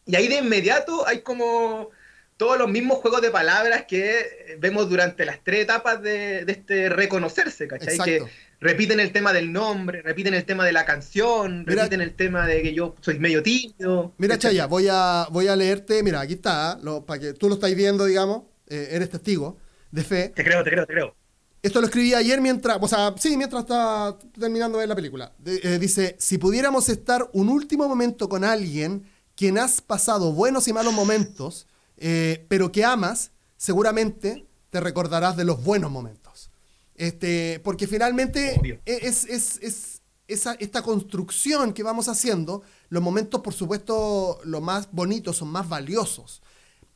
Y 0.06 0.16
ahí 0.16 0.28
de 0.28 0.36
inmediato 0.40 1.08
hay 1.08 1.22
como 1.22 1.90
todos 2.38 2.58
los 2.58 2.70
mismos 2.70 2.98
juegos 2.98 3.22
de 3.22 3.30
palabras 3.30 3.86
que 3.88 4.58
vemos 4.60 4.90
durante 4.90 5.26
las 5.26 5.44
tres 5.44 5.62
etapas 5.62 6.02
de, 6.02 6.44
de 6.44 6.52
este 6.52 6.90
reconocerse, 6.90 7.68
¿cachai? 7.68 7.90
Exacto. 7.96 8.26
Que 8.26 8.32
repiten 8.60 9.00
el 9.00 9.12
tema 9.12 9.32
del 9.32 9.54
nombre, 9.54 10.02
repiten 10.02 10.34
el 10.34 10.44
tema 10.44 10.66
de 10.66 10.72
la 10.74 10.84
canción, 10.86 11.66
Mira- 11.68 11.84
repiten 11.84 12.02
el 12.02 12.16
tema 12.16 12.48
de 12.48 12.64
que 12.64 12.74
yo 12.74 12.96
soy 13.02 13.20
medio 13.20 13.44
tímido. 13.44 14.14
Mira, 14.18 14.34
etcétera. 14.36 14.38
Chaya, 14.38 14.66
voy 14.66 14.88
a, 14.90 15.28
voy 15.30 15.48
a 15.48 15.56
leerte. 15.56 16.02
Mira, 16.04 16.20
aquí 16.22 16.34
está, 16.34 16.80
lo- 16.82 17.06
para 17.06 17.20
que 17.20 17.34
tú 17.34 17.48
lo 17.48 17.56
estáis 17.56 17.76
viendo, 17.76 18.06
digamos, 18.06 18.44
eh, 18.72 18.90
eres 18.96 19.10
testigo 19.10 19.58
de 19.92 20.04
fe. 20.04 20.30
Te 20.30 20.44
creo, 20.44 20.64
te 20.64 20.70
creo, 20.72 20.86
te 20.88 20.94
creo. 20.94 21.16
Esto 21.62 21.80
lo 21.80 21.86
escribí 21.88 22.14
ayer 22.16 22.42
mientras, 22.42 22.80
o 22.82 22.88
sea, 22.88 23.14
sí, 23.18 23.38
mientras 23.38 23.62
estaba 23.62 24.18
terminando 24.40 24.78
de 24.78 24.84
ver 24.84 24.90
la 24.90 24.96
película. 24.96 25.32
De- 25.38 25.60
eh, 25.64 25.78
dice, 25.80 26.16
si 26.20 26.38
pudiéramos 26.40 26.90
estar 26.90 27.30
un 27.34 27.50
último 27.50 27.88
momento 27.88 28.28
con 28.28 28.44
alguien 28.44 29.04
quien 29.36 29.58
has 29.60 29.80
pasado 29.82 30.34
buenos 30.34 30.68
y 30.68 30.74
malos 30.74 30.94
momentos, 30.94 31.68
eh, 31.98 32.46
pero 32.50 32.72
que 32.72 32.84
amas, 32.84 33.32
seguramente 33.58 34.48
te 34.72 34.80
recordarás 34.80 35.38
de 35.38 35.44
los 35.46 35.64
buenos 35.64 35.92
momentos. 35.92 36.50
Este, 36.96 37.60
porque 37.64 37.88
finalmente 37.88 38.58
Obvio. 38.60 38.80
es, 38.86 39.26
es, 39.26 39.60
es 39.62 40.02
esa, 40.28 40.54
esta 40.60 40.82
construcción 40.82 41.74
que 41.74 41.84
vamos 41.84 42.08
haciendo, 42.08 42.64
los 42.90 43.04
momentos, 43.04 43.42
por 43.42 43.54
supuesto, 43.54 44.40
los 44.46 44.62
más 44.62 44.90
bonitos 44.92 45.38
son 45.38 45.50
más 45.50 45.68
valiosos. 45.70 46.41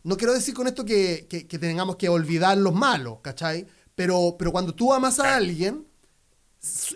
No 0.06 0.16
quiero 0.18 0.34
decir 0.34 0.54
con 0.54 0.68
esto 0.68 0.86
que, 0.86 1.26
que- 1.30 1.48
que 1.48 1.60
tengamos 1.60 1.96
que 1.98 2.08
olvidar 2.10 2.58
los 2.58 2.74
malos, 2.74 3.20
¿cachai? 3.22 3.66
Pero, 3.96 4.36
pero 4.40 4.52
cuando 4.52 4.74
tú 4.74 4.94
amas 4.94 5.20
a 5.20 5.36
alguien, 5.36 5.86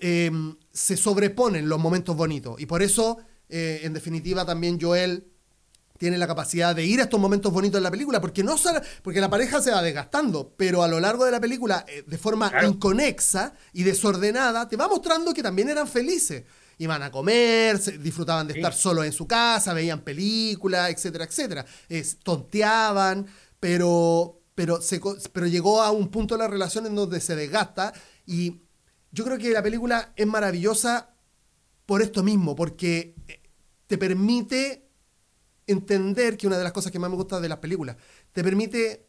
eh, 0.02 0.32
se 0.72 0.98
sobreponen 0.98 1.68
los 1.70 1.80
momentos 1.80 2.16
bonitos. 2.16 2.60
Y 2.62 2.66
por 2.66 2.82
eso, 2.82 3.18
eh, 3.50 3.82
en 3.84 3.94
definitiva, 3.94 4.46
también 4.46 4.80
Joel 4.80 5.26
tiene 5.98 6.18
la 6.18 6.28
capacidad 6.28 6.74
de 6.76 6.86
ir 6.86 7.00
a 7.02 7.04
estos 7.04 7.20
momentos 7.20 7.52
bonitos 7.52 7.78
en 7.80 7.84
la 7.84 7.92
película, 7.92 8.22
porque 8.22 8.42
no 8.44 8.58
solo- 8.58 8.80
porque 9.04 9.20
la 9.20 9.30
pareja 9.30 9.62
se 9.62 9.72
va 9.72 9.82
desgastando, 9.82 10.54
pero 10.56 10.82
a 10.82 10.88
lo 10.88 11.00
largo 11.00 11.26
de 11.26 11.32
la 11.32 11.42
película, 11.42 11.86
eh, 11.90 12.04
de 12.08 12.18
forma 12.18 12.50
Claro. 12.50 12.68
inconexa 12.70 13.54
y 13.74 13.84
desordenada, 13.84 14.68
te 14.70 14.78
va 14.78 14.88
mostrando 14.88 15.34
que 15.34 15.44
también 15.44 15.68
eran 15.68 15.88
felices. 15.88 16.46
Iban 16.80 17.04
a 17.04 17.12
comer, 17.12 17.78
se- 17.78 17.98
disfrutaban 18.00 18.48
de 18.48 18.54
estar 18.56 18.74
solos 18.74 19.06
en 19.06 19.14
su 19.14 19.28
casa, 19.28 19.74
veían 19.74 20.02
películas, 20.02 20.90
etcétera, 20.92 21.26
etcétera. 21.26 21.66
Es- 21.90 22.18
tonteaban, 22.20 23.28
pero, 23.60 24.42
pero, 24.56 24.82
se, 24.82 25.00
pero 25.32 25.46
llegó 25.48 25.82
a 25.84 25.92
un 25.92 26.10
punto 26.10 26.36
de 26.36 26.40
la 26.40 26.48
relación 26.48 26.86
en 26.88 26.96
donde 26.96 27.20
se 27.22 27.36
desgasta 27.36 27.94
y 28.26 28.62
yo 29.12 29.26
creo 29.26 29.38
que 29.38 29.52
la 29.52 29.64
película 29.64 30.14
es 30.16 30.28
maravillosa 30.28 31.10
por 31.86 32.02
esto 32.02 32.24
mismo, 32.24 32.56
porque 32.56 33.16
eh, 33.28 33.42
te 33.88 33.98
permite 33.98 34.88
entender 35.68 36.38
que 36.38 36.48
una 36.48 36.58
de 36.58 36.64
las 36.64 36.74
cosas 36.74 36.92
que 36.92 37.00
más 37.00 37.10
me 37.10 37.16
gusta 37.16 37.40
de 37.40 37.50
las 37.50 37.60
películas, 37.60 37.98
te 38.32 38.44
permite 38.44 39.08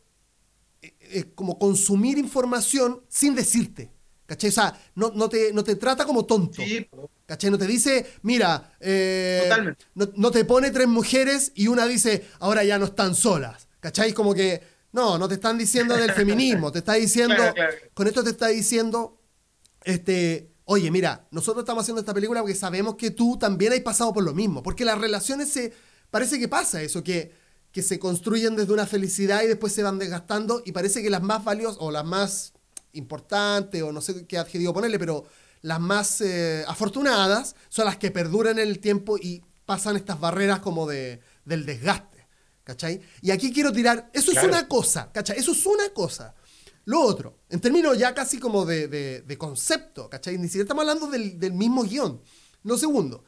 eh, 0.82 0.94
eh, 1.00 1.32
como 1.34 1.58
consumir 1.58 2.18
información 2.18 3.02
sin 3.08 3.34
decirte. 3.34 3.92
¿Cachai? 4.26 4.50
O 4.50 4.52
sea, 4.52 4.80
no, 4.94 5.10
no, 5.14 5.28
te, 5.28 5.52
no 5.52 5.64
te 5.64 5.74
trata 5.76 6.04
como 6.04 6.24
tonto. 6.24 6.62
Sí. 6.62 6.88
¿Cachai? 7.30 7.48
No 7.48 7.58
te 7.58 7.66
dice, 7.68 8.04
mira, 8.22 8.74
eh, 8.80 9.42
Totalmente. 9.44 9.84
no, 9.94 10.08
no 10.16 10.30
te 10.32 10.44
pone 10.44 10.72
tres 10.72 10.88
mujeres 10.88 11.52
y 11.54 11.68
una 11.68 11.86
dice, 11.86 12.26
ahora 12.40 12.64
ya 12.64 12.76
no 12.76 12.86
están 12.86 13.14
solas. 13.14 13.68
¿Cachai? 13.78 14.12
Como 14.12 14.34
que, 14.34 14.60
no, 14.90 15.16
no 15.16 15.28
te 15.28 15.34
están 15.34 15.56
diciendo 15.56 15.96
del 15.96 16.10
feminismo, 16.10 16.72
te 16.72 16.80
está 16.80 16.94
diciendo, 16.94 17.36
Claro, 17.36 17.54
claro. 17.54 17.76
con 17.94 18.08
esto 18.08 18.24
te 18.24 18.30
está 18.30 18.48
diciendo, 18.48 19.22
este, 19.84 20.50
oye, 20.64 20.90
mira, 20.90 21.28
nosotros 21.30 21.62
estamos 21.62 21.82
haciendo 21.82 22.00
esta 22.00 22.12
película 22.12 22.40
porque 22.40 22.56
sabemos 22.56 22.96
que 22.96 23.12
tú 23.12 23.38
también 23.38 23.74
has 23.74 23.80
pasado 23.80 24.12
por 24.12 24.24
lo 24.24 24.34
mismo, 24.34 24.60
porque 24.64 24.84
las 24.84 24.98
relaciones 24.98 25.50
se, 25.50 25.72
parece 26.10 26.40
que 26.40 26.48
pasa 26.48 26.82
eso, 26.82 27.04
que, 27.04 27.32
que 27.70 27.82
se 27.82 28.00
construyen 28.00 28.56
desde 28.56 28.72
una 28.72 28.86
felicidad 28.86 29.44
y 29.44 29.46
después 29.46 29.72
se 29.72 29.84
van 29.84 30.00
desgastando 30.00 30.62
y 30.66 30.72
parece 30.72 31.00
que 31.00 31.10
las 31.10 31.22
más 31.22 31.44
valiosas 31.44 31.76
o 31.78 31.92
las 31.92 32.04
más 32.04 32.54
importantes 32.92 33.82
o 33.84 33.92
no 33.92 34.00
sé 34.00 34.26
qué 34.26 34.36
adjetivo 34.36 34.74
ponerle, 34.74 34.98
pero 34.98 35.26
las 35.62 35.80
más 35.80 36.20
eh, 36.20 36.64
afortunadas 36.66 37.54
son 37.68 37.84
las 37.84 37.96
que 37.98 38.10
perduran 38.10 38.58
en 38.58 38.68
el 38.68 38.78
tiempo 38.80 39.16
y 39.18 39.42
pasan 39.66 39.96
estas 39.96 40.18
barreras 40.18 40.60
como 40.60 40.86
de, 40.88 41.20
del 41.44 41.64
desgaste, 41.66 42.26
¿cachai? 42.64 43.00
Y 43.22 43.30
aquí 43.30 43.52
quiero 43.52 43.72
tirar, 43.72 44.10
eso 44.12 44.32
Claro. 44.32 44.48
es 44.48 44.52
una 44.54 44.68
cosa, 44.68 45.10
¿cachai? 45.12 45.38
Eso 45.38 45.52
es 45.52 45.64
una 45.66 45.90
cosa. 45.90 46.34
Lo 46.86 47.02
otro, 47.02 47.38
en 47.50 47.60
términos 47.60 47.96
ya 47.98 48.14
casi 48.14 48.38
como 48.38 48.64
de, 48.64 48.88
de- 48.88 49.20
de 49.22 49.38
concepto, 49.38 50.08
¿cachai? 50.08 50.38
Ni 50.38 50.46
siquiera 50.46 50.64
estamos 50.64 50.82
hablando 50.82 51.06
del, 51.08 51.38
del 51.38 51.52
mismo 51.52 51.84
guion. 51.84 52.20
Lo 52.64 52.76
segundo, 52.78 53.24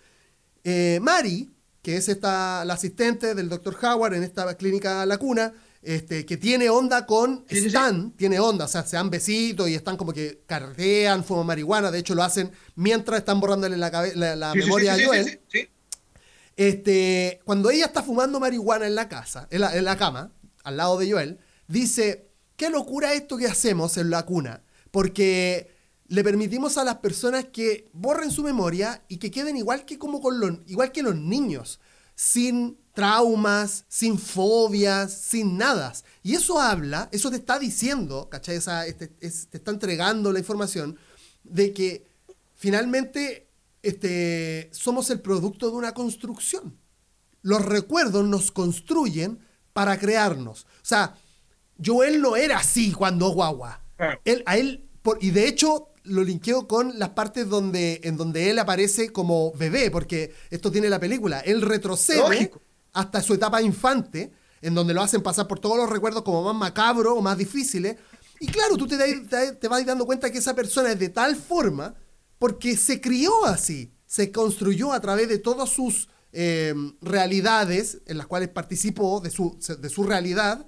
eh, 0.65 0.99
Mari, 1.03 1.55
que 1.83 1.97
es 1.97 2.09
esta, 2.09 2.65
la 2.65 2.75
asistente 2.75 3.35
del 3.35 3.49
Dr. 3.49 3.77
Howard 3.83 4.15
en 4.15 4.23
esta 4.25 4.57
clínica 4.57 5.05
La 5.07 5.19
Cuna, 5.19 5.53
este, 5.83 6.25
que 6.25 6.37
tiene 6.37 6.71
onda 6.71 7.07
con 7.07 7.45
Sí. 7.49 7.67
Stan, 7.67 8.13
tiene 8.13 8.39
onda, 8.39 8.67
o 8.67 8.69
sea, 8.69 8.85
se 8.85 8.97
dan 8.97 9.11
besitos 9.11 9.69
y 9.69 9.75
están 9.75 9.97
como 9.97 10.13
que 10.13 10.43
carretean, 10.47 11.25
fuman 11.25 11.47
marihuana, 11.47 11.91
de 11.91 11.99
hecho 11.99 12.15
lo 12.15 12.23
hacen 12.23 12.53
mientras 12.77 13.19
están 13.19 13.41
borrándole 13.41 13.77
la, 13.77 13.91
la, 14.15 14.37
la 14.37 14.53
Sí, 14.53 14.61
sí, 14.61 14.65
memoria 14.65 14.95
a 14.95 15.05
Joel. 15.05 15.41
Este, 16.57 17.41
cuando 17.45 17.71
ella 17.71 17.87
está 17.87 18.03
fumando 18.03 18.39
marihuana 18.39 18.87
en 18.87 18.95
la 18.95 19.09
casa, 19.09 19.49
en 19.51 19.63
la, 19.63 19.77
en 19.77 19.85
la 19.85 19.97
cama, 19.97 20.33
al 20.65 20.77
lado 20.77 20.99
de 20.99 21.11
Joel, 21.11 21.39
dice, 21.67 22.29
qué 22.57 22.71
locura 22.71 23.15
esto 23.15 23.37
que 23.37 23.47
hacemos 23.47 23.97
en 23.97 24.11
la 24.11 24.25
cuna, 24.25 24.63
porque 24.91 25.73
le 26.09 26.23
permitimos 26.23 26.77
a 26.77 26.85
las 26.85 26.97
personas 26.97 27.47
que 27.47 27.89
borren 27.93 28.31
su 28.31 28.43
memoria 28.45 29.03
y 29.09 29.17
que 29.17 29.31
queden 29.31 29.57
igual 29.57 29.85
que 29.87 29.99
como 29.99 30.21
con 30.21 30.39
los, 30.39 30.59
igual 30.67 30.93
que 30.93 31.03
los 31.03 31.17
niños, 31.17 31.81
sin 32.15 32.79
traumas, 32.93 33.85
sin 33.89 34.19
fobias, 34.19 35.13
sin 35.13 35.57
nada. 35.57 35.93
Y 36.23 36.35
eso 36.35 36.61
habla, 36.61 37.09
eso 37.13 37.31
te 37.31 37.37
está 37.37 37.59
diciendo, 37.59 38.29
¿cachai? 38.31 38.57
Esa- 38.57 38.87
este- 38.87 39.13
es- 39.21 39.49
te 39.49 39.57
está 39.59 39.71
entregando 39.71 40.33
la 40.33 40.39
información 40.39 40.99
de 41.45 41.73
que 41.73 42.07
finalmente 42.55 43.49
este, 43.85 44.71
somos 44.73 45.11
el 45.11 45.21
producto 45.21 45.69
de 45.69 45.77
una 45.77 45.93
construcción. 45.93 46.79
Los 47.43 47.65
recuerdos 47.65 48.25
nos 48.25 48.53
construyen 48.53 49.41
para 49.73 49.99
crearnos. 49.99 50.63
O 50.63 50.85
sea, 50.85 51.17
Joel 51.85 52.21
no 52.23 52.37
era 52.37 52.59
así 52.59 52.93
cuando 52.93 53.31
guagua. 53.31 53.83
Él, 54.25 54.45
a 54.47 54.57
él, 54.57 54.89
por- 55.03 55.19
y 55.21 55.31
de 55.31 55.49
hecho 55.49 55.89
lo 56.05 56.23
linkeo 56.23 56.69
con 56.69 56.97
las 57.01 57.09
partes 57.11 57.49
donde, 57.49 58.01
en 58.05 58.17
donde 58.17 58.51
él 58.51 58.61
aparece 58.61 59.11
como 59.11 59.53
bebé, 59.55 59.91
porque 59.91 60.33
esto 60.51 60.71
tiene 60.71 60.89
la 60.89 61.01
película. 61.01 61.41
Él 61.41 61.61
retrocede 61.63 62.19
Lógico. 62.19 62.61
Hasta 62.93 63.23
su 63.23 63.35
etapa 63.35 63.63
infante, 63.63 64.33
en 64.61 64.75
donde 64.75 64.95
lo 64.95 65.03
hacen 65.03 65.23
pasar 65.23 65.49
por 65.49 65.59
todos 65.59 65.77
los 65.77 65.89
recuerdos 65.91 66.23
como 66.23 66.43
más 66.43 66.55
macabros 66.55 67.15
o 67.17 67.23
más 67.23 67.37
difíciles. 67.39 67.97
Y 68.41 68.47
claro, 68.47 68.77
tú 68.77 68.87
te, 68.87 68.97
te- 68.97 69.53
te 69.53 69.69
vas 69.69 69.85
dando 69.87 70.05
cuenta 70.07 70.31
que 70.31 70.39
esa 70.39 70.55
persona 70.55 70.93
es 70.93 70.99
de 70.99 71.09
tal 71.09 71.37
forma 71.37 71.95
porque 72.39 72.77
se 72.77 73.01
crió 73.01 73.45
así, 73.47 73.93
se 74.07 74.33
construyó 74.33 74.93
a 74.93 75.01
través 75.01 75.29
de 75.29 75.39
todas 75.39 75.69
sus 75.71 76.09
eh, 76.33 76.75
realidades 77.01 78.03
en 78.07 78.19
las 78.19 78.27
cuales 78.27 78.49
participó 78.49 79.21
de 79.21 79.31
su, 79.31 79.59
de 79.81 79.89
su 79.89 80.03
realidad 80.05 80.67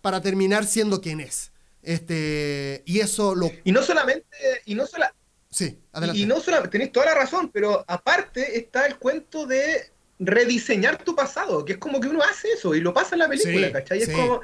para 0.00 0.20
terminar 0.20 0.64
siendo 0.66 1.00
quien 1.00 1.20
es. 1.20 1.50
Este, 1.82 2.82
y 2.86 3.00
eso 3.00 3.34
lo... 3.34 3.50
Y 3.64 3.72
no 3.72 3.82
solamente, 3.82 4.26
y 4.64 4.74
no 4.74 4.86
sola, 4.86 5.14
Sí, 5.50 5.78
adelante. 5.92 6.20
y 6.20 6.24
no 6.26 6.40
solamente, 6.40 6.70
tenéis 6.72 6.92
toda 6.92 7.06
la 7.06 7.14
razón, 7.14 7.50
pero 7.52 7.84
aparte 7.86 8.58
está 8.58 8.86
el 8.86 8.96
cuento 8.98 9.44
de 9.46 9.91
rediseñar 10.24 11.02
tu 11.02 11.14
pasado, 11.14 11.64
que 11.64 11.72
es 11.74 11.78
como 11.78 12.00
que 12.00 12.08
uno 12.08 12.22
hace 12.22 12.48
eso 12.52 12.74
y 12.74 12.80
lo 12.80 12.94
pasa 12.94 13.14
en 13.14 13.20
la 13.20 13.28
película, 13.28 13.66
Sí, 13.68 13.72
¿cachai? 13.72 14.00
sí. 14.00 14.10
Es 14.10 14.16
como... 14.16 14.40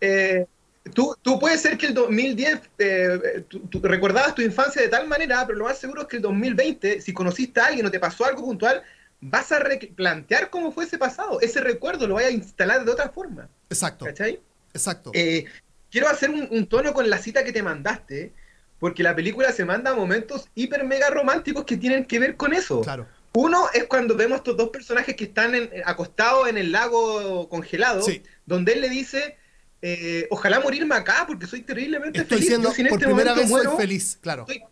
eh, 0.00 0.46
Tú, 0.92 1.16
tú 1.22 1.40
puedes 1.40 1.62
ser 1.62 1.78
que 1.78 1.86
el 1.86 1.94
2010 1.94 2.60
eh, 2.78 3.44
tú, 3.48 3.60
tú 3.60 3.80
recordabas 3.82 4.34
tu 4.34 4.42
infancia 4.42 4.82
de 4.82 4.88
tal 4.88 5.08
manera, 5.08 5.42
pero 5.46 5.58
lo 5.60 5.64
más 5.64 5.78
seguro 5.78 6.02
es 6.02 6.08
que 6.08 6.16
el 6.16 6.22
2020, 6.22 7.00
si 7.00 7.14
conociste 7.14 7.58
a 7.58 7.66
alguien 7.68 7.86
o 7.86 7.90
te 7.90 7.98
pasó 7.98 8.26
algo 8.26 8.44
puntual, 8.44 8.82
vas 9.18 9.50
a 9.52 9.60
replantear 9.60 10.50
cómo 10.50 10.72
fue 10.72 10.84
ese 10.84 10.98
pasado. 10.98 11.40
Ese 11.40 11.62
recuerdo 11.62 12.06
lo 12.06 12.16
vas 12.16 12.24
a 12.24 12.30
instalar 12.30 12.84
de 12.84 12.90
otra 12.92 13.08
forma. 13.08 13.48
Exacto, 13.70 14.04
¿Cachai? 14.04 14.40
exacto. 14.74 15.10
Eh, 15.14 15.46
quiero 15.90 16.06
hacer 16.08 16.28
un, 16.28 16.48
un 16.50 16.66
tono 16.66 16.92
con 16.92 17.08
la 17.08 17.16
cita 17.16 17.44
que 17.44 17.52
te 17.52 17.62
mandaste, 17.62 18.34
porque 18.78 19.02
la 19.02 19.16
película 19.16 19.52
se 19.52 19.64
manda 19.64 19.92
a 19.92 19.94
momentos 19.94 20.50
hiper 20.54 20.84
mega 20.84 21.08
románticos 21.08 21.64
que 21.64 21.78
tienen 21.78 22.04
que 22.04 22.18
ver 22.18 22.36
con 22.36 22.52
eso. 22.52 22.82
claro. 22.82 23.06
Uno 23.36 23.66
es 23.74 23.84
cuando 23.84 24.16
vemos 24.16 24.38
estos 24.38 24.56
dos 24.56 24.68
personajes 24.70 25.16
que 25.16 25.24
están 25.24 25.54
en- 25.56 25.70
acostados 25.84 26.48
en 26.48 26.56
el 26.56 26.70
lago 26.70 27.48
congelado, 27.48 28.02
Sí. 28.02 28.22
donde 28.46 28.74
él 28.74 28.80
le 28.80 28.88
dice, 28.88 29.36
eh, 29.82 30.26
ojalá 30.30 30.60
morirme 30.60 30.94
acá 30.94 31.24
porque 31.26 31.46
soy 31.46 31.62
terriblemente 31.62 32.20
Estoy 32.20 32.38
feliz. 32.38 32.48
siendo, 32.48 32.68
Yo 32.68 32.74
si 32.74 32.84
por 32.84 32.92
este 32.92 33.06
primera 33.06 33.30
momento 33.32 33.40
vez 33.42 33.50
muero, 33.50 33.70
soy 33.72 33.80
feliz, 33.80 34.18
claro. 34.20 34.42
estoy, 34.48 34.62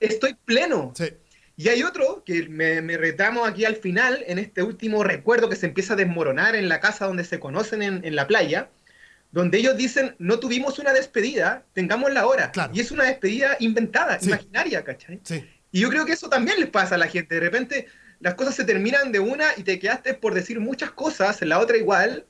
estoy 0.00 0.34
pleno. 0.44 0.92
Sí, 0.96 1.04
Y 1.56 1.68
hay 1.68 1.84
otro 1.84 2.24
que 2.24 2.48
me, 2.48 2.80
me 2.82 2.96
retamos 2.96 3.46
aquí 3.48 3.64
al 3.64 3.76
final, 3.76 4.24
en 4.26 4.38
este 4.40 4.62
último 4.64 5.04
recuerdo 5.04 5.48
que 5.48 5.54
se 5.54 5.66
empieza 5.66 5.92
a 5.92 5.96
desmoronar 5.96 6.56
en 6.56 6.68
la 6.68 6.80
casa 6.80 7.06
donde 7.06 7.22
se 7.24 7.38
conocen 7.38 7.80
en, 7.82 8.04
en 8.04 8.16
la 8.16 8.26
playa, 8.26 8.70
donde 9.30 9.58
ellos 9.58 9.76
dicen, 9.76 10.16
no 10.18 10.40
tuvimos 10.40 10.78
una 10.80 10.92
despedida, 10.92 11.62
tengámosla 11.72 12.20
ahora. 12.22 12.50
Claro. 12.50 12.72
Y 12.74 12.80
es 12.80 12.90
una 12.90 13.04
despedida 13.04 13.56
inventada, 13.60 14.18
Sí. 14.18 14.28
imaginaria, 14.28 14.82
¿cachai? 14.82 15.20
sí, 15.22 15.44
Y 15.74 15.80
yo 15.80 15.88
creo 15.90 16.06
que 16.06 16.12
eso 16.12 16.28
también 16.28 16.60
les 16.60 16.70
pasa 16.70 16.94
a 16.94 16.98
la 16.98 17.08
gente. 17.08 17.34
De 17.34 17.40
repente 17.40 17.86
las 18.20 18.34
cosas 18.34 18.54
se 18.54 18.64
terminan 18.64 19.10
de 19.10 19.18
una 19.18 19.46
y 19.56 19.64
te 19.64 19.78
quedaste 19.80 20.14
por 20.14 20.32
decir 20.32 20.60
muchas 20.60 20.92
cosas, 20.92 21.42
la 21.42 21.58
otra 21.58 21.76
igual, 21.76 22.24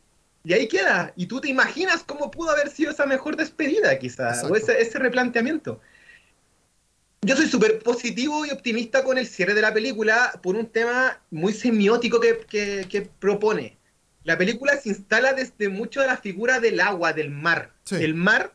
y 0.45 0.55
ahí 0.55 0.67
queda. 0.67 1.13
Y 1.15 1.27
tú 1.27 1.43
te 1.43 1.49
imaginas 1.49 2.03
cómo 2.05 2.31
pudo 2.31 2.51
haber 2.53 2.71
sido 2.71 2.91
esa 2.91 3.05
mejor 3.05 3.37
despedida, 3.37 3.99
quizás, 3.99 4.43
o 4.45 4.57
ese, 4.57 4.81
ese 4.81 4.99
replanteamiento. 4.99 5.79
Yo 7.21 7.37
soy 7.37 7.47
súper 7.47 7.81
positivo 7.81 8.45
y 8.47 8.51
optimista 8.51 9.05
con 9.05 9.19
el 9.19 9.27
cierre 9.27 9.53
de 9.55 9.61
la 9.63 9.73
película 9.75 10.39
por 10.43 10.57
un 10.57 10.67
tema 10.67 11.21
muy 11.31 11.53
semiótico 11.53 12.21
que, 12.21 12.39
que- 12.49 12.87
que 12.89 13.03
propone. 13.03 13.77
La 14.25 14.39
película 14.39 14.77
se 14.79 14.89
instala 14.91 15.35
desde 15.35 15.69
mucho 15.69 16.01
de 16.01 16.07
la 16.07 16.17
figura 16.17 16.61
del 16.61 16.81
agua, 16.81 17.13
del 17.13 17.31
mar. 17.31 17.73
Sí. 17.85 17.97
El 17.97 18.15
mar, 18.15 18.55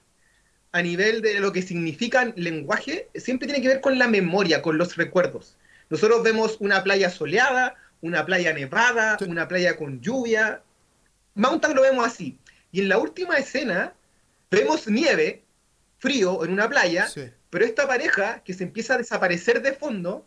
a 0.71 0.81
nivel 0.81 1.21
de 1.21 1.39
lo 1.39 1.51
que 1.51 1.61
significa 1.61 2.31
lenguaje, 2.35 3.09
siempre 3.15 3.47
tiene 3.47 3.61
que 3.61 3.67
ver 3.69 3.81
con 3.81 3.97
la 3.97 4.07
memoria, 4.07 4.61
con 4.61 4.77
los 4.77 4.95
recuerdos. 4.97 5.57
Nosotros 5.89 6.21
vemos 6.23 6.57
una 6.59 6.83
playa 6.83 7.09
soleada, 7.09 7.75
una 8.01 8.25
playa 8.25 8.53
nevada, 8.53 9.17
Sí. 9.17 9.25
una 9.25 9.47
playa 9.47 9.75
con 9.77 9.99
lluvia. 10.01 10.61
Mountain 11.35 11.75
lo 11.75 11.81
vemos 11.81 12.05
así. 12.05 12.37
Y 12.71 12.81
en 12.81 12.89
la 12.89 12.97
última 12.99 13.35
escena 13.37 13.93
vemos 14.51 14.87
nieve, 14.87 15.43
frío 15.97 16.45
en 16.45 16.53
una 16.53 16.69
playa, 16.69 17.07
sí. 17.07 17.23
pero 17.49 17.65
esta 17.65 17.87
pareja 17.87 18.41
que 18.45 18.53
se 18.53 18.63
empieza 18.63 18.93
a 18.93 18.97
desaparecer 18.99 19.61
de 19.61 19.73
fondo, 19.73 20.25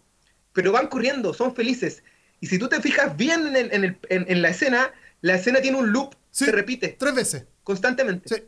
pero 0.52 0.72
van 0.72 0.88
corriendo, 0.88 1.32
son 1.32 1.54
felices. 1.54 2.02
Y 2.40 2.48
si 2.48 2.58
tú 2.58 2.68
te 2.68 2.80
fijas 2.80 3.16
bien 3.16 3.46
en, 3.46 3.56
el- 3.56 3.72
en 3.72 3.84
el- 3.84 3.98
en- 4.08 4.24
en 4.28 4.42
la 4.42 4.48
escena, 4.48 4.92
la 5.20 5.36
escena 5.36 5.60
tiene 5.60 5.78
un 5.78 5.92
loop, 5.92 6.14
Sí. 6.32 6.46
se 6.46 6.52
repite 6.52 6.96
Tres 6.98 7.14
veces. 7.14 7.46
constantemente, 7.62 8.28
Sí, 8.34 8.42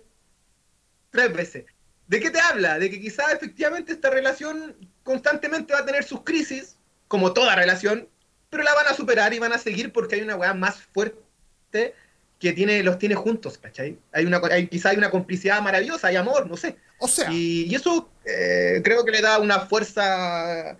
tres 1.10 1.32
veces. 1.32 1.64
¿De 2.06 2.20
qué 2.20 2.30
te 2.30 2.40
habla? 2.40 2.78
De 2.78 2.90
que 2.90 3.00
quizás 3.00 3.32
efectivamente 3.32 3.92
esta 3.92 4.10
relación 4.10 4.76
constantemente 5.02 5.72
va 5.72 5.80
a 5.80 5.86
tener 5.86 6.04
sus 6.04 6.22
crisis, 6.22 6.76
como 7.08 7.32
toda 7.32 7.54
relación, 7.54 8.08
pero 8.50 8.62
la 8.62 8.74
van 8.74 8.86
a 8.88 8.94
superar 8.94 9.32
y 9.34 9.38
van 9.38 9.52
a 9.52 9.58
seguir 9.58 9.92
porque 9.92 10.16
hay 10.16 10.22
una 10.22 10.36
weá 10.36 10.54
más 10.54 10.76
fuerte 10.76 11.94
que 12.38 12.52
tiene, 12.52 12.82
los 12.82 12.98
tiene 12.98 13.14
juntos, 13.14 13.58
¿cachai? 13.58 13.98
Hay 14.12 14.26
una, 14.26 14.40
hay, 14.50 14.68
quizá 14.68 14.90
hay 14.90 14.96
una 14.96 15.10
complicidad 15.10 15.62
maravillosa, 15.62 16.08
hay 16.08 16.16
amor, 16.16 16.48
no 16.48 16.56
sé. 16.56 16.76
o 16.98 17.08
sea, 17.08 17.32
Y, 17.32 17.64
y 17.64 17.74
eso 17.74 18.10
eh, 18.24 18.80
creo 18.84 19.04
que 19.04 19.12
le 19.12 19.22
da 19.22 19.38
una 19.38 19.60
fuerza 19.60 20.76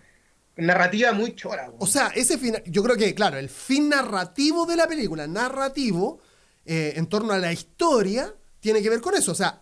narrativa 0.57 1.13
muy 1.13 1.35
chora. 1.35 1.65
weón. 1.65 1.77
o 1.79 1.87
sea, 1.87 2.13
ese 2.15 2.39
final, 2.39 2.63
yo 2.67 2.83
creo 2.83 2.97
que, 2.97 3.15
claro, 3.15 3.39
el 3.39 3.49
fin 3.49 3.89
narrativo 3.89 4.67
de 4.67 4.77
la 4.77 4.87
película, 4.87 5.27
narrativo, 5.27 6.21
eh, 6.67 6.95
en 6.97 7.07
torno 7.07 7.33
a 7.33 7.39
la 7.39 7.53
historia, 7.53 8.35
tiene 8.61 8.83
que 8.83 8.91
ver 8.91 9.01
con 9.01 9.15
eso. 9.15 9.33
O 9.33 9.35
sea, 9.35 9.61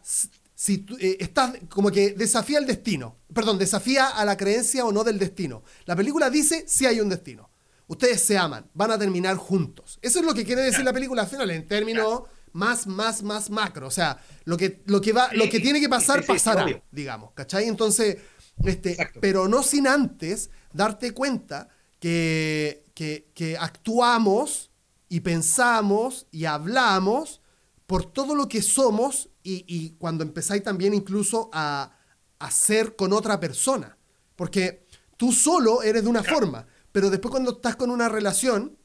si 0.62 0.78
tú, 0.78 0.96
eh, 1.00 1.16
estás 1.18 1.54
como 1.68 1.90
que 1.90 2.12
desafía 2.12 2.60
el 2.60 2.68
destino, 2.68 3.16
perdón, 3.34 3.58
desafía 3.58 4.06
a 4.06 4.24
la 4.24 4.36
creencia 4.36 4.84
o 4.84 4.92
no 4.92 5.02
del 5.02 5.18
destino. 5.18 5.64
La 5.86 5.96
película 5.96 6.30
dice 6.30 6.66
si 6.68 6.86
hay 6.86 7.00
un 7.00 7.08
destino. 7.08 7.50
Ustedes 7.88 8.22
se 8.22 8.38
aman, 8.38 8.70
van 8.72 8.92
a 8.92 8.96
terminar 8.96 9.34
juntos. 9.34 9.98
Eso 10.00 10.20
es 10.20 10.24
lo 10.24 10.32
que 10.32 10.44
quiere 10.44 10.62
decir 10.62 10.84
la 10.84 10.92
película 10.92 11.22
al 11.22 11.28
final, 11.28 11.50
en 11.50 11.66
términos 11.66 12.22
más, 12.52 12.86
más, 12.86 13.24
más 13.24 13.50
macro. 13.50 13.88
O 13.88 13.90
sea, 13.90 14.22
lo 14.44 14.56
que, 14.56 14.84
lo 14.86 15.00
que 15.00 15.12
va, 15.12 15.30
lo 15.32 15.50
que 15.50 15.58
tiene 15.58 15.80
que 15.80 15.88
pasar, 15.88 16.20
sí, 16.20 16.28
pasará, 16.28 16.64
digamos, 16.92 17.32
¿cachai? 17.32 17.66
Entonces, 17.66 18.18
este, 18.64 18.92
Exacto. 18.92 19.18
pero 19.20 19.48
no 19.48 19.64
sin 19.64 19.88
antes 19.88 20.48
darte 20.72 21.10
cuenta 21.10 21.70
que, 21.98 22.84
que, 22.94 23.32
que 23.34 23.58
actuamos 23.58 24.70
y 25.08 25.20
pensamos 25.20 26.28
y 26.30 26.44
hablamos 26.44 27.40
por 27.88 28.04
todo 28.04 28.36
lo 28.36 28.48
que 28.48 28.62
somos 28.62 29.28
y, 29.42 29.64
y 29.66 29.90
cuando 29.98 30.22
empezáis 30.24 30.62
también 30.62 30.94
incluso 30.94 31.50
a, 31.52 31.96
a 32.38 32.50
ser 32.50 32.96
con 32.96 33.12
otra 33.12 33.38
persona. 33.40 33.96
Porque 34.36 34.86
tú 35.16 35.32
solo 35.32 35.82
eres 35.82 36.02
de 36.04 36.08
una 36.08 36.22
forma, 36.22 36.66
pero 36.90 37.10
después 37.10 37.30
cuando 37.30 37.52
estás 37.52 37.76
con 37.76 37.90
una 37.90 38.08
relación, 38.08 38.76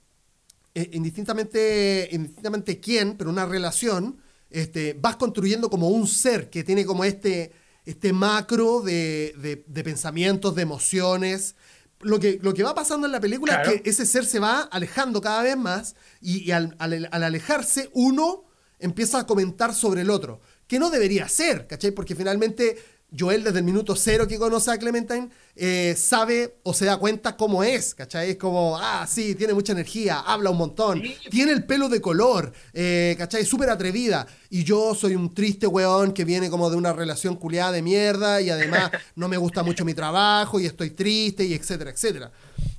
eh, 0.75 0.89
indistintamente, 0.93 2.09
indistintamente 2.11 2.79
quién, 2.79 3.17
pero 3.17 3.29
una 3.29 3.45
relación, 3.45 4.19
este, 4.49 4.93
vas 4.99 5.15
construyendo 5.15 5.69
como 5.69 5.89
un 5.89 6.07
ser 6.07 6.49
que 6.49 6.63
tiene 6.63 6.85
como 6.85 7.03
este, 7.03 7.51
este 7.85 8.13
macro 8.13 8.81
de, 8.81 9.33
de- 9.41 9.63
de 9.67 9.83
pensamientos, 9.83 10.55
de 10.55 10.61
emociones. 10.61 11.55
Lo 12.01 12.19
que, 12.19 12.39
lo 12.43 12.53
que 12.53 12.61
va 12.63 12.75
pasando 12.75 13.07
en 13.07 13.11
la 13.13 13.19
película 13.19 13.55
Claro. 13.61 13.71
es 13.71 13.81
que 13.81 13.89
ese 13.89 14.05
ser 14.05 14.25
se 14.25 14.39
va 14.39 14.61
alejando 14.61 15.19
cada 15.19 15.41
vez 15.41 15.57
más 15.57 15.95
y, 16.21 16.43
y 16.43 16.51
al, 16.51 16.75
al- 16.79 17.09
al 17.11 17.23
alejarse 17.23 17.89
uno 17.93 18.43
empieza 18.79 19.19
a 19.19 19.25
comentar 19.25 19.73
sobre 19.73 20.01
el 20.01 20.11
otro, 20.11 20.39
que 20.67 20.79
no 20.79 20.89
debería 20.89 21.27
ser, 21.29 21.65
¿cachai? 21.67 21.91
Porque 21.91 22.15
finalmente 22.15 22.77
Joel 23.17 23.41
desde 23.41 23.59
el 23.59 23.63
minuto 23.63 23.95
cero 23.95 24.27
que 24.27 24.37
conoce 24.37 24.69
a 24.69 24.77
Clementine 24.77 25.29
eh, 25.55 25.95
sabe 25.97 26.57
o 26.63 26.73
se 26.73 26.83
da 26.83 26.97
cuenta 26.97 27.37
cómo 27.37 27.63
es, 27.63 27.95
¿cachai? 27.95 28.31
Es 28.31 28.35
como, 28.35 28.77
ah, 28.77 29.07
sí, 29.07 29.33
tiene 29.35 29.53
mucha 29.53 29.71
energía, 29.71 30.19
habla 30.19 30.49
un 30.49 30.57
montón, 30.57 31.01
Sí. 31.01 31.15
tiene 31.31 31.53
el 31.53 31.63
pelo 31.63 31.87
de 31.87 32.01
color, 32.01 32.51
eh, 32.73 33.15
¿cachai? 33.17 33.45
Súper 33.45 33.69
atrevida. 33.69 34.27
Y 34.49 34.65
yo 34.65 34.93
soy 34.93 35.15
un 35.15 35.33
triste 35.33 35.67
weón 35.67 36.11
que 36.11 36.25
viene 36.25 36.49
como 36.49 36.69
de 36.69 36.75
una 36.75 36.91
relación 36.91 37.37
culiada 37.37 37.71
de 37.71 37.81
mierda 37.81 38.41
y 38.41 38.49
además 38.49 38.91
no 39.15 39.29
me 39.29 39.37
gusta 39.37 39.63
mucho 39.63 39.85
mi 39.85 39.93
trabajo 39.93 40.59
y 40.59 40.65
estoy 40.65 40.89
triste 40.89 41.45
y 41.45 41.53
etcétera, 41.53 41.91
etcétera. 41.91 42.29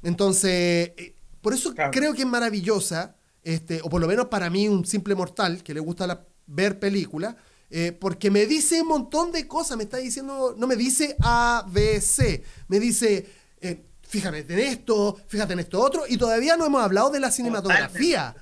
Entonces, 0.03 0.93
eh, 0.97 1.15
por 1.41 1.55
eso 1.55 1.75
Claro. 1.75 1.91
creo 1.91 2.13
que 2.13 2.23
es 2.23 2.29
maravillosa, 2.29 3.17
este, 3.43 3.81
o 3.83 3.89
por 3.89 4.01
lo 4.01 4.07
menos 4.07 4.27
para 4.27 4.51
mí, 4.51 4.69
un 4.69 4.85
simple 4.85 5.15
mortal 5.15 5.63
que 5.63 5.73
le 5.73 5.81
gusta 5.81 6.07
la- 6.07 6.25
ver 6.47 6.79
películas, 6.79 7.35
eh, 7.71 7.93
porque 7.93 8.31
me 8.31 8.47
dice 8.47 8.81
un 8.83 8.89
montón 8.89 9.31
de 9.33 9.47
cosas, 9.47 9.77
me 9.77 9.85
está 9.85 9.99
diciendo, 9.99 10.55
no 10.57 10.67
me 10.67 10.77
dice 10.77 11.17
A, 11.21 11.67
B, 11.71 12.01
C, 12.01 12.43
me 12.69 12.81
dice, 12.81 13.27
eh, 13.61 13.85
fíjate 14.03 14.39
en 14.49 14.59
esto, 14.59 15.17
fíjate 15.27 15.53
en 15.53 15.59
esto 15.61 15.81
otro, 15.81 16.05
y 16.09 16.17
todavía 16.17 16.57
no 16.57 16.65
hemos 16.65 16.83
hablado 16.83 17.11
de 17.11 17.21
la 17.21 17.31
cinematografía. 17.31 18.35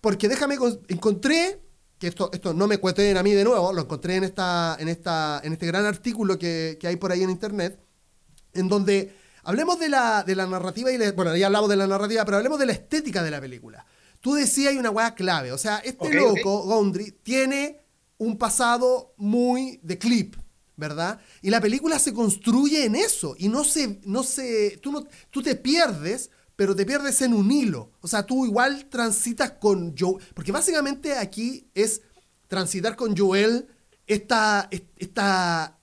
Porque 0.00 0.28
déjame, 0.28 0.56
con- 0.58 0.80
encontré, 0.88 1.60
que 1.98 2.08
esto, 2.08 2.28
esto 2.32 2.52
no 2.52 2.66
me 2.66 2.78
cuenten 2.78 3.16
a 3.16 3.22
mí 3.22 3.32
de 3.32 3.44
nuevo, 3.44 3.72
lo 3.72 3.82
encontré 3.82 4.16
en, 4.16 4.24
esta, 4.24 4.76
en, 4.80 4.88
esta, 4.88 5.40
en 5.44 5.52
este 5.52 5.66
gran 5.66 5.86
artículo 5.86 6.38
que, 6.38 6.76
que 6.80 6.88
hay 6.88 6.96
por 6.96 7.12
ahí 7.12 7.22
en 7.22 7.30
internet, 7.30 7.78
en 8.54 8.68
donde 8.68 9.14
hablemos 9.44 9.78
de 9.78 9.88
la, 9.88 10.24
de 10.24 10.34
la 10.36 10.46
narrativa, 10.46 10.90
y 10.92 10.98
la- 10.98 11.12
bueno, 11.12 11.34
ya 11.36 11.46
hablamos 11.46 11.70
de 11.70 11.76
la 11.76 11.86
narrativa, 11.86 12.24
pero 12.24 12.36
hablemos 12.38 12.58
de 12.58 12.66
la 12.66 12.72
estética 12.72 13.22
de 13.22 13.30
la 13.30 13.40
película. 13.40 13.86
Tú 14.20 14.34
decías 14.34 14.72
hay 14.72 14.78
una 14.78 14.90
weá 14.90 15.14
clave, 15.14 15.52
o 15.52 15.58
sea, 15.58 15.78
este 15.78 16.06
loco, 16.36 16.62
Gondry, 16.64 17.12
tiene 17.22 17.81
un 18.22 18.36
pasado 18.38 19.14
muy 19.16 19.80
de 19.82 19.98
clip, 19.98 20.36
¿verdad? 20.76 21.20
Y 21.42 21.50
la 21.50 21.60
película 21.60 21.98
se 21.98 22.12
construye 22.12 22.84
en 22.84 22.94
eso, 22.96 23.34
y 23.38 23.48
no 23.48 23.64
se, 23.64 24.00
no 24.04 24.22
se, 24.22 24.78
tú, 24.78 24.92
no, 24.92 25.04
tú 25.30 25.42
te 25.42 25.54
pierdes, 25.56 26.30
pero 26.56 26.74
te 26.76 26.84
pierdes 26.86 27.20
en 27.22 27.32
un 27.34 27.50
hilo. 27.50 27.92
O 28.00 28.08
sea, 28.08 28.24
tú 28.24 28.44
igual 28.46 28.86
transitas 28.88 29.52
con 29.52 29.94
Joel, 29.96 30.22
porque 30.34 30.52
básicamente 30.52 31.14
aquí 31.14 31.68
es 31.74 32.02
transitar 32.48 32.96
con 32.96 33.16
Joel 33.16 33.66
esta, 34.06 34.68
esta, 34.70 35.78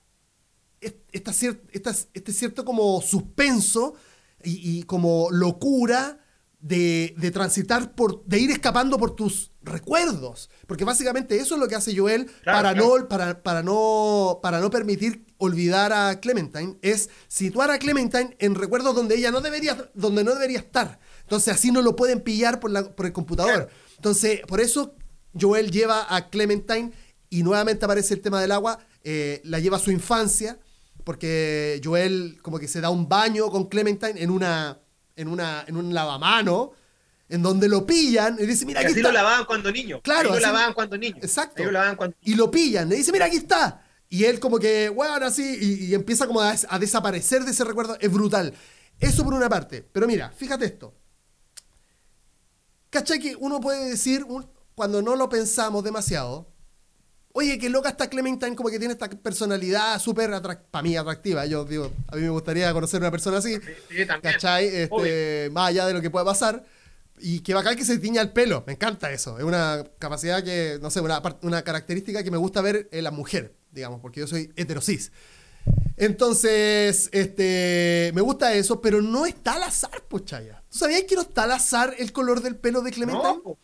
esta, 1.12 1.32
esta- 1.72 1.96
este 2.14 2.32
cierto 2.34 2.64
como 2.66 3.02
suspenso 3.02 3.96
y, 4.44 4.80
y 4.80 4.84
como 4.84 5.30
locura 5.32 6.20
de, 6.60 7.16
de 7.18 7.32
transitar 7.32 7.96
por, 7.96 8.24
de 8.26 8.40
ir 8.40 8.52
escapando 8.52 8.98
por 8.98 9.16
tus 9.16 9.52
recuerdos. 9.62 10.49
Porque 10.68 10.86
básicamente 10.86 11.38
eso 11.38 11.55
es 11.55 11.62
lo 11.62 11.68
que 11.68 11.76
hace 11.76 11.95
Joel 11.97 12.26
Claro, 12.43 12.57
para, 12.60 12.74
claro. 12.74 12.97
No, 12.99 13.07
para, 13.07 13.43
para, 13.43 13.64
no, 13.64 14.39
para 14.41 14.60
no 14.60 14.70
permitir 14.70 15.26
olvidar 15.38 15.93
a 15.93 16.20
Clementine, 16.20 16.78
es 16.82 17.10
situar 17.28 17.72
a 17.72 17.80
Clementine 17.80 18.36
en 18.39 18.55
recuerdos 18.55 18.93
donde 18.95 19.16
ella 19.16 19.32
no 19.32 19.41
debería, 19.41 19.89
donde 19.93 20.24
no 20.24 20.34
debería 20.34 20.60
estar. 20.60 20.99
Entonces 21.22 21.53
así 21.53 21.72
no 21.72 21.82
lo 21.82 21.95
pueden 21.95 22.22
pillar 22.22 22.60
por, 22.60 22.72
la- 22.72 22.95
por 22.95 23.05
el 23.05 23.14
computador. 23.14 23.53
Claro. 23.53 23.70
Entonces, 23.95 24.41
por 24.47 24.60
eso 24.62 24.95
Joel 25.39 25.72
lleva 25.72 26.14
a 26.14 26.30
Clementine 26.30 26.91
y 27.30 27.43
nuevamente 27.43 27.86
aparece 27.86 28.14
el 28.16 28.22
tema 28.22 28.41
del 28.41 28.51
agua, 28.51 28.80
eh, 29.03 29.41
la 29.43 29.60
lleva 29.60 29.78
a 29.78 29.80
su 29.80 29.91
infancia, 29.91 30.57
porque 31.03 31.80
Joel 31.84 32.39
como 32.41 32.60
que 32.60 32.68
se 32.68 32.82
da 32.82 32.89
un 32.89 33.07
baño 33.07 33.49
con 33.49 33.66
Clementine 33.68 34.22
en 34.22 34.30
una 34.30 34.80
en 35.16 35.28
una 35.28 35.64
en 35.68 35.76
un 35.78 35.93
lavamano 35.93 36.72
en 37.30 37.42
donde 37.44 37.70
lo 37.70 37.86
pillan 37.86 38.38
y 38.40 38.46
dice, 38.46 38.66
mira, 38.66 38.82
Y 38.82 38.84
aquí 38.86 38.92
así 38.94 39.00
está. 39.02 39.10
lo 39.12 39.14
lavaban 39.18 39.46
cuando 39.46 39.72
niño. 39.72 40.02
Claro, 40.02 40.32
lo 40.32 40.40
lavaban 40.40 40.74
cuando 40.74 40.98
niño. 40.98 41.18
Exacto. 41.22 41.64
Lo 41.64 41.72
lavaban 41.72 41.96
cuando 41.96 42.18
Y 42.22 42.36
lo 42.36 42.50
pillan, 42.52 42.90
le 42.90 42.96
dice, 42.98 43.12
mira, 43.12 43.26
aquí 43.26 43.38
está. 43.38 43.86
Y 44.10 44.24
él 44.26 44.40
como 44.40 44.58
que, 44.60 44.90
bueno, 44.90 45.26
así, 45.26 45.58
y, 45.62 45.86
y 45.86 45.94
empieza 45.94 46.26
como 46.28 46.42
a, 46.42 46.56
a 46.70 46.80
desaparecer 46.80 47.46
de 47.46 47.52
ese 47.52 47.64
recuerdo. 47.64 47.98
Es 48.00 48.12
brutal. 48.12 48.54
Eso 49.00 49.24
por 49.24 49.34
una 49.34 49.48
parte. 49.48 49.88
Pero 49.94 50.08
mira, 50.08 50.32
fíjate 50.36 50.66
esto. 50.66 50.96
¿Cachai 52.90 53.20
que 53.20 53.36
uno 53.36 53.60
puede 53.60 53.90
decir, 53.90 54.24
un- 54.24 54.50
cuando 54.74 55.02
no 55.02 55.16
lo 55.16 55.30
pensamos 55.30 55.84
demasiado, 55.84 56.52
oye, 57.34 57.60
qué 57.60 57.70
loca 57.70 57.90
está 57.90 58.10
Clementine, 58.10 58.56
como 58.56 58.70
que 58.70 58.80
tiene 58.80 58.94
esta 58.94 59.08
personalidad 59.10 60.00
súper, 60.00 60.32
para 60.72 60.82
mí, 60.82 60.98
atractiva. 60.98 61.46
Yo 61.46 61.66
digo, 61.66 61.92
a 62.08 62.16
mí 62.16 62.24
me 62.24 62.30
gustaría 62.30 62.72
conocer 62.74 63.00
una 63.02 63.12
persona 63.12 63.38
así. 63.38 63.56
Sí. 63.90 64.06
¿Cachai? 64.24 64.66
Este, 64.68 65.50
más 65.52 65.70
allá 65.70 65.86
de 65.86 65.94
lo 65.94 66.02
que 66.02 66.10
pueda 66.10 66.26
pasar. 66.26 66.66
Y 67.22 67.42
que 67.42 67.54
bacán 67.54 67.76
que 67.76 67.86
se 67.86 67.98
tiña 67.98 68.22
el 68.22 68.32
pelo. 68.32 68.64
Me 68.66 68.74
encanta 68.74 69.12
eso. 69.12 69.38
Es 69.38 69.44
una 69.44 69.84
capacidad 70.00 70.44
que, 70.44 70.80
no 70.82 70.90
sé, 70.90 71.02
una, 71.02 71.62
característica 71.64 72.24
que 72.24 72.32
me 72.32 72.38
gusta 72.38 72.62
ver 72.62 72.88
en 72.92 73.04
la 73.04 73.12
mujer, 73.12 73.56
digamos, 73.72 74.00
porque 74.02 74.22
yo 74.22 74.28
soy 74.28 74.52
heterosis. 74.56 75.12
Entonces, 75.98 77.10
este, 77.12 78.12
me 78.16 78.22
gusta 78.22 78.54
eso, 78.54 78.80
pero 78.82 79.02
no 79.02 79.26
está 79.26 79.56
al 79.56 79.64
azar, 79.64 80.04
pochaya. 80.08 80.64
¿Tú 80.70 80.78
sabías 80.78 81.04
que 81.04 81.16
no 81.16 81.22
está 81.22 81.44
al 81.44 81.52
azar 81.52 81.94
el 82.00 82.14
color 82.14 82.42
del 82.42 82.56
pelo 82.56 82.82
de 82.82 82.92
Clementine? 82.92 83.42
No. 83.44 83.58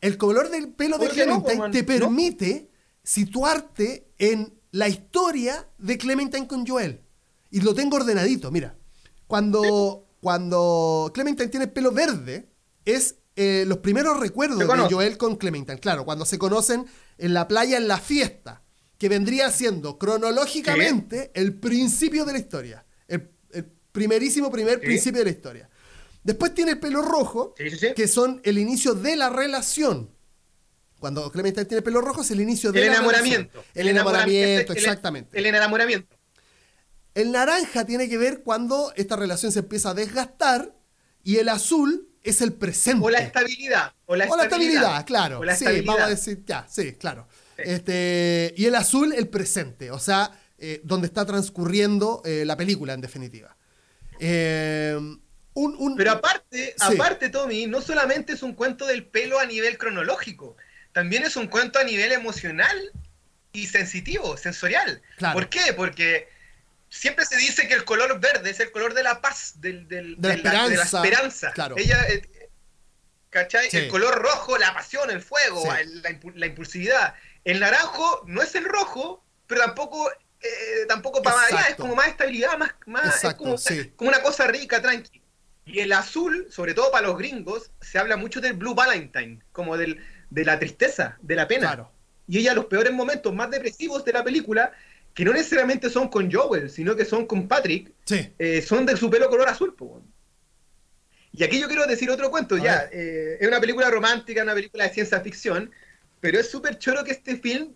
El 0.00 0.16
color 0.16 0.48
del 0.50 0.68
pelo 0.68 0.96
de 0.98 1.06
¿Por 1.06 1.14
qué 1.14 1.26
no, 1.26 1.42
Clementine 1.42 1.82
te 1.84 1.98
No. 1.98 2.06
permite 2.06 2.70
situarte 3.02 4.06
en 4.18 4.54
la 4.70 4.88
historia 4.88 5.66
de 5.78 5.98
Clementine 5.98 6.46
con 6.46 6.66
Joel. 6.66 7.00
Y 7.50 7.60
lo 7.60 7.74
tengo 7.74 7.96
ordenadito, 7.96 8.50
mira. 8.50 8.76
Cuando, 9.26 10.06
cuando 10.20 11.10
Clementine 11.12 11.48
tiene 11.48 11.64
el 11.66 11.72
pelo 11.72 11.92
verde, 11.92 12.49
es 12.84 13.16
eh, 13.36 13.64
los 13.66 13.78
primeros 13.78 14.18
recuerdos 14.20 14.58
de. 14.58 14.66
Joel 14.66 15.16
con 15.16 15.36
Clementine. 15.36 15.78
Claro, 15.78 16.04
cuando 16.04 16.24
se 16.26 16.38
conocen 16.38 16.86
en 17.18 17.34
la 17.34 17.46
playa, 17.48 17.76
en 17.76 17.88
la 17.88 17.98
fiesta, 17.98 18.62
que 18.98 19.08
vendría 19.08 19.50
siendo 19.50 19.98
cronológicamente 19.98 21.30
el 21.34 21.54
principio 21.54 22.24
de 22.24 22.32
la 22.34 22.38
historia. 22.38 22.84
El, 23.08 23.30
el 23.52 23.64
primerísimo 23.92 24.50
primer 24.50 24.80
Sí. 24.80 24.86
principio 24.86 25.20
de 25.20 25.24
la 25.24 25.30
historia. 25.30 25.70
Después 26.22 26.52
tiene 26.54 26.72
el 26.72 26.80
pelo 26.80 27.00
rojo, 27.02 27.54
Sí, 27.56 27.64
que 27.96 28.06
son 28.08 28.40
el 28.44 28.58
inicio 28.58 28.94
de 28.94 29.16
la 29.16 29.30
relación. 29.30 30.10
Cuando 30.98 31.30
Clementine 31.32 31.64
tiene 31.64 31.80
pelo 31.80 32.02
rojo 32.02 32.20
es 32.20 32.30
el 32.30 32.42
inicio 32.42 32.72
de 32.72 32.80
El 32.82 32.86
la 32.88 32.92
enamoramiento. 32.96 33.52
relación. 33.52 33.72
El 33.74 33.88
enamoramiento, 33.88 34.72
el- 34.72 34.78
exactamente. 34.78 35.38
El 35.38 35.46
enamoramiento. 35.46 36.16
El 37.14 37.32
naranja 37.32 37.86
tiene 37.86 38.08
que 38.08 38.18
ver 38.18 38.42
cuando 38.42 38.92
esta 38.96 39.16
relación 39.16 39.50
se 39.50 39.60
empieza 39.60 39.90
a 39.90 39.94
desgastar 39.94 40.76
y 41.24 41.36
el 41.36 41.48
azul 41.48 42.09
es 42.22 42.40
el 42.40 42.52
presente. 42.52 43.04
O 43.04 43.10
la 43.10 43.18
estabilidad. 43.20 43.92
O 44.06 44.14
la 44.16 44.26
O 44.28 44.36
la 44.36 44.44
estabilidad, 44.44 44.74
estabilidad, 44.82 45.06
claro. 45.06 45.38
O 45.40 45.44
la 45.44 45.54
sí, 45.56 45.64
estabilidad. 45.64 45.86
vamos 45.92 46.06
a 46.06 46.10
decir, 46.10 46.42
ya, 46.46 46.66
sí, 46.68 46.92
claro. 46.94 47.26
Sí. 47.56 47.62
Este, 47.66 48.54
y 48.56 48.66
el 48.66 48.74
azul, 48.74 49.12
el 49.12 49.28
presente, 49.28 49.90
o 49.90 49.98
sea, 49.98 50.30
eh, 50.58 50.80
donde 50.84 51.06
está 51.06 51.24
transcurriendo 51.24 52.22
eh, 52.24 52.44
la 52.46 52.56
película, 52.56 52.92
en 52.94 53.00
definitiva. 53.00 53.56
Eh, 54.18 54.96
un, 55.54 55.76
un- 55.78 55.96
Pero 55.96 56.12
aparte, 56.12 56.74
Sí. 56.76 56.94
aparte, 56.94 57.28
Tommy, 57.28 57.66
no 57.66 57.80
solamente 57.80 58.32
es 58.34 58.42
un 58.42 58.54
cuento 58.54 58.86
del 58.86 59.04
pelo 59.06 59.38
a 59.38 59.46
nivel 59.46 59.78
cronológico, 59.78 60.56
también 60.92 61.24
es 61.24 61.36
un 61.36 61.46
cuento 61.48 61.78
a 61.78 61.84
nivel 61.84 62.12
emocional 62.12 62.76
y 63.52 63.66
sensitivo, 63.66 64.36
sensorial. 64.36 65.02
Claro. 65.18 65.34
¿Por 65.34 65.48
qué? 65.48 65.72
Porque 65.76 66.28
siempre 66.90 67.24
se 67.24 67.36
dice 67.36 67.66
que 67.68 67.74
el 67.74 67.84
color 67.84 68.20
verde 68.20 68.50
es 68.50 68.60
el 68.60 68.70
color 68.70 68.92
de 68.92 69.02
la 69.02 69.20
paz, 69.22 69.54
del, 69.60 69.88
del- 69.88 70.16
De 70.20 70.28
la 70.28 70.34
de, 70.36 70.42
la, 70.42 70.68
de 70.68 70.76
la 70.76 70.82
esperanza, 70.82 71.52
claro. 71.52 71.76
Ella, 71.78 72.06
eh, 72.08 72.50
¿cachai? 73.30 73.70
Sí. 73.70 73.76
El 73.78 73.88
color 73.88 74.20
rojo, 74.20 74.58
la 74.58 74.74
pasión, 74.74 75.10
el 75.10 75.22
fuego, 75.22 75.62
Sí. 75.62 75.68
la, 76.02 76.10
impu- 76.10 76.34
la 76.34 76.46
impulsividad. 76.46 77.14
El 77.44 77.60
naranjo 77.60 78.22
no 78.26 78.42
es 78.42 78.54
el 78.54 78.64
rojo, 78.64 79.24
pero 79.46 79.62
tampoco, 79.62 80.10
eh, 80.42 80.84
tampoco 80.88 81.22
para 81.22 81.40
allá, 81.42 81.68
es 81.70 81.76
como 81.76 81.94
más 81.94 82.08
estabilidad, 82.08 82.58
más, 82.58 82.74
más 82.86 83.06
es 83.06 83.14
Exacto, 83.14 83.44
como, 83.44 83.56
sí. 83.58 83.92
como 83.96 84.10
una 84.10 84.20
cosa 84.22 84.46
rica, 84.46 84.82
tranqui. 84.82 85.22
Y 85.64 85.80
el 85.80 85.92
azul, 85.92 86.48
sobre 86.50 86.74
todo 86.74 86.90
para 86.90 87.06
los 87.06 87.16
gringos, 87.16 87.70
se 87.80 87.98
habla 87.98 88.16
mucho 88.16 88.40
del 88.40 88.54
Blue 88.54 88.74
Valentine, 88.74 89.40
como 89.52 89.76
del, 89.76 90.04
de 90.30 90.44
la 90.44 90.58
tristeza, 90.58 91.16
de 91.20 91.36
la 91.36 91.46
pena. 91.46 91.68
Claro. 91.68 91.92
Y 92.26 92.38
ella, 92.38 92.54
los 92.54 92.66
peores 92.66 92.92
momentos 92.92 93.32
más 93.34 93.50
depresivos 93.50 94.04
de 94.04 94.12
la 94.12 94.24
película, 94.24 94.72
que 95.14 95.24
no 95.24 95.32
necesariamente 95.32 95.90
son 95.90 96.08
con 96.08 96.30
Joel, 96.30 96.70
sino 96.70 96.94
que 96.96 97.04
son 97.04 97.26
con 97.26 97.48
Patrick, 97.48 97.92
Sí. 98.04 98.30
eh, 98.38 98.62
son 98.62 98.86
de 98.86 98.96
su 98.96 99.10
pelo 99.10 99.28
color 99.28 99.48
azul. 99.48 99.74
po. 99.74 100.02
Y 101.32 101.44
aquí 101.44 101.60
yo 101.60 101.68
quiero 101.68 101.86
decir 101.86 102.10
otro 102.10 102.30
cuento, 102.30 102.56
A 102.56 102.62
ya. 102.62 102.88
eh, 102.92 103.38
es 103.40 103.46
una 103.48 103.60
película 103.60 103.88
romántica, 103.90 104.42
una 104.42 104.54
película 104.54 104.84
de 104.84 104.90
ciencia 104.94 105.20
ficción, 105.20 105.70
pero 106.20 106.38
es 106.40 106.50
súper 106.50 106.78
choro 106.78 107.04
que 107.04 107.12
este 107.12 107.36
film 107.36 107.72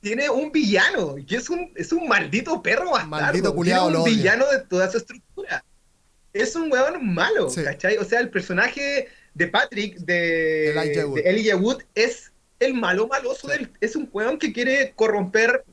tiene 0.00 0.28
un 0.28 0.50
villano, 0.50 1.16
y 1.16 1.24
que 1.24 1.36
es 1.36 1.48
un, 1.48 1.72
es 1.76 1.92
un 1.92 2.08
maldito 2.08 2.60
perro 2.62 2.90
bastardo. 2.90 3.08
Maldito 3.08 3.54
culiao, 3.54 3.88
un 3.88 4.04
villano 4.04 4.46
de 4.50 4.58
toda 4.60 4.90
su 4.90 4.98
estructura. 4.98 5.64
Es 6.32 6.54
un 6.56 6.70
weón 6.70 7.14
malo, 7.14 7.48
Sí. 7.48 7.62
¿cachai? 7.62 7.96
O 7.98 8.04
sea, 8.04 8.20
el 8.20 8.28
personaje 8.30 9.08
de 9.34 9.46
Patrick, 9.48 9.96
de 9.98 10.72
de 10.74 11.22
Elijah 11.24 11.56
Wood, 11.56 11.82
es 11.94 12.32
el 12.58 12.74
malo 12.74 13.06
maloso 13.06 13.48
Sí. 13.48 13.56
del... 13.56 13.70
Es 13.80 13.94
un 13.96 14.08
weón 14.12 14.38
que 14.38 14.52
quiere 14.52 14.92
corromper, 14.96 15.64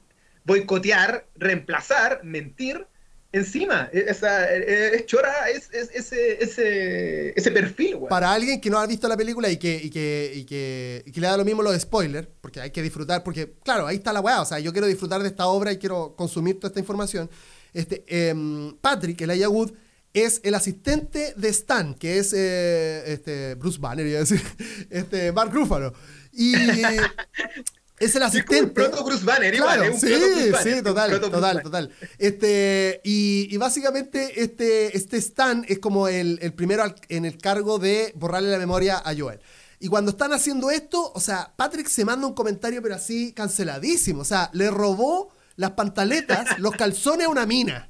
boicotear, 0.45 1.25
reemplazar, 1.35 2.21
mentir 2.23 2.85
encima. 3.31 3.89
E- 3.91 4.05
Esa, 4.09 4.53
e- 4.53 4.95
es 4.95 5.05
chora 5.05 5.49
es, 5.49 5.69
es- 5.73 5.89
ese, 5.93 6.43
ese, 6.43 7.33
ese 7.35 7.51
perfil, 7.51 7.95
weón. 7.95 8.09
Para 8.09 8.31
alguien 8.31 8.61
que 8.61 8.69
no 8.69 8.77
ha 8.77 8.85
visto 8.85 9.07
la 9.07 9.17
película 9.17 9.49
y 9.49 9.57
que, 9.57 9.75
y 9.75 9.89
que, 9.89 10.31
y 10.35 10.43
que, 10.45 11.03
y 11.05 11.11
que 11.11 11.21
le 11.21 11.27
da 11.27 11.37
lo 11.37 11.45
mismo 11.45 11.61
los 11.63 11.79
spoilers, 11.79 12.27
porque 12.41 12.61
hay 12.61 12.71
que 12.71 12.81
disfrutar, 12.81 13.23
porque 13.23 13.53
claro, 13.63 13.87
ahí 13.87 13.95
está 13.97 14.13
la 14.13 14.21
weá, 14.21 14.41
o 14.41 14.45
sea, 14.45 14.59
yo 14.59 14.71
quiero 14.71 14.87
disfrutar 14.87 15.21
de 15.21 15.29
esta 15.29 15.47
obra 15.47 15.71
y 15.71 15.77
quiero 15.77 16.15
consumir 16.15 16.59
toda 16.59 16.67
esta 16.69 16.79
información. 16.79 17.29
Este, 17.73 18.03
em, 18.07 18.75
Patrick, 18.77 19.19
el 19.21 19.47
Wood, 19.47 19.71
es 20.13 20.41
el 20.43 20.53
asistente 20.53 21.33
de 21.35 21.49
Stan, 21.49 21.95
que 21.95 22.19
es 22.19 22.33
eh, 22.37 23.03
este, 23.07 23.55
Bruce 23.55 23.79
Banner, 23.79 24.05
iba 24.05 24.17
a 24.17 24.19
decir, 24.19 24.41
este, 24.91 25.31
Mark 25.31 25.51
Ruffalo. 25.51 25.91
Y 26.31 26.53
es 28.05 28.15
el 28.15 28.21
Es 28.23 28.29
como 28.29 28.39
asistente. 28.39 28.63
un 28.63 28.69
proto 28.73 29.03
Bruce 29.03 29.25
Banner, 29.25 29.53
igual, 29.53 29.75
Claro, 29.77 29.83
es 29.89 29.93
un 29.95 29.99
sí, 29.99 30.07
proto 30.07 30.25
Bruce 30.25 30.51
Banner, 30.51 30.63
sí, 30.63 30.69
es 30.69 30.77
un 30.77 30.83
total, 30.83 31.09
proto 31.11 31.29
total, 31.31 31.61
total. 31.63 31.91
Este, 32.17 33.01
y, 33.03 33.47
y 33.53 33.57
básicamente 33.57 34.41
este, 34.43 34.95
este 34.97 35.17
Stan 35.17 35.65
es 35.67 35.79
como 35.79 36.07
el, 36.07 36.39
el 36.41 36.53
primero 36.53 36.83
al- 36.83 36.95
en 37.09 37.25
el 37.25 37.37
cargo 37.37 37.79
de 37.79 38.11
borrarle 38.15 38.49
la 38.49 38.57
memoria 38.57 38.97
a 39.03 39.13
Joel. 39.15 39.39
Y 39.79 39.87
cuando 39.89 40.11
están 40.11 40.31
haciendo 40.31 40.71
esto, 40.71 41.11
o 41.13 41.19
sea, 41.19 41.53
Patrick 41.57 41.87
se 41.87 42.05
manda 42.05 42.25
un 42.25 42.33
comentario, 42.33 42.81
pero 42.81 42.95
así 42.95 43.33
canceladísimo. 43.33 44.21
O 44.21 44.25
sea, 44.25 44.49
le 44.53 44.71
robó 44.71 45.33
las 45.57 45.71
pantaletas, 45.71 46.47
los 46.59 46.71
calzones 46.75 47.27
a 47.27 47.29
una 47.29 47.45
mina. 47.45 47.89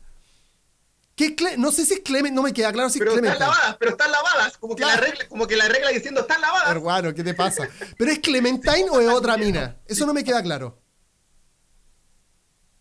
¿Qué 1.15 1.35
no 1.57 1.71
sé 1.71 1.85
si 1.85 1.93
es 1.95 1.99
Clement, 1.99 2.33
no 2.35 2.41
me 2.41 2.53
queda 2.53 2.71
claro 2.73 2.89
si 2.89 2.97
es 2.97 3.01
Pero 3.01 3.11
Clement. 3.13 3.33
están 3.33 3.47
lavadas, 3.49 3.77
pero 3.79 3.91
están 3.91 4.11
lavadas, 4.11 4.57
como 4.57 4.75
que, 4.75 4.81
Claro. 4.83 4.99
la 5.01 5.07
regla, 5.07 5.27
como 5.27 5.45
que 5.47 5.55
la 5.55 5.67
regla 5.67 5.89
diciendo 5.91 6.21
están 6.21 6.41
lavadas. 6.41 6.71
Hermano, 6.71 7.13
¿qué 7.13 7.23
te 7.23 7.33
pasa? 7.35 7.69
¿Pero 7.97 8.11
es 8.11 8.19
Clementine 8.19 8.89
o 8.89 8.99
es 8.99 9.07
otra 9.09 9.37
mina? 9.37 9.77
Eso 9.85 10.05
no 10.07 10.13
me 10.13 10.23
queda 10.23 10.41
claro. 10.41 10.79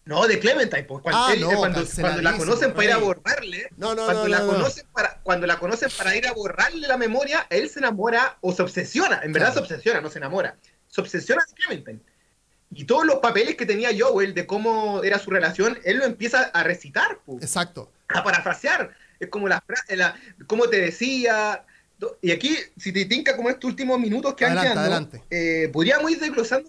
No, 0.05 0.27
de 0.27 0.39
Clementine, 0.41 0.83
pues 0.85 1.01
cuando, 1.03 1.21
Ah, 1.21 1.35
no, 1.39 1.49
cuando, 1.59 2.23
la 2.23 2.37
conocen 2.37 2.73
para 2.73 2.85
ir 2.87 2.93
a 2.93 2.97
borrarle, 2.99 3.69
No, 3.77 3.95
no, 3.95 4.05
cuando, 4.05 4.23
no, 4.25 4.29
la 4.29 4.39
no, 4.41 4.47
no. 4.47 4.53
conocen 4.55 4.87
para, 4.93 5.21
cuando 5.23 5.47
la 5.47 5.59
conocen 5.61 5.91
para 5.97 6.17
ir 6.17 6.27
a 6.27 6.33
borrarle 6.33 6.89
la 6.89 6.97
memoria, 6.97 7.47
él 7.51 7.69
se 7.71 7.79
enamora 7.79 8.37
o 8.41 8.53
se 8.53 8.63
obsesiona, 8.63 9.21
en 9.23 9.33
verdad 9.33 9.53
Claro. 9.53 9.67
se 9.69 9.75
obsesiona, 9.75 10.01
no 10.01 10.11
se 10.11 10.19
enamora, 10.19 10.57
se 10.89 11.01
obsesiona 11.01 11.45
de 11.47 11.55
Clementine. 11.55 12.01
Y 12.75 12.85
todos 12.85 13.05
los 13.07 13.17
papeles 13.17 13.55
que 13.57 13.65
tenía 13.67 13.91
Joel 13.97 14.35
de 14.35 14.45
cómo 14.47 15.05
era 15.05 15.19
su 15.21 15.31
relación, 15.31 15.79
él 15.85 15.99
lo 15.99 16.05
empieza 16.05 16.45
a 16.53 16.63
recitar, 16.65 17.21
pues, 17.25 17.43
Exacto. 17.45 17.93
A 18.09 18.23
parafrasear. 18.25 18.95
Es 19.21 19.29
como 19.29 19.49
la, 19.49 19.61
fra- 19.61 19.85
la 19.97 20.15
cómo 20.47 20.69
te 20.69 20.81
decía. 20.81 21.65
Y 22.21 22.33
aquí, 22.33 22.57
si 22.77 22.93
te 22.93 23.05
tinca 23.05 23.37
como 23.37 23.49
estos 23.49 23.71
últimos 23.71 23.99
minutos 24.01 24.35
que 24.35 24.45
han 24.45 24.59
Adelante, 24.59 24.73
quedando, 24.73 24.95
adelante. 24.97 25.23
eh, 25.31 25.69
podríamos 25.73 26.11
ir 26.11 26.19
desglosando, 26.19 26.69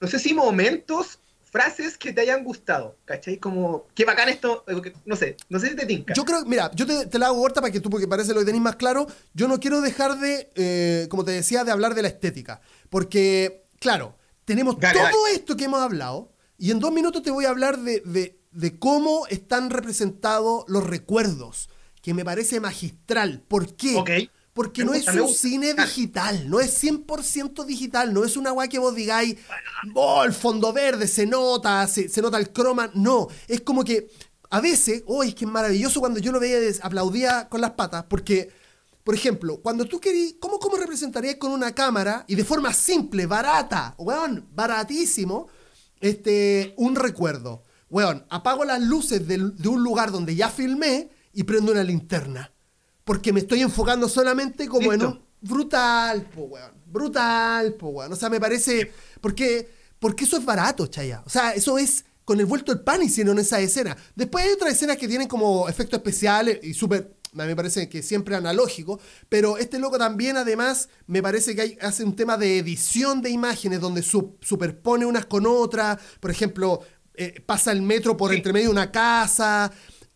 no 0.00 0.06
sé 0.08 0.18
si- 0.20 0.34
momentos, 0.34 1.18
frases 1.50 1.96
que 1.96 2.12
te 2.12 2.20
hayan 2.20 2.42
gustado, 2.44 2.96
¿cachai? 3.04 3.38
Como, 3.38 3.86
qué 3.94 4.04
bacán 4.04 4.28
esto, 4.28 4.64
eh, 4.68 4.92
no 5.06 5.14
sé, 5.16 5.36
no 5.48 5.58
sé 5.60 5.70
si 5.70 5.76
te 5.76 5.86
tinca. 5.86 6.12
Yo 6.14 6.24
creo, 6.24 6.44
mira, 6.46 6.70
yo 6.74 6.84
te, 6.86 7.06
te 7.06 7.18
la 7.18 7.26
hago 7.26 7.40
corta 7.40 7.60
para 7.60 7.72
que 7.72 7.80
tú, 7.80 7.90
porque 7.90 8.06
parece 8.08 8.32
lo 8.34 8.40
que 8.40 8.46
tenés 8.46 8.60
más 8.60 8.76
claro, 8.76 9.06
yo 9.34 9.46
no 9.48 9.58
quiero 9.60 9.80
dejar 9.80 10.18
de, 10.18 10.50
eh, 10.56 11.06
como 11.10 11.24
te 11.24 11.30
decía, 11.32 11.62
de 11.64 11.70
hablar 11.72 11.94
de 11.94 12.02
la 12.02 12.08
estética. 12.08 12.60
Porque, 12.90 13.62
claro, 13.80 14.16
tenemos 14.44 14.78
Dale, 14.78 14.98
todo 14.98 15.26
esto 15.28 15.56
que 15.56 15.64
hemos 15.64 15.80
hablado, 15.80 16.32
y 16.58 16.70
en 16.70 16.78
dos 16.80 16.92
minutos 16.92 17.22
te 17.22 17.30
voy 17.30 17.44
a 17.44 17.50
hablar 17.50 17.78
de, 17.78 18.00
de- 18.04 18.36
de 18.54 18.78
cómo 18.78 19.26
están 19.28 19.70
representados 19.70 20.64
los 20.68 20.84
recuerdos, 20.84 21.68
que 22.00 22.14
me 22.14 22.24
parece 22.24 22.60
magistral. 22.60 23.42
¿Por 23.46 23.74
qué? 23.74 23.96
Ok. 23.96 24.10
porque 24.52 24.84
no 24.84 24.94
es 24.94 25.08
un 25.08 25.28
cine 25.28 25.74
digital, 25.74 26.48
no 26.48 26.60
es 26.60 26.80
100% 26.80 27.64
digital, 27.64 28.14
no 28.14 28.24
es 28.24 28.36
una 28.36 28.52
weá 28.52 28.68
que 28.68 28.78
vos 28.78 28.94
digáis, 28.94 29.36
oh, 29.94 30.22
el 30.22 30.32
fondo 30.32 30.72
verde 30.72 31.08
se 31.08 31.26
nota, 31.26 31.84
se, 31.88 32.08
se 32.08 32.22
nota 32.22 32.38
el 32.38 32.52
croma. 32.52 32.88
No, 32.94 33.26
es 33.48 33.62
como 33.62 33.82
que 33.82 34.08
a 34.50 34.60
veces, 34.60 35.02
oh, 35.06 35.24
es 35.24 35.34
que 35.34 35.44
es 35.44 35.50
maravilloso 35.50 35.98
cuando 35.98 36.20
yo 36.20 36.30
lo 36.30 36.38
veía, 36.38 36.58
aplaudía 36.82 37.48
con 37.48 37.60
las 37.60 37.72
patas, 37.72 38.04
porque, 38.08 38.52
por 39.02 39.16
ejemplo, 39.16 39.60
cuando 39.60 39.84
tú 39.86 39.98
querís, 39.98 40.36
¿cómo, 40.38 40.60
cómo 40.60 40.76
representarías 40.76 41.34
con 41.34 41.50
una 41.50 41.74
cámara 41.74 42.24
y 42.28 42.36
de 42.36 42.44
forma 42.44 42.72
simple, 42.72 43.26
barata, 43.26 43.96
weón, 43.98 44.46
baratísimo, 44.52 45.48
este, 46.00 46.74
un 46.76 46.94
recuerdo? 46.94 47.63
Weón, 47.94 48.26
apago 48.28 48.64
las 48.64 48.82
luces 48.82 49.24
del- 49.28 49.54
de 49.56 49.68
un 49.68 49.84
lugar 49.84 50.10
donde 50.10 50.34
ya 50.34 50.48
filmé 50.48 51.10
y 51.32 51.44
prendo 51.44 51.70
una 51.70 51.84
linterna. 51.84 52.50
Porque 53.04 53.32
me 53.32 53.38
estoy 53.38 53.60
enfocando 53.60 54.08
solamente 54.08 54.66
como 54.66 54.92
en 54.92 55.04
un. 55.04 55.22
Brutal, 55.40 56.22
po, 56.34 56.42
weón. 56.42 56.72
Brutal, 56.86 57.74
po, 57.74 57.88
weón. 57.90 58.12
O 58.12 58.16
sea, 58.16 58.28
me 58.30 58.40
parece. 58.40 58.90
Porque, 59.20 59.70
porque 60.00 60.24
eso 60.24 60.36
es 60.38 60.44
barato, 60.44 60.88
chaya. 60.88 61.22
O 61.24 61.30
sea, 61.30 61.52
eso 61.52 61.78
es 61.78 62.04
con 62.24 62.40
el 62.40 62.46
vuelto 62.46 62.74
del 62.74 62.82
pan 62.82 63.00
hicieron 63.00 63.38
esa 63.38 63.60
escena. 63.60 63.96
Después 64.16 64.44
hay 64.44 64.50
otras 64.52 64.72
escenas 64.72 64.96
que 64.96 65.06
tienen 65.06 65.28
como 65.28 65.68
efectos 65.68 65.98
especiales 65.98 66.58
y 66.64 66.74
súper. 66.74 67.14
A 67.34 67.42
mí 67.42 67.46
me 67.48 67.56
parece 67.56 67.88
que 67.88 68.00
siempre 68.00 68.36
analógico, 68.36 69.00
pero 69.28 69.58
este 69.58 69.80
loco 69.80 69.98
también 69.98 70.36
además 70.36 70.88
me 71.08 71.20
parece 71.20 71.56
que 71.56 71.62
hay- 71.62 71.78
hace 71.80 72.04
un 72.04 72.14
tema 72.14 72.36
de 72.36 72.58
edición 72.58 73.20
de 73.22 73.30
imágenes 73.30 73.80
donde 73.80 74.02
su- 74.02 74.36
superpone 74.40 75.04
unas 75.04 75.26
con 75.26 75.44
otras, 75.44 75.98
por 76.20 76.30
ejemplo, 76.30 76.80
eh, 77.14 77.40
pasa 77.44 77.72
el 77.72 77.82
metro 77.82 78.16
por 78.16 78.30
Sí. 78.30 78.36
entre 78.36 78.52
medio 78.52 78.66
de 78.66 78.72
una 78.72 78.90
casa, 78.92 79.70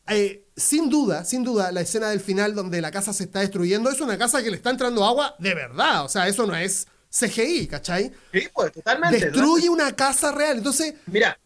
eh, 0.09 0.47
sin 0.57 0.89
duda, 0.91 1.25
sin 1.25 1.45
duda, 1.45 1.71
la 1.73 1.81
escena 1.83 2.11
del 2.11 2.21
final 2.21 2.55
donde 2.55 2.81
la 2.81 2.91
casa 2.91 3.13
se 3.13 3.25
está 3.25 3.41
destruyendo 3.41 3.91
es 3.91 4.01
una 4.01 4.19
casa 4.19 4.43
que 4.43 4.51
le 4.51 4.57
está 4.57 4.71
entrando 4.71 5.05
agua 5.05 5.35
de 5.39 5.55
verdad. 5.55 6.05
O 6.05 6.09
sea, 6.09 6.27
eso 6.29 6.47
no 6.47 6.57
es 6.57 6.87
CGI, 7.11 7.67
¿cachai? 7.69 8.13
Sí, 8.33 8.49
pues, 8.53 8.73
totalmente. 8.73 9.19
Destruye 9.19 9.69
una 9.69 9.95
casa 9.95 10.33
real. 10.33 10.59
Entonces, 10.59 10.95
Mira, 11.07 11.39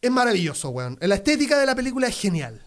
es 0.00 0.10
maravilloso, 0.10 0.70
weón. 0.70 0.96
La 1.00 1.16
estética 1.16 1.58
de 1.58 1.66
la 1.66 1.74
película 1.74 2.06
es 2.08 2.18
genial. 2.18 2.60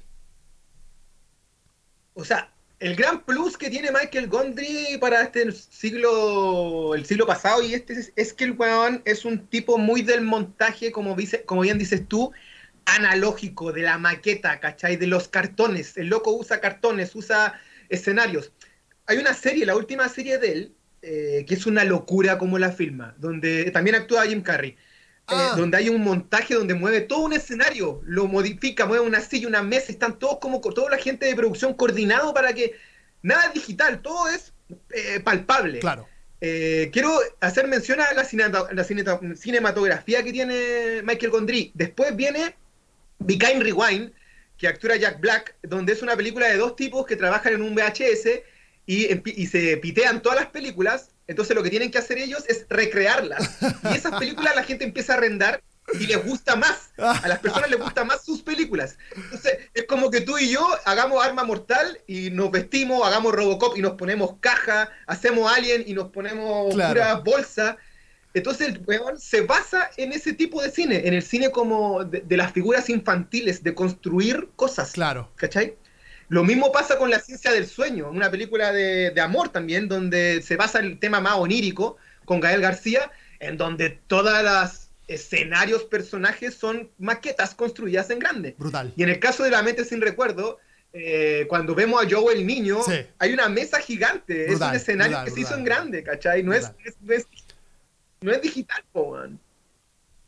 o 2.14 2.26
sea, 2.26 2.52
el 2.80 2.96
gran 2.96 3.24
plus 3.24 3.58
que 3.58 3.70
tiene 3.70 3.92
Michael 3.92 4.28
Gondry 4.28 4.98
para 5.00 5.24
este 5.24 5.52
siglo, 5.52 6.94
el 6.94 7.06
siglo 7.06 7.26
pasado 7.26 7.64
y 7.64 7.74
este 7.74 7.96
es, 8.16 8.34
que 8.34 8.44
el 8.44 8.52
weón 8.52 9.02
es 9.06 9.26
un 9.26 9.48
tipo 9.48 9.78
muy 9.78 10.04
del 10.04 10.22
montaje, 10.22 10.92
como, 10.92 11.16
dice, 11.16 11.44
bien 11.62 11.80
dices 11.80 12.08
tú, 12.08 12.32
analógico, 12.86 13.74
de 13.74 13.82
la 13.82 13.98
maqueta, 13.98 14.60
¿cachai? 14.60 14.96
De 14.96 15.08
los 15.08 15.28
cartones. 15.28 15.98
El 15.98 16.08
loco 16.08 16.32
usa 16.32 16.62
cartones, 16.62 17.16
usa 17.16 17.60
escenarios. 17.90 18.52
Hay 19.08 19.18
una 19.18 19.34
serie, 19.34 19.66
la 19.66 19.76
última 19.76 20.08
serie 20.08 20.38
de 20.38 20.52
él, 20.52 20.76
eh, 21.02 21.46
que 21.48 21.56
es 21.56 21.66
una 21.66 21.84
locura 21.84 22.38
como 22.38 22.60
la 22.60 22.72
filma, 22.72 23.16
donde 23.18 23.72
también 23.72 23.96
actúa 23.96 24.28
Jim 24.28 24.42
Carrey. 24.42 24.78
Eh, 25.30 25.34
Ah. 25.36 25.54
donde 25.58 25.78
hay 25.78 25.90
un 25.90 26.02
montaje 26.02 26.54
donde 26.54 26.74
mueve 26.74 27.02
todo 27.02 27.20
un 27.20 27.34
escenario, 27.34 28.02
lo 28.06 28.28
modifica, 28.28 28.86
mueve 28.86 29.06
una 29.06 29.20
silla, 29.22 29.48
una 29.48 29.62
mesa, 29.62 29.92
están 29.92 30.18
todos 30.20 30.38
como 30.40 30.62
co- 30.62 30.74
toda 30.74 30.90
la 30.92 30.98
gente 30.98 31.26
de 31.26 31.36
producción 31.36 31.74
coordinado 31.74 32.34
para 32.34 32.54
que 32.54 32.76
nada 33.22 33.44
es 33.48 33.54
digital, 33.54 34.02
todo 34.02 34.30
es 34.30 34.54
eh, 34.92 35.20
palpable. 35.20 35.80
Claro. 35.80 36.08
Eh, 36.40 36.90
quiero 36.94 37.12
hacer 37.42 37.68
mención 37.68 38.00
a 38.00 38.14
la, 38.14 38.24
cineta- 38.24 38.68
la 38.72 38.84
cineta- 38.84 39.20
cinematografía 39.36 40.24
que 40.24 40.32
tiene 40.32 41.02
Michael 41.04 41.32
Gondry. 41.32 41.72
Después 41.74 42.16
viene 42.16 42.56
Behind 43.20 43.62
Rewind, 43.64 44.12
que 44.58 44.68
actúa 44.68 44.96
Jack 44.96 45.20
Black, 45.20 45.56
donde 45.64 45.94
es 45.94 46.02
una 46.02 46.16
película 46.16 46.48
de 46.48 46.58
dos 46.58 46.76
tipos 46.76 47.06
que 47.06 47.16
trabajan 47.16 47.54
en 47.54 47.62
un 47.64 47.76
VHS 47.76 48.44
y, 48.86 49.08
y 49.42 49.48
se 49.48 49.78
pitean 49.78 50.22
todas 50.22 50.40
las 50.40 50.48
películas. 50.52 51.10
Entonces 51.28 51.56
lo 51.56 51.64
que 51.64 51.70
tienen 51.70 51.92
que 51.92 51.98
hacer 51.98 52.18
ellos 52.18 52.44
es 52.48 52.66
recrearlas. 52.70 53.58
Y 53.92 53.96
esas 53.96 54.18
películas 54.18 54.56
la 54.56 54.64
gente 54.64 54.86
empieza 54.86 55.14
a 55.14 55.18
arrendar 55.18 55.62
y 56.00 56.06
les 56.08 56.26
gusta 56.26 56.56
más. 56.56 56.90
A 56.98 57.28
las 57.28 57.40
personas 57.40 57.70
les 57.70 57.80
gustan 57.80 58.08
más 58.08 58.24
sus 58.24 58.42
películas. 58.42 58.98
Entonces 59.16 59.58
es 59.74 59.86
como 59.86 60.10
que 60.10 60.22
tú 60.22 60.38
y 60.38 60.50
yo 60.50 60.68
hagamos 60.86 61.24
Arma 61.26 61.44
Mortal 61.44 62.00
y 62.08 62.30
nos 62.32 62.52
vestimos, 62.52 63.06
hagamos 63.06 63.34
Robocop 63.34 63.78
y 63.78 63.82
nos 63.82 63.94
ponemos 63.94 64.36
caja, 64.40 64.90
hacemos 65.06 65.52
Alien 65.52 65.84
y 65.86 65.94
nos 65.94 66.10
ponemos 66.12 66.74
Claro. 66.74 66.94
pura 66.94 67.14
bolsa. 67.16 67.78
Entonces 68.34 68.68
el 68.68 68.82
weón 68.86 69.20
se 69.20 69.42
basa 69.42 69.90
en 69.98 70.12
ese 70.12 70.34
tipo 70.34 70.62
de 70.62 70.70
cine, 70.70 71.08
en 71.08 71.14
el 71.14 71.24
cine 71.24 71.50
como 71.52 72.04
de, 72.04 72.22
de 72.22 72.38
las 72.38 72.52
figuras 72.52 72.90
infantiles, 72.90 73.64
de 73.64 73.74
construir 73.74 74.50
cosas. 74.56 74.92
Claro. 74.92 75.32
¿Cachai? 75.36 75.76
Lo 76.30 76.44
mismo 76.44 76.72
pasa 76.72 76.98
con 76.98 77.10
La 77.10 77.20
ciencia 77.20 77.52
del 77.52 77.68
sueño, 77.68 78.10
una 78.10 78.30
película 78.30 78.72
de, 78.74 79.12
de 79.12 79.22
amor 79.22 79.50
también, 79.50 79.88
donde 79.88 80.42
se 80.42 80.56
basa 80.58 80.80
el 80.80 81.00
tema 81.00 81.22
más 81.22 81.36
onírico 81.36 81.98
con 82.26 82.40
Gael 82.40 82.62
García, 82.62 83.12
en 83.40 83.56
donde 83.58 84.00
todas 84.08 84.44
las 84.44 84.88
escenarios, 85.08 85.86
personajes 85.86 86.56
son 86.56 86.92
maquetas 86.98 87.56
construidas 87.56 88.10
en 88.10 88.20
grande. 88.20 88.56
Brutal. 88.58 88.92
Y 88.98 89.04
en 89.04 89.10
el 89.10 89.20
caso 89.20 89.44
de 89.44 89.52
La 89.52 89.64
mente 89.64 89.86
sin 89.86 90.02
recuerdo, 90.02 90.58
eh, 90.92 91.46
cuando 91.48 91.76
vemos 91.76 92.04
a 92.04 92.08
Joe 92.10 92.34
el 92.34 92.46
niño, 92.46 92.82
Sí. 92.84 93.06
hay 93.20 93.34
una 93.34 93.48
mesa 93.48 93.80
gigante, 93.80 94.48
Brutal, 94.48 94.68
es 94.68 94.70
un 94.70 94.76
escenario 94.76 95.18
brutal, 95.18 95.26
que 95.26 95.32
se 95.32 95.40
hizo 95.42 95.56
en 95.56 95.64
grande, 95.64 96.04
¿cachai? 96.04 96.44
No 96.44 96.54
es, 96.54 96.72
no 97.02 97.14
es, 97.14 97.26
no 98.20 98.32
es 98.32 98.42
digital, 98.42 98.84
po, 98.92 99.12
man. 99.12 99.40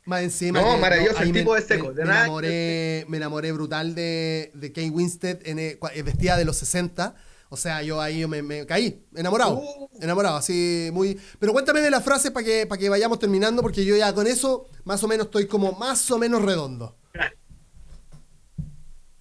Más 0.09 0.23
encima. 0.23 0.59
No, 0.59 0.73
que- 0.75 0.81
maravilloso, 0.81 1.19
ahí 1.19 1.27
el 1.27 1.33
me- 1.33 1.39
tipo 1.39 1.53
de 1.53 1.61
seco, 1.61 1.87
Me, 1.89 1.93
de 1.93 2.01
me 2.01 2.07
nada- 2.09 2.19
enamoré, 2.25 3.05
me 3.07 3.17
enamoré 3.17 3.51
brutal 3.51 3.93
de, 3.93 4.49
de 4.55 4.67
Kate 4.73 4.89
Winstead 4.89 5.37
en, 5.45 5.59
eh, 5.59 5.77
eh, 5.93 6.01
vestida 6.01 6.35
de 6.35 6.45
los 6.45 6.57
60. 6.57 7.13
O 7.51 7.57
sea, 7.57 7.81
yo 7.83 8.01
ahí 8.01 8.25
me, 8.27 8.41
me 8.41 8.65
caí, 8.65 9.05
enamorado. 9.15 9.59
Uh. 9.59 9.89
Enamorado, 10.01 10.37
así 10.37 10.89
muy. 10.93 11.19
Pero 11.39 11.51
cuéntame 11.53 11.81
de 11.81 11.91
la 11.91 12.01
frase 12.01 12.31
para 12.31 12.43
que, 12.43 12.65
para 12.65 12.79
que 12.79 12.89
vayamos 12.89 13.19
terminando, 13.19 13.61
porque 13.61 13.85
yo 13.85 13.95
ya 13.95 14.11
con 14.13 14.25
eso 14.27 14.67
más 14.83 15.03
o 15.03 15.07
menos 15.07 15.27
estoy 15.27 15.45
como 15.47 15.73
más 15.73 16.09
o 16.11 16.17
menos 16.17 16.43
redondo. 16.43 16.95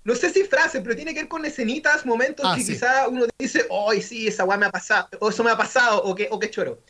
No 0.05 0.15
sé 0.15 0.31
si 0.31 0.45
frase, 0.45 0.81
pero 0.81 0.97
tiene 0.97 1.13
que 1.13 1.21
ver 1.21 1.29
con 1.29 1.45
escenitas, 1.45 2.07
momentos 2.07 2.47
Ah, 2.49 2.55
que 2.57 2.63
sí. 2.63 2.73
quizá 2.73 3.09
uno 3.09 3.27
dice, 3.39 3.67
¡ay, 3.91 4.01
sí, 4.01 4.27
esa 4.27 4.45
weá 4.45 4.57
me 4.57 4.65
ha 4.67 4.71
pasado! 4.71 5.09
O 5.21 5.29
eso 5.29 5.45
me 5.45 5.51
ha 5.51 5.57
pasado, 5.57 6.03
o 6.03 6.15
qué, 6.15 6.29
o 6.31 6.39
qué 6.39 6.49
choro. 6.51 6.83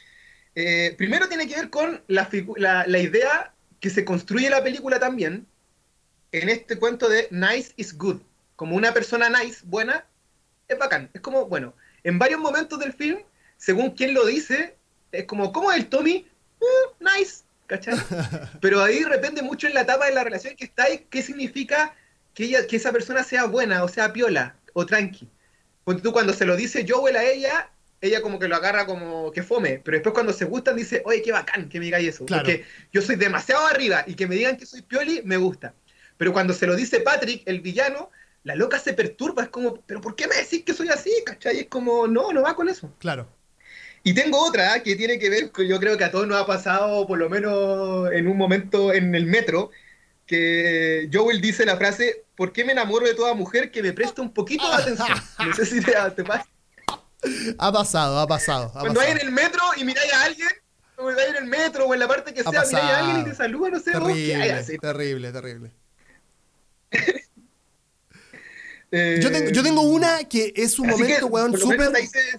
Eh, 0.54 0.94
primero 0.96 1.28
tiene 1.28 1.48
que 1.48 1.56
ver 1.56 1.68
con 1.70 2.00
la, 2.06 2.28
la, 2.56 2.86
la 2.86 2.98
idea 2.98 3.52
que 3.80 3.90
se 3.90 4.04
construye 4.04 4.50
la 4.50 4.62
película 4.62 4.98
también 4.98 5.46
en 6.32 6.48
este 6.48 6.78
cuento 6.78 7.08
de 7.08 7.28
nice 7.30 7.72
is 7.76 7.96
good. 7.96 8.20
Como 8.56 8.76
una 8.76 8.92
persona 8.92 9.28
nice, 9.28 9.60
buena, 9.64 10.04
es 10.66 10.78
bacán. 10.78 11.10
Es 11.14 11.20
como, 11.20 11.46
bueno, 11.46 11.74
en 12.04 12.18
varios 12.18 12.40
momentos 12.40 12.78
del 12.78 12.92
film, 12.92 13.18
según 13.56 13.90
quien 13.92 14.14
lo 14.14 14.26
dice, 14.26 14.76
es 15.12 15.24
como, 15.24 15.52
¿cómo 15.52 15.72
es 15.72 15.78
el 15.78 15.86
Tommy? 15.86 16.26
"Mm, 16.60 17.04
nice, 17.04 17.44
¿cachai? 17.66 17.94
Pero 18.60 18.82
ahí 18.82 19.04
depende 19.04 19.42
mucho 19.42 19.66
en 19.66 19.74
la 19.74 19.82
etapa 19.82 20.06
de 20.06 20.12
la 20.12 20.24
relación 20.24 20.56
que 20.56 20.64
está 20.64 20.90
y 20.90 20.98
qué 21.10 21.22
significa 21.22 21.94
que, 22.34 22.44
ella, 22.44 22.66
que 22.66 22.76
esa 22.76 22.92
persona 22.92 23.22
sea 23.24 23.44
buena, 23.46 23.84
o 23.84 23.88
sea 23.88 24.12
piola, 24.12 24.56
o 24.72 24.84
tranqui. 24.84 25.28
Porque 25.84 26.02
tú 26.02 26.12
cuando 26.12 26.32
se 26.34 26.44
lo 26.44 26.56
dice 26.56 26.84
Joel 26.86 27.16
a 27.16 27.24
ella, 27.24 27.70
ella 28.00 28.22
como 28.22 28.38
que 28.38 28.48
lo 28.48 28.56
agarra 28.56 28.86
como 28.86 29.30
que 29.32 29.42
fome, 29.42 29.80
pero 29.84 29.96
después 29.96 30.12
cuando 30.14 30.32
se 30.32 30.44
gustan 30.44 30.76
dice, 30.76 31.02
oye, 31.04 31.22
qué 31.22 31.32
bacán 31.32 31.68
que 31.68 31.78
me 31.78 31.86
digáis 31.86 32.08
eso, 32.08 32.24
Claro. 32.26 32.44
porque 32.44 32.64
yo 32.92 33.02
soy 33.02 33.16
demasiado 33.16 33.66
arriba 33.66 34.04
y 34.06 34.14
que 34.14 34.26
me 34.26 34.36
digan 34.36 34.56
que 34.56 34.66
soy 34.66 34.82
pioli, 34.82 35.22
me 35.24 35.36
gusta. 35.36 35.74
Pero 36.16 36.32
cuando 36.32 36.52
se 36.52 36.66
lo 36.66 36.76
dice 36.76 37.00
Patrick, 37.00 37.42
el 37.46 37.60
villano, 37.60 38.10
la 38.44 38.54
loca 38.54 38.78
se 38.78 38.92
perturba, 38.92 39.42
es 39.44 39.48
como, 39.48 39.80
pero 39.82 40.00
¿por 40.00 40.14
qué 40.16 40.26
me 40.28 40.36
decís 40.36 40.62
que 40.64 40.74
soy 40.74 40.88
así? 40.88 41.10
¿Cachai? 41.24 41.60
Es 41.60 41.66
como, 41.66 42.06
no, 42.06 42.32
no 42.32 42.42
va 42.42 42.54
con 42.54 42.68
eso. 42.68 42.92
Claro. 42.98 43.28
Y 44.04 44.14
tengo 44.14 44.38
otra 44.44 44.76
¿eh? 44.76 44.82
que 44.82 44.96
tiene 44.96 45.18
que 45.18 45.28
ver 45.28 45.50
con, 45.50 45.66
yo 45.66 45.78
creo 45.80 45.96
que 45.98 46.04
a 46.04 46.10
todos 46.10 46.26
nos 46.26 46.40
ha 46.40 46.46
pasado, 46.46 47.06
por 47.06 47.18
lo 47.18 47.28
menos 47.28 48.10
en 48.12 48.28
un 48.28 48.36
momento 48.36 48.92
en 48.92 49.14
el 49.14 49.26
metro, 49.26 49.70
que 50.26 51.08
Joel 51.12 51.40
dice 51.40 51.64
la 51.66 51.76
frase, 51.76 52.24
¿por 52.36 52.52
qué 52.52 52.64
me 52.64 52.72
enamoro 52.72 53.06
de 53.06 53.14
toda 53.14 53.34
mujer 53.34 53.70
que 53.70 53.82
me 53.82 53.92
presta 53.92 54.22
un 54.22 54.32
poquito 54.32 54.68
de 54.68 54.82
atención? 54.82 55.18
No 55.46 55.54
sé 55.54 55.66
si 55.66 55.80
te, 55.80 55.92
te 56.14 56.24
pasa. 56.24 56.46
Ha 57.58 57.72
pasado, 57.72 58.18
ha 58.18 58.26
pasado. 58.26 58.72
ha 58.74 58.80
Cuando 58.80 59.00
hay 59.00 59.12
en 59.12 59.20
el 59.20 59.32
metro 59.32 59.60
y 59.76 59.84
miráis 59.84 60.12
a 60.12 60.22
alguien, 60.24 60.48
o 60.96 61.04
vais 61.04 61.28
en 61.28 61.36
el 61.36 61.44
metro 61.46 61.86
o 61.86 61.94
en 61.94 62.00
la 62.00 62.08
parte 62.08 62.32
que 62.34 62.40
Ha 62.40 62.50
sea, 62.50 62.62
miráis 62.64 62.74
a 62.74 62.98
alguien 62.98 63.20
y 63.20 63.24
te 63.30 63.34
saluda, 63.34 63.70
no 63.70 63.80
sé, 63.80 63.98
vos, 63.98 64.08
¿qué 64.12 64.34
hay 64.34 64.48
Terrible, 64.48 64.52
así? 64.52 64.78
terrible, 64.78 65.32
terrible. 65.32 65.70
Eh, 68.90 69.20
Yo 69.22 69.30
tengo, 69.30 69.50
yo 69.50 69.62
tengo 69.62 69.82
una 69.82 70.24
que 70.24 70.50
es 70.56 70.78
un 70.78 70.88
momento, 70.88 71.18
que, 71.18 71.24
weón, 71.26 71.58
súper 71.58 71.90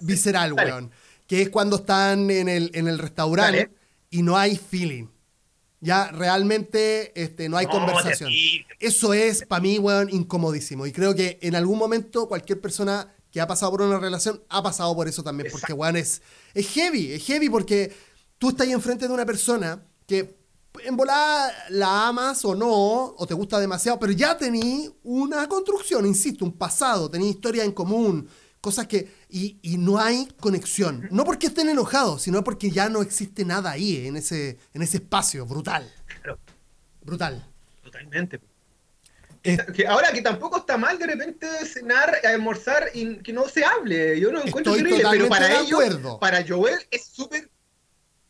visceral, 0.02 0.54
dale. 0.56 0.72
weón. 0.72 0.90
Que 1.28 1.42
es 1.42 1.48
cuando 1.50 1.76
están 1.76 2.28
en 2.28 2.48
el, 2.48 2.72
en 2.74 2.88
el 2.88 2.98
restaurante 2.98 3.56
Dale. 3.58 3.70
y 4.10 4.22
no 4.22 4.36
hay 4.36 4.56
feeling. 4.56 5.06
Ya 5.80 6.08
realmente 6.10 7.12
este, 7.14 7.48
no 7.48 7.56
hay 7.56 7.66
No, 7.66 7.72
conversación. 7.72 8.30
terrible. 8.30 8.66
Eso 8.80 9.14
es, 9.14 9.44
para 9.46 9.62
mí, 9.62 9.78
weón, 9.78 10.08
incomodísimo. 10.10 10.86
Y 10.86 10.92
creo 10.92 11.14
que 11.14 11.38
en 11.40 11.54
algún 11.54 11.78
momento 11.78 12.26
cualquier 12.26 12.60
persona 12.60 13.14
que 13.30 13.40
ha 13.40 13.46
pasado 13.46 13.72
por 13.72 13.82
una 13.82 13.98
relación 13.98 14.42
ha 14.48 14.62
pasado 14.62 14.94
por 14.94 15.08
eso 15.08 15.22
también. 15.22 15.50
Porque, 15.50 15.72
weón, 15.72 15.96
es, 15.96 16.22
es 16.54 16.68
heavy. 16.68 17.12
Es 17.12 17.24
heavy 17.24 17.48
porque 17.48 17.92
tú 18.38 18.50
estás 18.50 18.66
ahí 18.66 18.72
enfrente 18.72 19.06
de 19.06 19.14
una 19.14 19.26
persona 19.26 19.82
que 20.06 20.38
en 20.84 20.96
volada 20.96 21.52
la 21.70 22.08
amas 22.08 22.44
o 22.44 22.54
no, 22.54 23.14
o 23.16 23.26
te 23.26 23.34
gusta 23.34 23.58
demasiado, 23.58 23.98
pero 23.98 24.12
ya 24.12 24.36
tení 24.36 24.88
una 25.02 25.48
construcción, 25.48 26.06
insisto, 26.06 26.44
un 26.44 26.52
pasado, 26.52 27.10
tení 27.10 27.28
historia 27.28 27.64
en 27.64 27.72
común, 27.72 28.28
Cosas 28.60 28.86
que. 28.86 29.10
Y, 29.30 29.58
y 29.62 29.78
no 29.78 29.98
hay 29.98 30.28
conexión. 30.38 31.08
No 31.10 31.24
porque 31.24 31.46
estén 31.46 31.68
enojados, 31.68 32.22
sino 32.22 32.44
porque 32.44 32.70
ya 32.70 32.88
no 32.90 33.00
existe 33.00 33.44
nada 33.44 33.70
ahí, 33.70 34.06
en 34.06 34.16
ese, 34.16 34.58
en 34.74 34.82
ese 34.82 34.98
espacio. 34.98 35.46
Brutal. 35.46 35.90
Claro. 36.22 36.38
Brutal. 37.02 37.46
Totalmente. 37.82 38.40
Que 39.74 39.86
ahora 39.86 40.12
que 40.12 40.20
tampoco 40.22 40.58
está 40.58 40.76
mal 40.76 40.98
de 40.98 41.06
repente 41.06 41.46
cenar, 41.64 42.14
almorzar 42.24 42.90
y 42.94 43.16
que 43.18 43.32
no 43.32 43.48
se 43.48 43.64
hable. 43.64 44.18
Yo 44.20 44.30
no 44.32 44.42
encuentro 44.44 44.74
Estoy 44.74 44.90
terrible, 44.90 45.08
pero 45.10 45.28
para 45.28 45.60
ellos, 45.60 46.18
para 46.20 46.44
Joel 46.46 46.78
es 46.90 47.06
súper. 47.06 47.48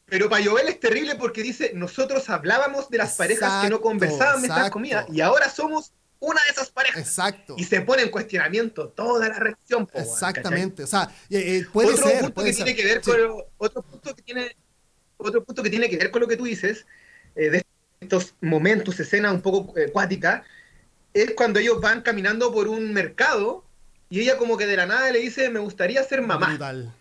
Pero 0.07 0.29
para 0.29 0.45
Joel 0.45 0.69
es 0.69 0.81
terrible 0.81 1.15
porque 1.17 1.43
dice, 1.43 1.73
nosotros 1.75 2.29
hablábamos 2.31 2.91
de 2.91 2.99
las 2.99 3.15
parejas 3.17 3.49
que 3.63 3.69
no 3.71 3.77
Exacto, 3.77 3.81
conversaban 3.81 4.35
mientras 4.41 4.59
exacto. 4.59 4.73
comían 4.73 5.07
y 5.13 5.21
ahora 5.21 5.49
somos 5.49 5.93
una 6.19 6.41
de 6.45 6.51
esas 6.51 6.71
parejas. 6.71 6.99
Exacto. 7.01 7.55
Y 7.57 7.65
se 7.65 7.81
pone 7.81 8.03
en 8.03 8.11
cuestionamiento 8.11 8.89
toda 8.89 9.29
la 9.29 9.39
relación. 9.39 9.87
po, 9.87 9.99
Exactamente. 9.99 10.83
O 10.83 10.87
sea, 10.87 11.11
eh, 11.31 11.61
¿cachai? 11.61 11.73
puede 11.73 11.89
otro 11.95 12.07
ser. 12.09 12.19
punto 12.21 12.35
puede 12.35 12.49
que 12.49 12.53
ser. 12.55 12.65
tiene 12.67 12.81
que 12.81 12.87
ver 12.87 13.05
Sí. 13.05 13.11
con 13.11 13.21
lo- 13.23 13.47
otro 13.59 13.83
punto 13.83 14.15
que 14.15 14.23
tiene 14.23 14.57
otro 15.17 15.45
punto 15.45 15.63
que 15.63 15.71
tiene 15.71 15.89
que 15.91 15.97
ver 15.97 16.11
con 16.11 16.21
lo 16.23 16.29
que 16.29 16.37
tú 16.37 16.45
dices 16.45 16.87
eh, 17.37 17.51
de 17.51 17.65
estos 18.01 18.35
momentos 18.41 18.99
escenas 19.01 19.33
un 19.33 19.43
poco 19.43 19.77
eh, 19.79 19.91
cuáticas 19.93 20.43
es 21.15 21.33
cuando 21.35 21.59
ellos 21.59 21.81
van 21.81 22.03
caminando 22.03 22.53
por 22.53 22.69
un 22.69 22.93
mercado 22.93 23.65
y 24.09 24.21
ella 24.21 24.37
como 24.37 24.57
que 24.57 24.67
de 24.67 24.77
la 24.77 24.87
nada 24.87 25.11
le 25.11 25.19
dice 25.21 25.51
me 25.51 25.61
gustaría 25.61 26.03
ser 26.05 26.23
mamá 26.23 26.49
Brutal. 26.51 26.93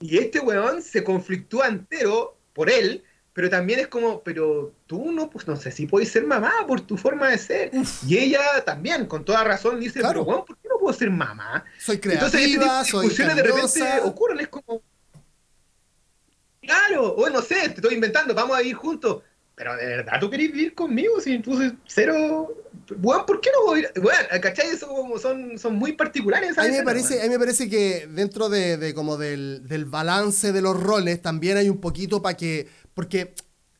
y 0.00 0.18
este 0.18 0.40
weón 0.40 0.82
se 0.82 1.04
conflictúa 1.04 1.68
entero 1.68 2.36
por 2.52 2.70
él 2.70 3.04
pero 3.32 3.48
también 3.48 3.80
es 3.80 3.88
como 3.88 4.22
pero 4.22 4.72
tú 4.86 5.10
no 5.12 5.30
pues 5.30 5.46
no 5.46 5.56
sé 5.56 5.70
si 5.70 5.86
podés 5.86 6.10
ser 6.10 6.24
mamá 6.24 6.52
por 6.66 6.80
tu 6.80 6.96
forma 6.96 7.28
de 7.30 7.38
ser 7.38 7.70
Uf. 7.72 8.02
y 8.06 8.18
ella 8.18 8.64
también 8.64 9.06
con 9.06 9.24
toda 9.24 9.42
razón 9.44 9.80
dice 9.80 10.00
Claro. 10.00 10.20
pero 10.20 10.24
weón 10.24 10.44
¿por 10.46 10.56
qué 10.58 10.68
no 10.68 10.78
puedo 10.78 10.92
ser 10.96 11.10
mamá? 11.10 11.64
Soy 11.78 11.96
Entonces, 12.02 12.40
este 12.40 12.56
creativa, 12.58 12.84
soy 12.84 13.02
discusiones 13.06 13.36
de 13.36 13.42
repente 13.44 14.00
ocurren, 14.02 14.40
es 14.40 14.48
como. 14.48 14.82
Claro, 16.60 17.14
o 17.14 17.28
no 17.28 17.42
sé, 17.42 17.54
te 17.68 17.74
estoy 17.76 17.94
inventando, 17.94 18.34
vamos 18.34 18.56
a 18.56 18.60
vivir 18.60 18.74
juntos. 18.76 19.22
Pero 19.54 19.76
de 19.76 19.86
verdad, 19.86 20.20
¿tú 20.20 20.30
querés 20.30 20.52
vivir 20.52 20.74
conmigo? 20.74 21.20
Si 21.20 21.34
entonces 21.34 21.72
cero. 21.86 22.52
Bueno, 22.98 23.26
¿por 23.26 23.40
qué 23.40 23.50
no 23.52 23.66
voy 23.66 23.80
a 23.80 23.82
ir? 23.82 23.92
Bueno, 24.00 24.18
¿cachai? 24.40 24.68
Eso 24.70 24.88
como 24.88 25.18
son, 25.18 25.58
son 25.58 25.76
muy 25.76 25.92
particulares. 25.92 26.56
A 26.58 26.62
mí, 26.64 26.70
me 26.70 26.82
parece, 26.82 27.14
a 27.14 27.16
weón. 27.18 27.28
mí 27.28 27.28
me 27.34 27.38
parece 27.38 27.68
que 27.68 28.06
dentro 28.08 28.48
de, 28.48 28.76
de 28.76 28.94
como 28.94 29.16
del, 29.16 29.66
del 29.66 29.84
balance 29.84 30.52
de 30.52 30.62
los 30.62 30.80
roles 30.80 31.20
también 31.22 31.56
hay 31.56 31.68
un 31.68 31.80
poquito 31.80 32.22
para 32.22 32.36
que. 32.36 32.68
Porque 32.94 33.34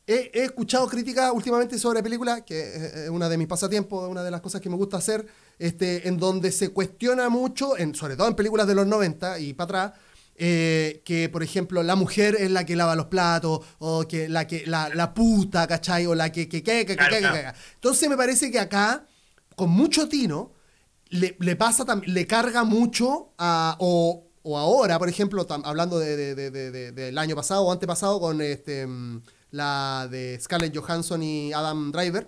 he, 0.07 0.31
he 0.33 0.43
escuchado 0.43 0.87
críticas 0.87 1.31
últimamente 1.33 1.77
sobre 1.79 2.03
películas, 2.03 2.41
que 2.43 2.61
es 2.61 2.93
es 3.03 3.09
una 3.09 3.29
de 3.29 3.37
mis 3.37 3.47
pasatiempos, 3.47 4.09
una 4.09 4.23
de 4.23 4.31
las 4.31 4.41
cosas 4.41 4.61
que 4.61 4.69
me 4.69 4.75
gusta 4.75 4.97
hacer, 4.97 5.25
este, 5.59 6.07
en 6.07 6.17
donde 6.17 6.51
se 6.51 6.69
cuestiona 6.69 7.29
mucho, 7.29 7.77
en, 7.77 7.95
sobre 7.95 8.15
todo 8.15 8.27
en 8.27 8.35
películas 8.35 8.67
de 8.67 8.75
los 8.75 8.87
90 8.87 9.39
y 9.39 9.53
para 9.53 9.65
atrás, 9.65 9.99
eh, 10.35 11.01
que 11.05 11.29
por 11.29 11.43
ejemplo 11.43 11.83
la 11.83 11.95
mujer 11.95 12.35
es 12.39 12.49
la 12.51 12.65
que 12.65 12.75
lava 12.75 12.95
los 12.95 13.05
platos, 13.07 13.59
o 13.79 14.07
que 14.07 14.27
la 14.29 14.47
que 14.47 14.65
la, 14.65 14.89
la 14.89 15.13
puta, 15.13 15.67
¿cachai? 15.67 16.05
O 16.07 16.15
la 16.15 16.31
que 16.31 16.47
que 16.49 16.63
que 16.63 16.85
que 16.85 16.85
que, 16.85 16.95
Claro, 16.95 17.09
que- 17.11 17.15
que- 17.21 17.29
claro. 17.29 17.53
que. 17.53 17.59
Entonces 17.75 18.09
me 18.09 18.17
parece 18.17 18.51
que 18.51 18.59
acá, 18.59 19.05
con 19.55 19.69
mucho 19.69 20.07
tino, 20.09 20.53
le, 21.09 21.35
le 21.39 21.55
pasa 21.55 21.85
le 22.05 22.25
carga 22.27 22.63
mucho 22.63 23.33
a, 23.37 23.75
o, 23.79 24.25
o 24.41 24.57
ahora, 24.57 24.97
por 24.97 25.07
ejemplo, 25.09 25.45
tam- 25.47 25.61
hablando 25.65 25.99
de, 25.99 26.15
de- 26.17 26.33
de- 26.35 26.49
de- 26.51 26.71
de- 26.71 26.91
del 26.91 27.17
año 27.19 27.35
pasado 27.35 27.61
o 27.63 27.71
antepasado 27.71 28.19
con 28.19 28.41
este 28.41 28.87
mm, 28.87 29.21
la 29.51 30.07
de 30.09 30.39
Scarlett 30.41 30.75
Johansson 30.75 31.21
y 31.21 31.53
Adam 31.53 31.91
Driver, 31.91 32.27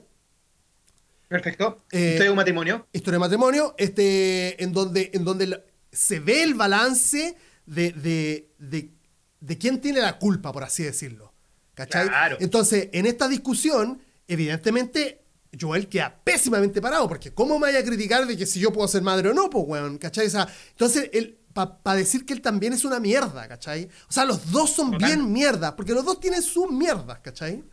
Perfecto. 1.27 1.83
Eh, 1.91 2.09
Historia 2.11 2.25
de 2.25 2.29
un 2.29 2.35
matrimonio. 2.35 2.87
Historia 2.93 3.15
de 3.15 3.19
matrimonio, 3.19 3.73
este, 3.77 4.63
en 4.63 4.71
donde, 4.73 5.09
en 5.13 5.25
donde 5.25 5.63
se 5.91 6.19
ve 6.19 6.43
el 6.43 6.53
balance 6.53 7.35
de, 7.65 7.91
de, 7.91 8.51
de, 8.59 8.91
de 9.39 9.57
quién 9.57 9.81
tiene 9.81 10.01
la 10.01 10.17
culpa, 10.17 10.51
por 10.51 10.63
así 10.63 10.83
decirlo. 10.83 11.33
¿Cachai? 11.73 12.07
Claro. 12.07 12.37
Entonces, 12.39 12.89
en 12.93 13.05
esta 13.05 13.27
discusión, 13.27 14.01
evidentemente, 14.27 15.25
Joel 15.59 15.89
queda 15.89 16.21
pésimamente 16.23 16.81
parado, 16.81 17.07
porque 17.07 17.33
¿cómo 17.33 17.59
me 17.59 17.67
vaya 17.67 17.79
a 17.79 17.83
criticar 17.83 18.25
de 18.25 18.37
que 18.37 18.45
si 18.45 18.59
yo 18.59 18.71
puedo 18.71 18.87
ser 18.87 19.01
madre 19.01 19.29
o 19.29 19.33
no, 19.33 19.49
pues, 19.49 19.65
weón? 19.67 19.97
¿Cachai? 19.97 20.27
O 20.27 20.29
sea, 20.29 20.47
entonces, 20.71 21.09
él, 21.11 21.37
para 21.53 21.95
decir 21.97 22.25
que 22.25 22.33
él 22.33 22.41
también 22.41 22.73
es 22.73 22.85
una 22.85 22.99
mierda, 22.99 23.47
¿cachai? 23.47 23.89
O 24.09 24.11
sea, 24.11 24.25
los 24.25 24.51
dos 24.51 24.71
son 24.71 24.91
Total. 24.91 25.07
bien 25.07 25.31
mierdas, 25.31 25.73
porque 25.73 25.93
los 25.93 26.05
dos 26.05 26.19
tienen 26.19 26.41
sus 26.41 26.71
mierdas, 26.71 27.19
¿cachai? 27.19 27.63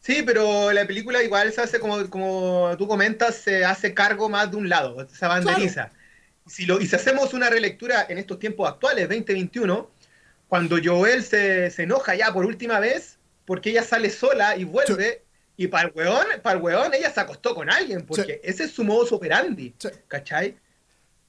Sí, 0.00 0.22
pero 0.24 0.72
la 0.72 0.86
película 0.86 1.22
igual 1.22 1.52
se 1.52 1.60
hace, 1.60 1.80
como, 1.80 2.08
como 2.08 2.74
tú 2.78 2.88
comentas, 2.88 3.36
se 3.36 3.64
hace 3.64 3.92
cargo 3.92 4.28
más 4.28 4.50
de 4.50 4.56
un 4.56 4.68
lado, 4.68 5.06
se 5.08 5.26
banderiza. 5.26 5.90
Si 6.48 6.66
lo, 6.66 6.80
y 6.80 6.86
si 6.86 6.96
hacemos 6.96 7.34
una 7.34 7.50
relectura 7.50 8.06
en 8.08 8.18
estos 8.18 8.38
tiempos 8.38 8.68
actuales, 8.68 9.08
2021, 9.08 9.90
cuando 10.48 10.78
Joel 10.82 11.22
se, 11.22 11.70
se 11.70 11.82
enoja 11.84 12.14
ya 12.14 12.32
por 12.32 12.44
última 12.46 12.80
vez, 12.80 13.18
porque 13.44 13.70
ella 13.70 13.82
sale 13.82 14.10
sola 14.10 14.56
y 14.56 14.64
vuelve, 14.64 15.22
y 15.56 15.66
para 15.68 15.88
el 15.88 15.94
weón, 15.94 16.26
para 16.42 16.56
el 16.56 16.62
weón 16.62 16.94
ella 16.94 17.10
se 17.10 17.20
acostó 17.20 17.54
con 17.54 17.70
alguien, 17.70 18.04
porque 18.06 18.40
ese 18.42 18.64
es 18.64 18.70
su 18.72 18.84
modus 18.84 19.12
operandi, 19.12 19.74
Sí. 19.78 19.88
¿cachai? 20.06 20.56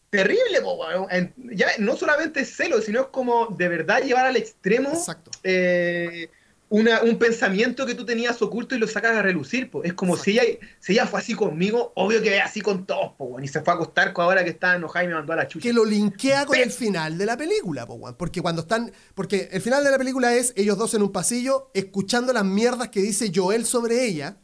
Terrible, 0.09 0.61
po, 0.61 0.73
weón. 0.75 1.33
Ya 1.51 1.67
no 1.77 1.95
solamente 1.95 2.39
es 2.41 2.55
celo, 2.55 2.81
sino 2.81 3.01
es 3.01 3.07
como 3.07 3.47
de 3.47 3.67
verdad 3.67 4.01
llevar 4.01 4.25
al 4.25 4.37
extremo 4.37 4.89
Exacto. 4.89 5.29
eh, 5.43 6.29
una- 6.69 7.01
un 7.01 7.17
pensamiento 7.17 7.85
que 7.85 7.95
tú 7.95 8.05
tenías 8.05 8.39
oculto 8.41 8.75
y 8.75 8.77
lo 8.77 8.87
sacas 8.87 9.15
a 9.15 9.21
relucir. 9.21 9.71
po. 9.71 9.83
Es 9.83 9.93
como 9.93 10.15
si 10.15 10.31
ella, 10.31 10.43
si 10.79 10.93
ella 10.93 11.07
fue 11.07 11.19
así 11.19 11.33
conmigo, 11.33 11.91
obvio 11.95 12.21
que 12.21 12.37
es 12.37 12.43
así 12.43 12.61
con 12.61 12.85
todos, 12.85 13.13
po, 13.17 13.39
y 13.41 13.47
se 13.47 13.61
fue 13.61 13.73
a 13.73 13.75
acostar 13.75 14.13
con 14.13 14.25
ahora 14.25 14.43
que 14.43 14.51
está 14.51 14.75
enojada 14.75 15.05
y 15.05 15.07
me 15.07 15.15
mandó 15.15 15.33
a 15.33 15.37
la 15.37 15.47
chucha. 15.47 15.63
que 15.63 15.73
lo 15.73 15.83
linkea 15.83 16.45
con 16.45 16.57
el 16.57 16.71
final 16.71 17.17
de 17.17 17.25
la 17.25 17.35
película, 17.37 17.85
po, 17.87 18.15
porque 18.17 18.41
cuando 18.41 18.61
están, 18.61 18.91
porque 19.15 19.49
el 19.51 19.61
final 19.61 19.83
de 19.83 19.91
la 19.91 19.97
película 19.97 20.33
es 20.35 20.53
ellos 20.55 20.77
dos 20.77 20.93
en 20.93 21.01
un 21.01 21.11
pasillo 21.11 21.71
escuchando 21.73 22.33
las 22.33 22.45
mierdas 22.45 22.89
que 22.89 23.01
dice 23.01 23.31
Joel 23.33 23.65
sobre 23.65 24.05
ella 24.05 24.37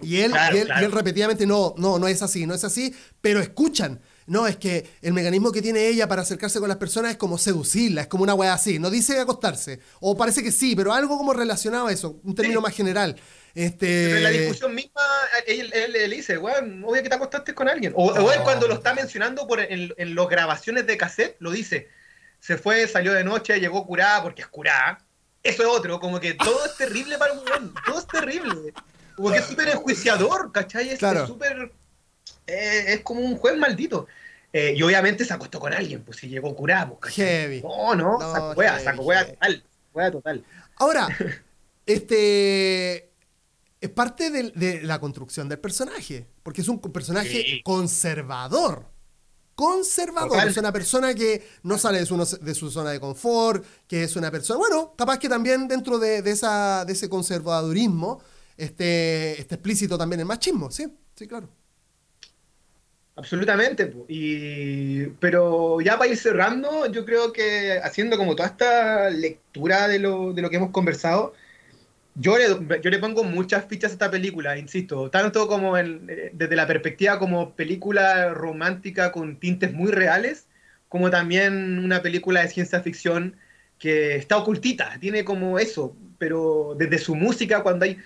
y 0.00 0.18
él, 0.20 0.30
Claro, 0.30 0.56
y 0.56 0.60
él, 0.60 0.66
claro. 0.66 0.80
y 0.80 0.84
él 0.84 0.92
repetidamente 0.92 1.44
no, 1.44 1.74
no, 1.76 1.98
no 1.98 2.06
es 2.06 2.22
así, 2.22 2.46
no 2.46 2.54
es 2.54 2.62
así, 2.62 2.94
pero 3.20 3.40
escuchan. 3.40 4.00
No, 4.28 4.46
es 4.46 4.56
que 4.56 4.86
el 5.02 5.12
mecanismo 5.14 5.50
que 5.50 5.62
tiene 5.62 5.88
ella 5.88 6.06
para 6.06 6.22
acercarse 6.22 6.60
con 6.60 6.68
las 6.68 6.76
personas 6.78 7.12
es 7.12 7.16
como 7.16 7.38
seducirla, 7.38 8.02
es 8.02 8.06
como 8.06 8.22
una 8.22 8.34
weá 8.34 8.52
así. 8.52 8.78
No 8.78 8.90
dice 8.90 9.18
acostarse. 9.18 9.80
O 10.00 10.16
parece 10.16 10.42
que 10.42 10.52
sí, 10.52 10.76
pero 10.76 10.92
algo 10.92 11.16
como 11.18 11.32
relacionado 11.32 11.86
a 11.88 11.92
eso, 11.92 12.20
un 12.22 12.34
término 12.34 12.60
Sí. 12.60 12.62
más 12.64 12.74
general. 12.74 13.16
Este, 13.54 14.04
Pero 14.04 14.16
en 14.18 14.22
la 14.22 14.30
discusión 14.30 14.74
misma, 14.74 15.00
él, 15.46 15.72
él 15.72 15.92
le 15.92 16.08
dice, 16.08 16.38
weón, 16.38 16.84
obvio 16.84 17.02
que 17.02 17.08
te 17.08 17.14
acostaste 17.14 17.54
con 17.54 17.68
alguien. 17.68 17.92
O, 17.96 18.06
o 18.12 18.30
él 18.32 18.40
cuando 18.44 18.68
lo 18.68 18.74
está 18.74 18.94
mencionando 18.94 19.46
por 19.48 19.58
en, 19.60 19.92
en 19.96 20.14
las 20.14 20.28
grabaciones 20.28 20.86
de 20.86 20.96
cassette, 20.96 21.36
lo 21.40 21.50
dice. 21.50 21.88
Se 22.38 22.56
fue, 22.56 22.86
salió 22.86 23.12
de 23.14 23.24
noche, 23.24 23.58
llegó 23.58 23.84
curada 23.86 24.22
porque 24.22 24.42
es 24.42 24.48
curada. 24.48 24.98
Eso 25.42 25.62
es 25.62 25.68
otro, 25.68 25.98
como 25.98 26.20
que 26.20 26.34
todo 26.34 26.64
es 26.66 26.76
terrible 26.76 27.16
para 27.18 27.32
un 27.32 27.40
weón, 27.40 27.74
todo 27.86 27.98
es 27.98 28.06
terrible. 28.06 28.72
Como 29.16 29.32
que 29.32 29.38
es 29.38 29.46
súper 29.46 29.68
enjuiciador, 29.70 30.52
¿cachai? 30.52 30.90
Es 30.90 30.98
Claro. 30.98 31.22
es 31.22 31.28
súper... 31.28 31.72
eh, 32.48 32.94
es 32.94 33.00
como 33.02 33.20
un 33.20 33.36
juez 33.36 33.56
maldito. 33.56 34.06
Eh, 34.52 34.72
y 34.76 34.82
obviamente 34.82 35.24
se 35.26 35.34
acostó 35.34 35.60
con 35.60 35.72
alguien, 35.74 36.02
pues 36.02 36.16
si 36.18 36.28
llegó 36.28 36.54
curada, 36.56 36.88
pues. 36.98 37.14
Heavy. 37.14 37.60
No, 37.62 37.94
no, 37.94 38.18
No, 38.18 38.32
saco 38.32 38.60
heavy, 38.60 38.82
saco 38.82 39.10
heavy. 39.10 39.30
total, 39.32 39.64
wea 39.94 40.10
total. 40.10 40.44
Ahora, 40.76 41.06
este 41.86 43.10
es 43.80 43.90
parte 43.90 44.30
de, 44.30 44.82
la 44.82 44.98
construcción 44.98 45.48
del 45.48 45.58
personaje, 45.58 46.26
porque 46.42 46.62
es 46.62 46.68
un 46.68 46.80
personaje 46.80 47.28
Sí. 47.42 47.62
conservador. 47.62 48.86
Conservador, 49.54 50.30
Total. 50.30 50.48
es 50.48 50.56
una 50.56 50.72
persona 50.72 51.14
que 51.14 51.44
no 51.64 51.78
sale 51.78 51.98
de 51.98 52.06
su, 52.06 52.16
de 52.40 52.54
su 52.54 52.70
zona 52.70 52.90
de 52.90 53.00
confort, 53.00 53.64
que 53.88 54.04
es 54.04 54.14
una 54.14 54.30
persona, 54.30 54.56
bueno, 54.58 54.94
capaz 54.96 55.18
que 55.18 55.28
también 55.28 55.66
dentro 55.66 55.98
de, 55.98 56.22
de 56.22 56.30
esa, 56.30 56.84
de 56.84 56.92
ese 56.92 57.08
conservadurismo 57.08 58.22
esté, 58.56 59.40
esté 59.40 59.56
explícito 59.56 59.98
también 59.98 60.20
el 60.20 60.26
machismo, 60.26 60.70
sí, 60.70 60.86
sí, 61.16 61.26
claro. 61.26 61.48
Absolutamente, 63.18 63.92
y 64.06 65.06
pero 65.18 65.80
ya 65.80 65.98
para 65.98 66.08
ir 66.08 66.16
cerrando, 66.16 66.86
yo 66.86 67.04
creo 67.04 67.32
que 67.32 67.80
haciendo 67.82 68.16
como 68.16 68.36
toda 68.36 68.48
esta 68.50 69.10
lectura 69.10 69.88
de 69.88 69.98
lo, 69.98 70.32
de 70.32 70.40
lo 70.40 70.48
que 70.50 70.56
hemos 70.56 70.70
conversado, 70.70 71.34
yo 72.14 72.38
le, 72.38 72.46
yo 72.82 72.90
le 72.90 72.98
pongo 72.98 73.24
muchas 73.24 73.66
fichas 73.66 73.92
a 73.92 73.94
esta 73.94 74.10
película, 74.10 74.58
insisto, 74.58 75.10
tanto 75.10 75.48
como 75.48 75.78
en- 75.78 76.06
eh, 76.10 76.30
desde 76.34 76.56
la 76.56 76.66
perspectiva 76.66 77.18
como 77.18 77.54
película 77.56 78.34
romántica 78.34 79.12
con 79.12 79.38
tintes 79.40 79.72
muy 79.72 79.92
reales, 79.92 80.48
como 80.88 81.10
también 81.10 81.78
una 81.84 82.02
película 82.02 82.42
de 82.42 82.48
ciencia 82.48 82.82
ficción 82.82 83.36
que 83.78 84.16
está 84.16 84.38
ocultita, 84.38 84.98
tiene 85.00 85.24
como 85.24 85.58
eso, 85.58 85.96
pero 86.18 86.74
desde 86.78 86.98
su 86.98 87.14
música 87.16 87.62
cuando 87.62 87.84
hay, 87.86 87.98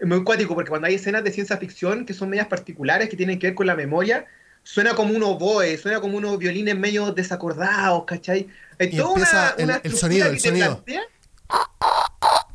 es 0.00 0.06
muy 0.06 0.24
cuático, 0.24 0.54
porque 0.54 0.70
cuando 0.70 0.88
hay 0.88 0.94
escenas 0.94 1.24
de 1.24 1.30
ciencia 1.32 1.56
ficción 1.58 2.04
que 2.06 2.14
son 2.14 2.30
medias 2.30 2.48
particulares, 2.48 3.08
que 3.08 3.16
tienen 3.16 3.38
que 3.38 3.48
ver 3.48 3.54
con 3.54 3.66
la 3.66 3.76
memoria, 3.76 4.26
suena 4.62 4.94
como 4.94 5.14
un 5.14 5.22
oboe, 5.22 5.76
suena 5.78 6.00
como 6.00 6.16
unos 6.16 6.38
violines 6.38 6.76
medio 6.76 7.12
desacordados, 7.12 8.04
¿cachai? 8.04 8.48
Hay 8.78 8.88
Y 8.92 8.96
toda 8.96 9.10
empieza 9.10 9.38
una, 9.38 9.48
el- 9.58 9.64
una 9.64 9.74
el 9.74 9.92
estructura 9.92 10.00
sonido, 10.00 10.26
el 10.28 10.40
sonido. 10.40 10.84
plantea, 10.84 11.02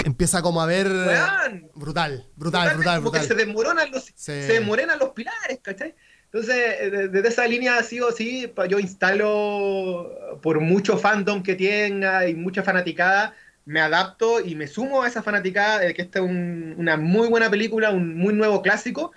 Empieza 0.05 0.41
como 0.41 0.61
a 0.61 0.65
ver... 0.65 0.87
weón, 0.87 1.69
Brutal, 1.75 2.25
brutal, 2.35 2.73
brutal, 2.75 3.01
que 3.03 3.19
se 3.19 3.25
brutal. 3.33 3.37
desmoronan 3.37 3.91
los, 3.91 4.05
Sí. 4.05 4.13
se 4.15 4.53
desmorenan 4.53 4.99
los 4.99 5.09
pilares, 5.09 5.59
¿cachai? 5.61 5.95
Entonces, 6.25 6.55
eh, 6.79 7.09
desde 7.11 7.27
esa 7.27 7.47
línea 7.47 7.81
sí 7.83 7.99
o 7.99 8.11
sí, 8.11 8.51
yo 8.69 8.79
instalo 8.79 10.39
por 10.41 10.59
mucho 10.61 10.97
fandom 10.97 11.41
que 11.43 11.55
tenga 11.55 12.27
y 12.27 12.35
mucha 12.35 12.63
fanaticada, 12.63 13.33
me 13.65 13.81
adapto 13.81 14.39
y 14.39 14.55
me 14.55 14.67
sumo 14.67 15.03
a 15.03 15.07
esa 15.07 15.23
fanaticada 15.23 15.79
de 15.79 15.93
que 15.93 16.01
esta 16.03 16.19
es 16.19 16.25
un- 16.25 16.75
una 16.77 16.95
muy 16.95 17.27
buena 17.27 17.49
película, 17.49 17.91
un 17.91 18.17
muy 18.17 18.33
nuevo 18.33 18.61
clásico. 18.61 19.11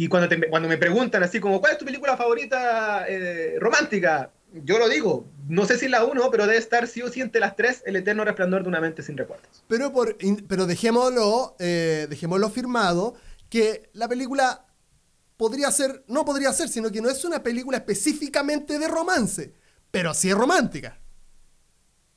Y 0.00 0.06
cuando, 0.06 0.28
cuando 0.48 0.68
me 0.68 0.78
preguntan 0.78 1.24
así 1.24 1.40
como, 1.40 1.60
¿cuál 1.60 1.72
es 1.72 1.78
tu 1.78 1.84
película 1.84 2.16
favorita 2.16 3.04
eh, 3.08 3.56
romántica? 3.58 4.30
Yo 4.52 4.78
lo 4.78 4.88
digo, 4.88 5.26
no 5.48 5.66
sé 5.66 5.76
si 5.76 5.88
la 5.88 6.04
uno, 6.04 6.30
pero 6.30 6.46
debe 6.46 6.56
estar 6.56 6.86
sí 6.86 7.02
o 7.02 7.10
sí 7.10 7.20
entre 7.20 7.40
las 7.40 7.56
tres, 7.56 7.82
El 7.84 7.96
eterno 7.96 8.24
resplandor 8.24 8.62
de 8.62 8.68
una 8.68 8.80
mente 8.80 9.02
sin 9.02 9.16
recuerdos. 9.16 9.64
Pero, 9.66 9.92
por, 9.92 10.16
pero 10.46 10.66
dejémoslo, 10.66 11.56
eh, 11.58 12.06
dejémoslo 12.08 12.48
firmado 12.48 13.16
que 13.50 13.90
la 13.92 14.06
película 14.06 14.66
podría 15.36 15.68
ser, 15.72 16.04
no 16.06 16.24
podría 16.24 16.52
ser, 16.52 16.68
sino 16.68 16.92
que 16.92 17.02
no 17.02 17.10
es 17.10 17.24
una 17.24 17.42
película 17.42 17.78
específicamente 17.78 18.78
de 18.78 18.86
romance, 18.86 19.52
pero 19.90 20.14
sí 20.14 20.30
es 20.30 20.36
romántica. 20.36 21.00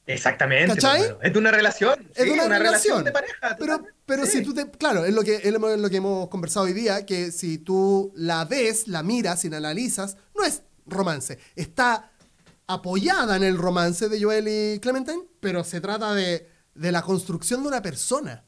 Exactamente. 0.08 0.74
¿Cachai? 0.76 1.02
hermano. 1.04 1.20
Es 1.22 1.34
de 1.34 1.40
una 1.40 1.52
relación. 1.52 2.10
Es 2.16 2.24
sí, 2.24 2.30
de 2.30 2.32
una, 2.32 2.60
relación. 2.60 3.04
de 3.04 3.12
pareja. 3.12 3.56
Pero, 3.60 3.86
pero 4.06 4.26
Sí. 4.26 4.40
si 4.40 4.44
tú 4.44 4.54
te. 4.54 4.70
Claro, 4.72 5.06
es 5.06 5.14
lo, 5.14 5.24
que, 5.24 5.36
es 5.36 5.52
lo 5.54 5.90
que 5.90 5.98
hemos 5.98 6.28
conversado 6.30 6.66
hoy 6.66 6.74
día, 6.74 7.06
que 7.06 7.32
si 7.32 7.58
tú 7.60 8.12
la 8.16 8.46
ves, 8.46 8.88
la 8.88 9.04
miras 9.04 9.46
y 9.46 9.50
la 9.50 9.58
analizas, 9.58 10.18
no 10.36 10.44
es 10.44 10.64
romance. 10.88 11.38
Está 11.56 12.12
apoyada 12.68 13.36
en 13.36 13.44
el 13.44 13.58
romance 13.58 14.10
de 14.10 14.22
Joel 14.22 14.48
y 14.48 14.80
Clementine, 14.80 15.24
pero 15.40 15.64
se 15.64 15.80
trata 15.82 16.14
de, 16.14 16.50
de 16.74 16.92
la 16.92 17.02
construcción 17.02 17.62
de 17.62 17.68
una 17.70 17.82
persona. 17.82 18.44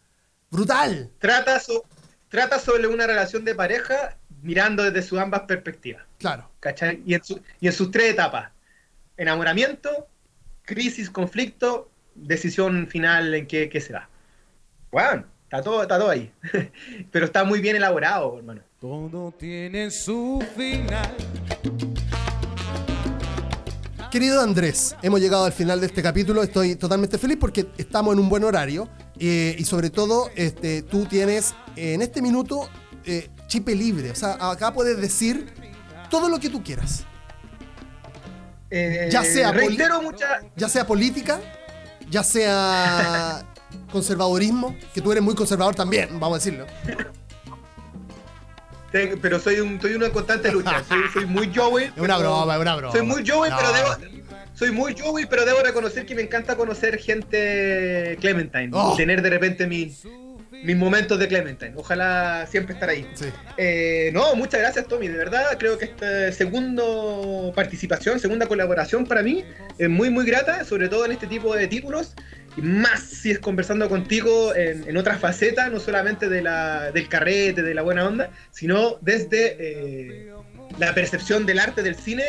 Brutal. 0.49 1.11
trata, 1.19 1.59
so- 1.59 1.83
trata 2.29 2.59
sobre 2.59 2.87
una 2.87 3.07
relación 3.07 3.43
de 3.45 3.55
pareja 3.55 4.17
mirando 4.41 4.83
desde 4.83 5.01
sus 5.07 5.19
ambas 5.19 5.41
perspectivas. 5.41 6.03
Claro. 6.19 6.49
¿Cachai? 6.59 7.01
Y 7.05 7.13
en, 7.15 7.23
su- 7.23 7.41
y 7.59 7.67
en 7.67 7.73
sus 7.73 7.89
tres 7.91 8.11
etapas. 8.11 8.51
Enamoramiento, 9.17 10.07
crisis, 10.63 11.09
conflicto, 11.09 11.89
decisión 12.15 12.87
final 12.87 13.33
en 13.33 13.47
qué, 13.47 13.69
qué 13.69 13.81
se 13.81 13.93
da. 13.93 14.09
Bueno, 14.91 15.25
está 15.43 15.61
todo, 15.61 15.81
está 15.81 15.97
todo 15.97 16.09
ahí. 16.09 16.31
Pero 17.11 17.25
está 17.25 17.43
muy 17.43 17.61
bien 17.61 17.75
elaborado, 17.75 18.37
hermano. 18.37 18.61
Todo 18.79 19.31
tiene 19.31 19.91
su 19.91 20.43
final. 20.55 21.15
Querido 24.11 24.41
Andrés, 24.41 24.95
hemos 25.01 25.19
llegado 25.19 25.45
al 25.45 25.53
final 25.53 25.79
de 25.79 25.87
este 25.87 26.03
capítulo. 26.03 26.43
Estoy 26.43 26.75
totalmente 26.75 27.17
feliz 27.17 27.37
porque 27.39 27.65
estamos 27.77 28.13
en 28.13 28.19
un 28.19 28.29
buen 28.29 28.43
horario. 28.43 28.87
eh, 29.17 29.55
y 29.57 29.63
sobre 29.65 29.89
todo, 29.89 30.29
este, 30.35 30.83
tú 30.83 31.05
tienes 31.05 31.55
eh, 31.75 31.93
en 31.93 32.01
este 32.03 32.21
minuto 32.21 32.69
eh, 33.05 33.29
chip 33.47 33.67
libre. 33.69 34.11
O 34.11 34.15
sea, 34.15 34.51
acá 34.51 34.71
puedes 34.71 35.01
decir 35.01 35.47
todo 36.11 36.29
lo 36.29 36.39
que 36.39 36.49
tú 36.49 36.63
quieras. 36.63 37.05
Eh, 38.75 39.09
Ya 39.11 39.23
sea 39.23 39.51
poli- 39.53 39.67
reitero 39.67 40.01
mucha, 40.01 40.41
Ya 40.55 40.67
sea 40.67 40.87
política, 40.87 41.39
ya 42.09 42.23
sea 42.23 43.43
conservadorismo, 43.91 44.75
que 44.95 45.01
tú 45.01 45.11
eres 45.11 45.23
muy 45.23 45.35
conservador 45.35 45.75
también, 45.75 46.09
vamos 46.19 46.37
a 46.37 46.39
decirlo. 46.39 46.65
pero 49.21 49.39
soy 49.39 49.59
un, 49.59 49.79
soy 49.81 49.93
una 49.93 50.09
constante 50.09 50.51
lucha. 50.51 50.83
Soy, 50.87 50.99
soy 51.13 51.25
muy 51.25 51.51
Joey. 51.53 51.85
Es 51.95 52.01
una 52.01 52.17
broma, 52.17 52.55
es 52.55 52.61
una 52.61 52.75
broma. 52.75 52.91
Soy 52.93 53.01
muy 53.05 53.23
Joey, 53.27 53.49
No. 53.51 53.57
pero 53.57 53.73
debo. 53.73 54.23
Soy 54.55 54.71
muy 54.71 54.95
Joey, 54.99 55.25
pero 55.27 55.45
debo 55.45 55.59
reconocer 55.61 56.05
que 56.05 56.13
me 56.15 56.21
encanta 56.21 56.55
conocer 56.55 56.97
gente 56.99 58.17
Clementine. 58.21 58.69
Oh. 58.71 58.93
Y 58.93 58.97
tener 58.97 59.21
de 59.21 59.29
repente 59.31 59.65
mi- 59.67 59.95
mis 60.63 60.75
momentos 60.75 61.19
de 61.19 61.27
Clementine. 61.27 61.73
Ojalá 61.75 62.47
siempre 62.49 62.73
estar 62.73 62.89
ahí. 62.89 63.07
Sí. 63.13 63.25
Eh, 63.57 64.11
no, 64.13 64.35
muchas 64.35 64.61
gracias, 64.61 64.87
Tommy. 64.87 65.07
De 65.07 65.17
verdad, 65.17 65.45
creo 65.59 65.77
que 65.77 65.85
esta 65.85 66.31
segunda 66.31 66.83
participación, 67.53 68.19
segunda 68.19 68.47
colaboración 68.47 69.05
para 69.05 69.21
mí 69.21 69.43
es 69.77 69.89
muy, 69.89 70.09
muy 70.09 70.25
grata, 70.25 70.63
sobre 70.63 70.89
todo 70.89 71.05
en 71.05 71.11
este 71.11 71.27
tipo 71.27 71.55
de 71.55 71.67
títulos. 71.67 72.15
Y 72.55 72.61
más 72.61 73.01
si 73.01 73.31
es 73.31 73.39
conversando 73.39 73.89
contigo 73.89 74.55
en, 74.55 74.87
en 74.87 74.97
otras 74.97 75.19
facetas, 75.19 75.71
no 75.71 75.79
solamente 75.79 76.29
de 76.29 76.41
la, 76.41 76.91
del 76.91 77.09
carrete, 77.09 77.63
de 77.63 77.73
la 77.73 77.81
buena 77.81 78.07
onda, 78.07 78.29
sino 78.51 78.97
desde 79.01 79.57
eh, 79.59 80.31
la 80.77 80.93
percepción 80.93 81.45
del 81.45 81.59
arte 81.59 81.81
del 81.81 81.95
cine 81.95 82.23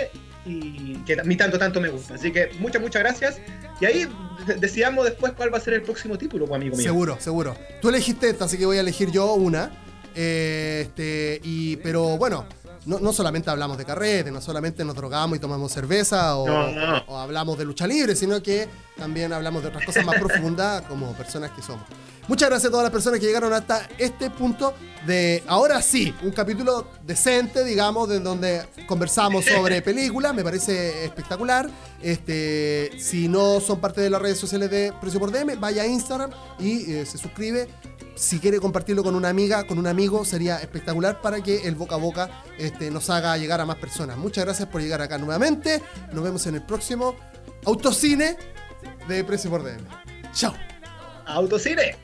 y 0.47 0.95
que 1.07 1.19
a 1.21 1.25
mí 1.25 1.37
tanto, 1.37 1.59
tanto 1.59 1.81
me 1.81 1.89
gusta. 1.89 2.15
Así 2.15 2.33
que 2.33 2.51
muchas, 2.61 2.81
muchas 2.83 3.03
gracias. 3.03 3.39
Y 3.81 3.85
ahí 3.87 4.07
de- 4.47 4.55
decidamos 4.57 5.05
después 5.05 5.33
cuál 5.33 5.53
va 5.53 5.59
a 5.59 5.61
ser 5.61 5.75
el 5.75 5.83
próximo 5.83 6.19
título, 6.19 6.47
pues, 6.47 6.57
amigo 6.61 6.77
mío. 6.77 6.85
Seguro, 6.85 7.17
seguro. 7.21 7.57
Tú 7.81 7.89
elegiste 7.89 8.29
esta, 8.29 8.45
así 8.45 8.59
que 8.59 8.67
voy 8.67 8.77
a 8.77 8.81
elegir 8.81 9.11
yo 9.11 9.33
una. 9.35 9.71
Eh, 10.15 10.83
este, 10.87 11.41
y, 11.43 11.77
pero 11.77 12.17
bueno, 12.19 12.47
no, 12.87 13.01
no 13.01 13.13
solamente 13.13 13.51
hablamos 13.51 13.79
de 13.79 13.85
carrete, 13.85 14.31
no 14.31 14.41
solamente 14.41 14.85
nos 14.85 14.95
drogamos 14.95 15.37
y 15.39 15.41
tomamos 15.41 15.73
cerveza 15.73 16.37
o, 16.37 16.47
No, 16.47 16.71
no. 16.71 16.99
o 17.09 17.19
hablamos 17.19 17.59
de 17.59 17.65
lucha 17.65 17.87
libre, 17.87 18.15
sino 18.15 18.41
que 18.43 18.69
también 18.97 19.33
hablamos 19.33 19.63
de 19.63 19.71
otras 19.71 19.85
cosas 19.85 20.05
más 20.05 20.15
profundas 20.21 20.83
como 20.83 21.13
personas 21.15 21.51
que 21.51 21.63
somos. 21.63 21.85
Muchas 22.27 22.49
gracias 22.49 22.69
a 22.69 22.71
todas 22.71 22.85
las 22.85 22.93
personas 22.93 23.21
que 23.21 23.27
llegaron 23.27 23.53
hasta 23.53 23.87
este 23.99 24.31
punto 24.31 24.73
de, 25.07 25.43
ahora 25.47 25.83
sí, 25.83 26.15
un 26.23 26.31
capítulo 26.31 26.89
decente, 27.05 27.63
digamos, 27.65 28.09
de 28.09 28.21
donde 28.21 28.67
conversamos 28.87 29.45
sobre 29.45 29.83
películas, 29.83 30.35
me 30.35 30.43
parece 30.43 31.05
espectacular. 31.05 31.69
Este, 32.03 32.93
si 32.99 33.29
no 33.29 33.61
son 33.61 33.81
parte 33.81 34.01
de 34.01 34.09
las 34.09 34.23
redes 34.23 34.39
sociales 34.39 34.71
de 34.71 34.93
Precio 35.01 35.21
por 35.21 35.31
DM, 35.31 35.61
vaya 35.61 35.83
a 35.83 35.87
Instagram 35.87 36.31
y 36.59 36.93
eh, 36.93 37.07
se 37.07 37.19
suscribe. 37.19 37.69
Si 38.15 38.39
quiere 38.39 38.59
compartirlo 38.59 39.03
con 39.03 39.15
una 39.15 39.29
amiga, 39.29 39.67
con 39.67 39.79
un 39.79 39.87
amigo, 39.87 40.25
sería 40.25 40.59
espectacular 40.59 41.21
para 41.21 41.43
que 41.43 41.67
el 41.69 41.75
boca 41.75 41.97
a 41.97 41.99
boca 41.99 42.45
este, 42.59 42.91
nos 42.91 43.11
haga 43.11 43.37
llegar 43.37 43.61
a 43.61 43.67
más 43.67 43.77
personas. 43.77 44.17
Muchas 44.17 44.45
gracias 44.45 44.69
por 44.69 44.81
llegar 44.81 45.03
acá 45.03 45.19
nuevamente. 45.19 45.83
Nos 46.13 46.25
vemos 46.25 46.47
en 46.47 46.55
el 46.55 46.63
próximo 46.63 47.17
Autocine 47.67 48.37
de 49.09 49.25
Precio 49.25 49.51
por 49.51 49.63
DM. 49.63 49.85
Chao. 50.33 50.55
Autocine. 51.27 52.04